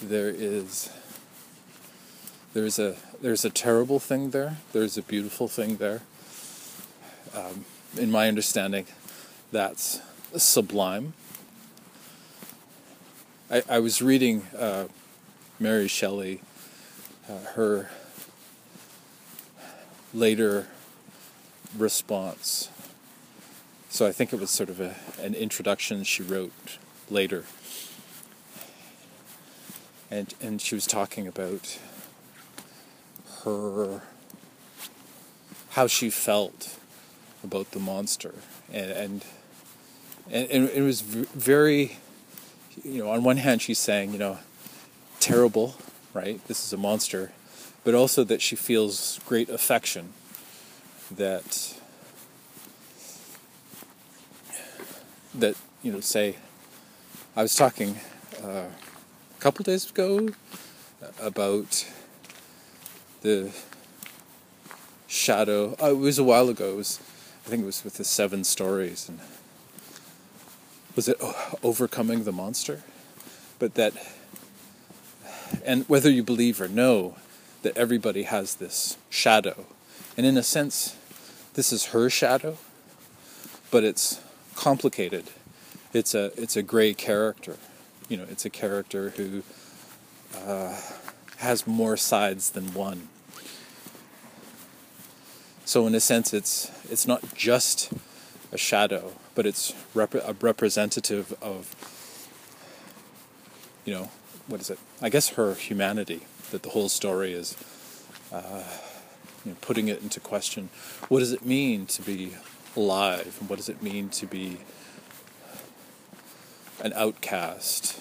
There 0.00 0.30
is 0.30 0.90
there's 2.54 2.78
a 2.78 2.96
there's 3.20 3.44
a 3.44 3.50
terrible 3.50 3.98
thing 3.98 4.30
there. 4.30 4.58
There's 4.72 4.96
a 4.96 5.02
beautiful 5.02 5.48
thing 5.48 5.76
there. 5.76 6.02
Um, 7.34 7.64
in 7.96 8.10
my 8.10 8.28
understanding, 8.28 8.86
that's 9.50 10.00
sublime. 10.36 11.14
I, 13.50 13.62
I 13.68 13.78
was 13.80 14.00
reading 14.00 14.42
uh, 14.56 14.88
Mary 15.58 15.88
Shelley, 15.88 16.42
uh, 17.28 17.38
her 17.54 17.90
later 20.14 20.68
response. 21.76 22.68
So 23.90 24.06
I 24.06 24.12
think 24.12 24.32
it 24.32 24.40
was 24.40 24.50
sort 24.50 24.68
of 24.68 24.80
a, 24.80 24.96
an 25.20 25.34
introduction 25.34 26.04
she 26.04 26.22
wrote 26.22 26.78
later. 27.10 27.44
And, 30.10 30.34
and 30.40 30.60
she 30.60 30.74
was 30.74 30.86
talking 30.86 31.26
about 31.26 31.78
her, 33.44 34.02
how 35.70 35.86
she 35.86 36.10
felt 36.10 36.78
about 37.42 37.70
the 37.72 37.78
monster. 37.78 38.34
And, 38.72 38.90
and, 38.90 39.24
and, 40.30 40.50
and 40.50 40.70
it 40.70 40.82
was 40.82 41.00
very, 41.00 41.98
you 42.84 43.02
know, 43.04 43.10
on 43.10 43.22
one 43.22 43.38
hand 43.38 43.62
she's 43.62 43.78
saying, 43.78 44.12
you 44.12 44.18
know, 44.18 44.38
terrible, 45.20 45.76
right? 46.14 46.46
This 46.46 46.64
is 46.64 46.72
a 46.72 46.78
monster 46.78 47.32
but 47.88 47.94
also 47.94 48.22
that 48.22 48.42
she 48.42 48.54
feels 48.54 49.18
great 49.24 49.48
affection. 49.48 50.12
That 51.10 51.77
that 55.38 55.56
you 55.82 55.92
know, 55.92 56.00
say, 56.00 56.36
I 57.36 57.42
was 57.42 57.54
talking 57.54 57.96
uh, 58.42 58.66
a 58.66 59.40
couple 59.40 59.62
days 59.62 59.88
ago 59.88 60.28
about 61.20 61.86
the 63.22 63.52
shadow. 65.06 65.76
Oh, 65.78 65.92
it 65.92 65.98
was 65.98 66.18
a 66.18 66.24
while 66.24 66.48
ago. 66.48 66.72
It 66.72 66.76
was, 66.76 67.00
I 67.46 67.50
think 67.50 67.62
it 67.62 67.66
was 67.66 67.84
with 67.84 67.94
the 67.94 68.04
seven 68.04 68.44
stories, 68.44 69.08
and 69.08 69.20
was 70.96 71.08
it 71.08 71.20
overcoming 71.62 72.24
the 72.24 72.32
monster? 72.32 72.82
But 73.58 73.74
that, 73.74 73.92
and 75.64 75.88
whether 75.88 76.10
you 76.10 76.22
believe 76.22 76.60
or 76.60 76.68
no, 76.68 77.16
that 77.62 77.76
everybody 77.76 78.24
has 78.24 78.56
this 78.56 78.96
shadow. 79.10 79.66
And 80.16 80.26
in 80.26 80.36
a 80.36 80.42
sense, 80.42 80.96
this 81.54 81.72
is 81.72 81.86
her 81.86 82.10
shadow, 82.10 82.58
but 83.70 83.84
it's 83.84 84.20
complicated. 84.58 85.30
It's 85.92 86.14
a 86.14 86.32
it's 86.40 86.56
a 86.56 86.62
gray 86.62 86.92
character. 86.92 87.56
You 88.08 88.16
know, 88.16 88.26
it's 88.28 88.44
a 88.44 88.50
character 88.50 89.10
who 89.10 89.44
uh, 90.36 90.76
has 91.36 91.66
more 91.66 91.96
sides 91.96 92.50
than 92.50 92.74
one. 92.74 93.08
So 95.64 95.86
in 95.86 95.94
a 95.94 96.00
sense, 96.00 96.34
it's 96.34 96.72
it's 96.90 97.06
not 97.06 97.36
just 97.36 97.92
a 98.50 98.58
shadow, 98.58 99.12
but 99.36 99.46
it's 99.46 99.74
rep- 99.94 100.14
a 100.14 100.34
representative 100.40 101.32
of 101.40 101.74
you 103.84 103.94
know 103.94 104.10
what 104.48 104.60
is 104.60 104.70
it? 104.70 104.78
I 105.00 105.08
guess 105.08 105.30
her 105.30 105.54
humanity 105.54 106.22
that 106.50 106.64
the 106.64 106.70
whole 106.70 106.88
story 106.88 107.32
is 107.32 107.56
uh, 108.32 108.64
you 109.44 109.52
know, 109.52 109.56
putting 109.60 109.86
it 109.86 110.02
into 110.02 110.18
question. 110.18 110.70
What 111.08 111.20
does 111.20 111.32
it 111.32 111.46
mean 111.46 111.86
to 111.86 112.02
be 112.02 112.32
alive? 112.78 113.36
And 113.40 113.50
what 113.50 113.56
does 113.56 113.68
it 113.68 113.82
mean 113.82 114.08
to 114.10 114.26
be 114.26 114.58
an 116.80 116.92
outcast? 116.94 117.98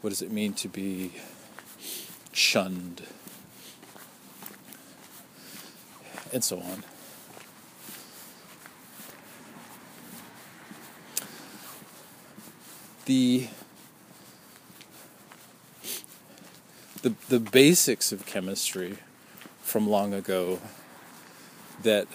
What 0.00 0.10
does 0.10 0.22
it 0.22 0.32
mean 0.32 0.54
to 0.54 0.68
be 0.68 1.12
shunned? 2.32 3.02
And 6.32 6.42
so 6.42 6.60
on. 6.60 6.84
The 13.04 13.48
the 17.02 17.14
the 17.28 17.40
basics 17.40 18.12
of 18.12 18.26
chemistry 18.26 18.98
from 19.62 19.88
long 19.88 20.12
ago 20.12 20.60
that 21.82 22.06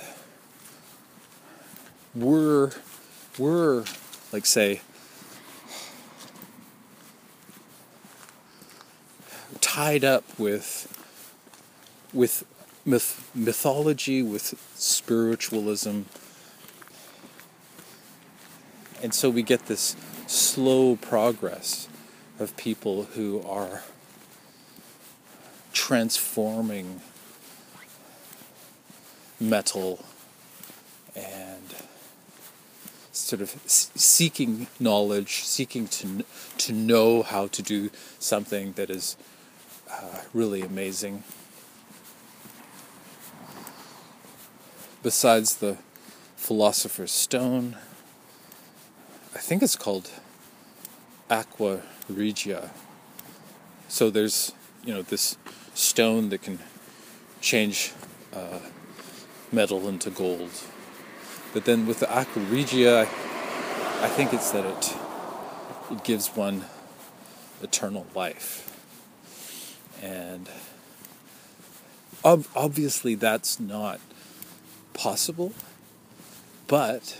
were 2.15 2.71
were 3.37 3.83
like 4.31 4.45
say 4.45 4.81
tied 9.59 10.03
up 10.03 10.23
with 10.37 10.87
with 12.13 12.45
myth, 12.85 13.29
mythology 13.33 14.21
with 14.21 14.53
spiritualism. 14.75 16.01
And 19.01 19.13
so 19.13 19.29
we 19.29 19.41
get 19.41 19.65
this 19.65 19.95
slow 20.27 20.95
progress 20.95 21.89
of 22.39 22.55
people 22.55 23.03
who 23.15 23.41
are 23.41 23.81
transforming 25.73 27.01
metal 29.39 30.05
and 31.15 31.75
sort 33.13 33.41
of 33.41 33.55
seeking 33.67 34.67
knowledge, 34.79 35.43
seeking 35.43 35.87
to 35.87 36.25
to 36.57 36.73
know 36.73 37.21
how 37.21 37.47
to 37.47 37.61
do 37.61 37.89
something 38.19 38.73
that 38.73 38.89
is 38.89 39.15
uh, 39.89 40.21
really 40.33 40.61
amazing. 40.61 41.23
Besides 45.03 45.57
the 45.57 45.77
Philosopher's 46.35 47.11
Stone, 47.11 47.77
I 49.35 49.39
think 49.39 49.61
it's 49.61 49.75
called 49.75 50.09
Aqua 51.29 51.81
Regia. 52.09 52.71
So 53.87 54.09
there's 54.09 54.53
you 54.83 54.93
know 54.93 55.03
this 55.03 55.37
stone 55.75 56.29
that 56.29 56.41
can 56.41 56.59
change 57.41 57.93
uh, 58.33 58.59
metal 59.51 59.87
into 59.87 60.09
gold. 60.09 60.49
But 61.53 61.65
then 61.65 61.85
with 61.85 61.99
the 61.99 62.11
aqua 62.11 62.41
regia, 62.41 63.01
I, 63.01 64.07
think 64.07 64.33
it's 64.33 64.49
that 64.51 64.65
it 64.65 64.97
it 65.91 66.03
gives 66.03 66.29
one 66.29 66.65
eternal 67.61 68.07
life, 68.15 68.75
and 70.01 70.49
ob- 72.25 72.47
obviously 72.55 73.13
that's 73.13 73.59
not 73.59 73.99
possible. 74.95 75.53
But 76.65 77.19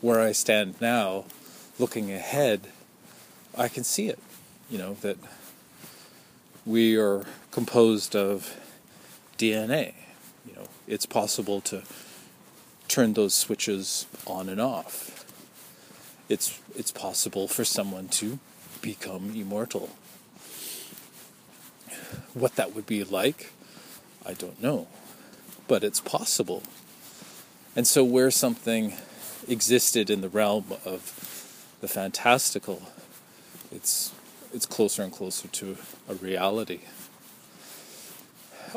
where 0.00 0.20
I 0.20 0.32
stand 0.32 0.80
now, 0.80 1.26
looking 1.78 2.10
ahead, 2.10 2.72
I 3.56 3.68
can 3.68 3.84
see 3.84 4.08
it. 4.08 4.18
You 4.68 4.78
know 4.78 4.94
that 5.02 5.18
we 6.66 6.96
are 6.96 7.26
composed 7.52 8.16
of 8.16 8.58
DNA. 9.38 9.94
You 10.44 10.54
know, 10.56 10.68
it's 10.88 11.06
possible 11.06 11.60
to 11.60 11.84
turn 12.88 13.12
those 13.12 13.34
switches 13.34 14.06
on 14.26 14.48
and 14.48 14.60
off. 14.60 15.24
It's 16.28 16.60
it's 16.74 16.90
possible 16.90 17.48
for 17.48 17.64
someone 17.64 18.08
to 18.08 18.38
become 18.82 19.32
immortal. 19.34 19.90
What 22.34 22.56
that 22.56 22.74
would 22.74 22.86
be 22.86 23.04
like, 23.04 23.52
I 24.24 24.34
don't 24.34 24.62
know. 24.62 24.88
But 25.66 25.84
it's 25.84 26.00
possible. 26.00 26.62
And 27.76 27.86
so 27.86 28.02
where 28.02 28.30
something 28.30 28.94
existed 29.46 30.10
in 30.10 30.20
the 30.20 30.28
realm 30.28 30.66
of 30.84 31.76
the 31.80 31.88
fantastical, 31.88 32.82
it's 33.70 34.12
it's 34.52 34.66
closer 34.66 35.02
and 35.02 35.12
closer 35.12 35.48
to 35.48 35.76
a 36.08 36.14
reality. 36.14 36.80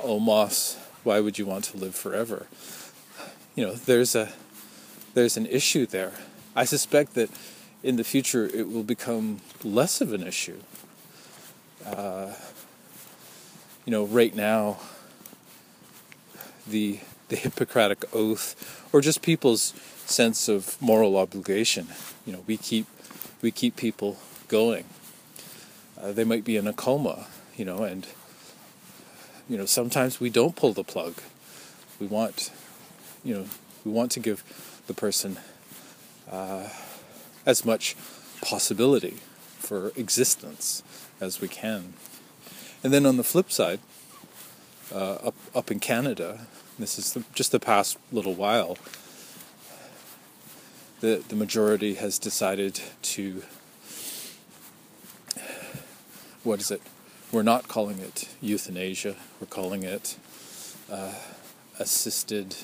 Oh 0.02 0.20
Moss, 0.20 0.78
why 1.04 1.20
would 1.20 1.38
you 1.38 1.46
want 1.46 1.66
to 1.66 1.78
live 1.78 1.96
forever? 1.96 2.48
You 3.56 3.66
know, 3.66 3.74
there's 3.74 4.16
a 4.16 4.30
there's 5.14 5.38
an 5.38 5.46
issue 5.46 5.86
there. 5.86 6.14
I 6.56 6.66
suspect 6.66 7.16
that 7.16 7.30
in 7.84 7.98
the 7.98 8.04
future 8.04 8.46
it 8.46 8.70
will 8.72 8.84
become 8.84 9.42
less 9.64 10.02
of 10.02 10.14
an 10.14 10.26
issue. 10.26 10.60
Uh, 11.86 12.34
you 13.86 13.92
know, 13.92 14.06
right 14.06 14.36
now, 14.36 14.78
the 16.68 17.00
the 17.28 17.36
Hippocratic 17.36 18.06
oath, 18.14 18.56
or 18.94 19.02
just 19.02 19.22
people's 19.22 19.74
sense 20.06 20.48
of 20.48 20.82
moral 20.82 21.18
obligation. 21.18 21.88
You 22.26 22.34
know, 22.34 22.44
we 22.48 22.58
keep 22.58 22.86
we 23.42 23.52
keep 23.52 23.76
people 23.76 24.18
going. 24.48 24.86
Uh, 26.00 26.12
they 26.12 26.24
might 26.24 26.44
be 26.44 26.58
in 26.58 26.68
a 26.68 26.74
coma, 26.74 27.28
you 27.56 27.66
know, 27.66 27.84
and 27.84 28.08
you 29.50 29.58
know 29.58 29.66
sometimes 29.66 30.20
we 30.20 30.30
don't 30.30 30.56
pull 30.56 30.74
the 30.74 30.84
plug. 30.84 31.16
We 32.00 32.08
want, 32.08 32.52
you 33.24 33.34
know, 33.36 33.46
we 33.86 33.92
want 33.92 34.12
to 34.12 34.20
give 34.20 34.44
the 34.88 34.94
person 34.94 35.38
uh, 36.32 36.70
as 37.46 37.66
much 37.66 37.96
possibility 38.42 39.18
for 39.60 39.92
existence 39.96 40.84
as 41.20 41.40
we 41.40 41.48
can. 41.48 41.94
And 42.84 42.92
then 42.94 43.06
on 43.06 43.18
the 43.18 43.24
flip 43.24 43.52
side, 43.52 43.80
uh, 44.94 45.14
up 45.28 45.36
up 45.56 45.72
in 45.72 45.80
Canada, 45.80 46.48
this 46.78 46.98
is 46.98 47.14
the, 47.14 47.24
just 47.34 47.52
the 47.52 47.60
past 47.60 47.98
little 48.12 48.34
while. 48.34 48.78
The 51.00 51.24
the 51.28 51.36
majority 51.36 51.96
has 51.96 52.20
decided 52.20 52.82
to. 53.04 53.44
What 56.44 56.60
is 56.60 56.72
it? 56.72 56.82
We're 57.32 57.44
not 57.44 57.68
calling 57.68 58.00
it 58.00 58.28
euthanasia. 58.42 59.16
We're 59.40 59.48
calling 59.48 59.84
it 59.84 60.18
uh, 60.92 61.14
assisted. 61.80 62.56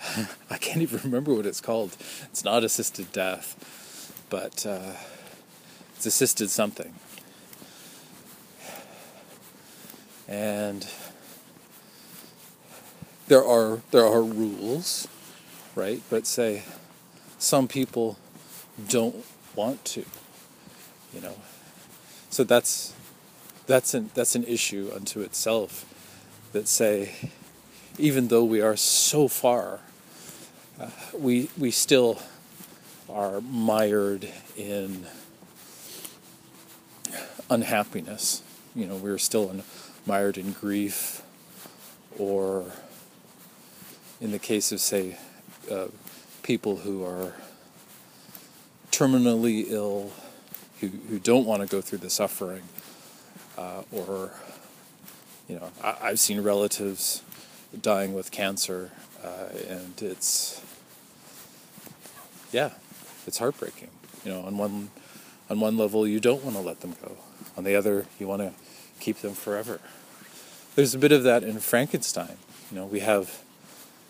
I 0.50 0.58
can't 0.58 0.82
even 0.82 1.00
remember 1.02 1.34
what 1.34 1.46
it's 1.46 1.60
called. 1.60 1.96
It's 2.24 2.44
not 2.44 2.64
assisted 2.64 3.12
death, 3.12 4.22
but 4.30 4.66
uh, 4.66 4.92
it's 5.96 6.06
assisted 6.06 6.50
something. 6.50 6.94
And 10.28 10.86
there 13.28 13.44
are 13.44 13.80
there 13.90 14.04
are 14.04 14.22
rules, 14.22 15.08
right? 15.74 16.02
But 16.10 16.26
say 16.26 16.62
some 17.38 17.68
people 17.68 18.18
don't 18.88 19.24
want 19.54 19.84
to, 19.84 20.04
you 21.14 21.20
know. 21.20 21.36
So 22.30 22.44
that's 22.44 22.92
that's 23.66 23.94
an 23.94 24.10
that's 24.14 24.34
an 24.34 24.44
issue 24.44 24.90
unto 24.94 25.20
itself. 25.20 25.84
That 26.52 26.68
say, 26.68 27.30
even 27.98 28.28
though 28.28 28.44
we 28.44 28.60
are 28.60 28.76
so 28.76 29.28
far, 29.28 29.80
we 31.14 31.50
we 31.58 31.70
still 31.70 32.20
are 33.08 33.40
mired 33.40 34.28
in 34.56 35.06
unhappiness. 37.50 38.42
You 38.74 38.86
know, 38.86 38.96
we're 38.96 39.18
still 39.18 39.50
in, 39.50 39.62
mired 40.06 40.38
in 40.38 40.52
grief 40.52 41.22
or 42.18 42.64
in 44.20 44.32
the 44.32 44.38
case 44.38 44.72
of, 44.72 44.80
say, 44.80 45.18
uh, 45.70 45.86
people 46.42 46.76
who 46.76 47.04
are 47.04 47.34
terminally 48.90 49.66
ill, 49.68 50.12
who, 50.80 50.88
who 51.08 51.18
don't 51.18 51.44
want 51.44 51.62
to 51.62 51.68
go 51.68 51.80
through 51.80 51.98
the 51.98 52.10
suffering, 52.10 52.62
uh, 53.58 53.82
or, 53.92 54.32
you 55.48 55.56
know, 55.56 55.70
I, 55.82 56.08
have 56.08 56.20
seen 56.20 56.40
relatives 56.40 57.22
dying 57.80 58.14
with 58.14 58.30
cancer, 58.30 58.90
uh, 59.22 59.48
and 59.68 60.00
it's, 60.02 60.62
yeah, 62.52 62.70
it's 63.26 63.38
heartbreaking. 63.38 63.90
You 64.24 64.32
know, 64.32 64.40
on 64.42 64.58
one, 64.58 64.90
on 65.50 65.60
one 65.60 65.76
level, 65.76 66.06
you 66.06 66.20
don't 66.20 66.44
want 66.44 66.56
to 66.56 66.62
let 66.62 66.80
them 66.80 66.94
go. 67.02 67.16
On 67.56 67.64
the 67.64 67.74
other, 67.74 68.06
you 68.18 68.26
want 68.26 68.42
to 68.42 68.52
keep 69.00 69.18
them 69.18 69.34
forever. 69.34 69.80
There's 70.74 70.94
a 70.94 70.98
bit 70.98 71.12
of 71.12 71.22
that 71.22 71.42
in 71.42 71.58
Frankenstein. 71.58 72.36
You 72.70 72.78
know, 72.78 72.86
we 72.86 73.00
have 73.00 73.42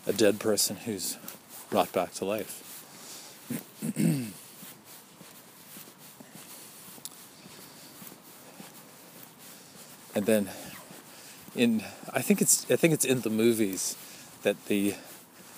a 0.05 0.13
dead 0.13 0.39
person 0.39 0.77
who's 0.77 1.17
brought 1.69 1.91
back 1.91 2.13
to 2.15 2.25
life. 2.25 2.63
and 10.15 10.25
then 10.25 10.49
in 11.55 11.83
I 12.11 12.21
think 12.21 12.41
it's 12.41 12.69
I 12.71 12.75
think 12.75 12.93
it's 12.93 13.05
in 13.05 13.21
the 13.21 13.29
movies 13.29 13.95
that 14.47 14.67
the 14.67 14.95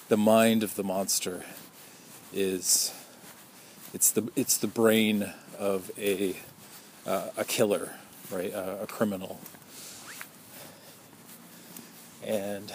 the 0.07 0.17
mind 0.17 0.63
of 0.63 0.73
the 0.73 0.83
monster 0.83 1.45
is 2.33 2.91
it's 3.93 4.09
the 4.09 4.27
it's 4.35 4.57
the 4.57 4.65
brain 4.65 5.31
of 5.59 5.91
a 5.95 6.35
uh, 7.05 7.27
a 7.37 7.45
killer, 7.45 7.93
right? 8.31 8.51
a 8.51 8.87
criminal. 8.87 9.39
And 12.25 12.73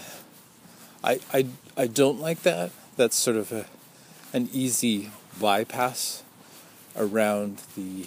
I, 1.02 1.18
I, 1.32 1.46
I 1.76 1.88
don't 1.88 2.20
like 2.20 2.42
that. 2.42 2.70
That's 2.96 3.16
sort 3.16 3.36
of 3.36 3.50
a, 3.50 3.66
an 4.32 4.48
easy 4.52 5.10
bypass 5.40 6.22
around 6.96 7.58
the. 7.76 8.06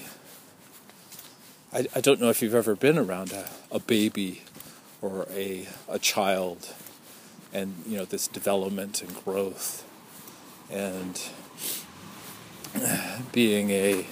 I, 1.73 1.87
I 1.93 1.99
don't 1.99 2.21
know 2.21 2.29
if 2.29 2.41
you've 2.41 2.55
ever 2.55 2.75
been 2.75 2.97
around 2.97 3.33
a, 3.33 3.49
a 3.69 3.79
baby 3.79 4.43
or 5.01 5.27
a, 5.29 5.67
a 5.89 5.99
child 5.99 6.73
and 7.53 7.83
you 7.85 7.97
know 7.97 8.05
this 8.05 8.27
development 8.27 9.01
and 9.01 9.23
growth 9.23 9.85
and 10.69 11.21
being 13.31 13.69
a 13.71 14.05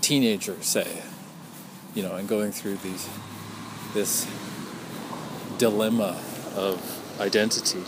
teenager 0.00 0.56
say 0.62 1.02
you 1.94 2.02
know 2.02 2.14
and 2.16 2.28
going 2.28 2.52
through 2.52 2.76
these 2.76 3.08
this 3.94 4.26
dilemma 5.58 6.20
of 6.56 7.20
identity. 7.20 7.82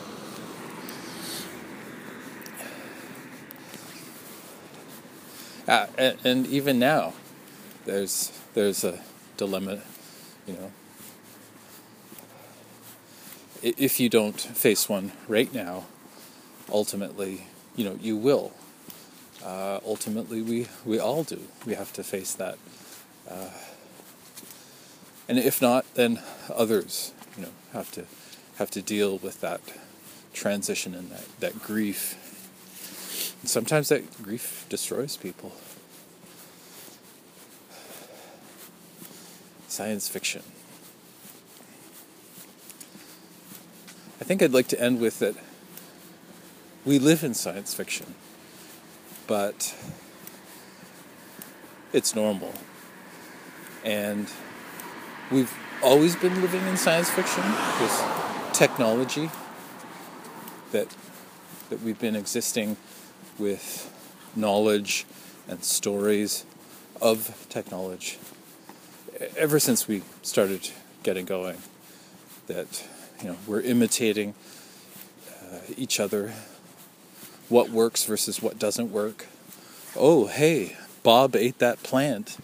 Uh, 5.67 5.87
and, 5.99 6.17
and 6.25 6.47
even 6.47 6.79
now, 6.79 7.13
there's 7.85 8.33
there's 8.55 8.85
a 8.85 9.01
dilemma, 9.37 9.81
you 10.47 10.55
know. 10.55 10.73
If 13.63 13.99
you 14.01 14.09
don't 14.09 14.41
face 14.41 14.89
one 14.89 15.13
right 15.29 15.53
now, 15.53 15.87
ultimately, 16.71 17.47
you 17.75 17.85
know, 17.85 17.99
you 18.01 18.17
will. 18.17 18.53
Uh, 19.45 19.81
ultimately, 19.85 20.43
we, 20.43 20.67
we 20.85 20.99
all 20.99 21.23
do. 21.23 21.41
We 21.65 21.75
have 21.75 21.93
to 21.95 22.05
face 22.05 22.35
that. 22.35 22.59
Uh, 23.29 23.51
and 25.29 25.39
if 25.39 25.61
not, 25.61 25.85
then 25.95 26.21
others, 26.55 27.13
you 27.37 27.45
know, 27.45 27.53
have 27.73 27.91
to 27.93 28.07
have 28.59 28.71
to 28.71 28.83
deal 28.83 29.19
with 29.19 29.41
that 29.41 29.61
transition 30.33 30.95
and 30.95 31.11
that, 31.11 31.25
that 31.41 31.63
grief. 31.63 32.15
And 33.43 33.51
sometimes 33.51 33.89
that 33.89 34.23
grief 34.23 34.67
destroys 34.69 35.17
people. 35.17 35.53
Science 39.69 40.09
fiction. 40.09 40.43
I 44.21 44.25
think 44.25 44.43
I'd 44.43 44.53
like 44.53 44.69
to 44.69 44.81
end 44.81 45.01
with 45.01 45.19
that 45.19 45.35
we 46.85 46.99
live 46.99 47.23
in 47.23 47.35
science 47.35 47.75
fiction, 47.75 48.15
but 49.27 49.75
it's 51.93 52.15
normal. 52.15 52.55
And 53.85 54.31
we've 55.31 55.53
always 55.83 56.17
been 56.17 56.41
living 56.41 56.67
in 56.67 56.77
science 56.77 57.11
fiction 57.11 57.43
with 57.81 58.51
technology 58.53 59.31
that 60.73 60.97
that 61.69 61.83
we've 61.83 61.99
been 61.99 62.17
existing 62.17 62.77
with 63.39 63.93
knowledge 64.35 65.05
and 65.49 65.63
stories 65.65 66.45
of 67.01 67.47
technology 67.49 68.19
ever 69.37 69.59
since 69.59 69.89
we 69.89 70.03
started 70.23 70.71
getting 71.03 71.25
going 71.25 71.59
that 72.47 72.87
you 73.21 73.29
know 73.29 73.37
we're 73.47 73.61
imitating 73.61 74.35
uh, 75.31 75.59
each 75.77 76.01
other 76.01 76.33
what 77.49 77.71
works 77.71 78.05
versus 78.05 78.43
what 78.43 78.59
doesn't 78.59 78.91
work. 78.91 79.27
Oh, 79.95 80.27
hey, 80.27 80.77
Bob 81.03 81.37
ate 81.37 81.59
that 81.59 81.83
plant 81.83 82.39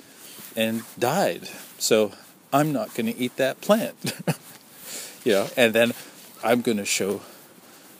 and 0.56 0.82
died, 0.98 1.48
so 1.78 2.12
I'm 2.52 2.72
not 2.72 2.94
going 2.94 3.06
to 3.06 3.18
eat 3.18 3.36
that 3.36 3.60
plant. 3.60 4.14
you 5.24 5.32
know, 5.32 5.48
and 5.56 5.74
then 5.74 5.92
I'm 6.44 6.60
going 6.60 6.78
to 6.78 6.84
show 6.84 7.22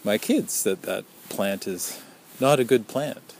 my 0.05 0.18
kids 0.18 0.62
that 0.64 0.83
that 0.83 1.05
plant 1.29 1.66
is 1.66 2.01
not 2.41 2.61
a 2.61 2.64
good 2.64 2.89
plant. 2.89 3.35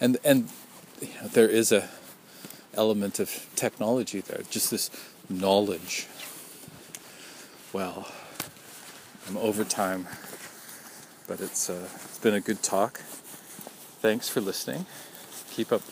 And 0.00 0.18
and 0.24 0.48
you 1.00 1.08
know, 1.20 1.28
there 1.28 1.48
is 1.48 1.72
a 1.72 1.88
element 2.74 3.18
of 3.18 3.46
technology 3.56 4.20
there, 4.20 4.42
just 4.50 4.70
this 4.70 4.90
knowledge. 5.28 6.06
Well, 7.72 8.08
I'm 9.28 9.36
over 9.36 9.62
time, 9.62 10.08
but 11.28 11.40
it's 11.40 11.70
uh, 11.70 11.88
it's 12.04 12.18
been 12.18 12.34
a 12.34 12.40
good 12.40 12.64
talk. 12.64 12.98
Thanks 14.02 14.28
for 14.28 14.40
listening. 14.40 14.86
Keep 15.52 15.70
up 15.70 15.82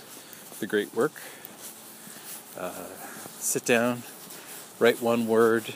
the 0.59 0.67
great 0.67 0.93
work. 0.93 1.13
Uh, 2.59 2.73
sit 3.39 3.65
down, 3.65 4.03
write 4.81 5.01
one 5.01 5.29
word, 5.29 5.73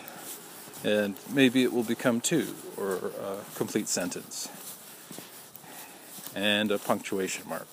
and 0.82 1.14
maybe 1.32 1.62
it 1.62 1.72
will 1.72 1.84
become 1.84 2.20
two 2.20 2.52
or 2.76 3.12
a 3.22 3.36
complete 3.54 3.86
sentence 3.86 4.48
and 6.34 6.72
a 6.72 6.78
punctuation 6.78 7.48
mark. 7.48 7.68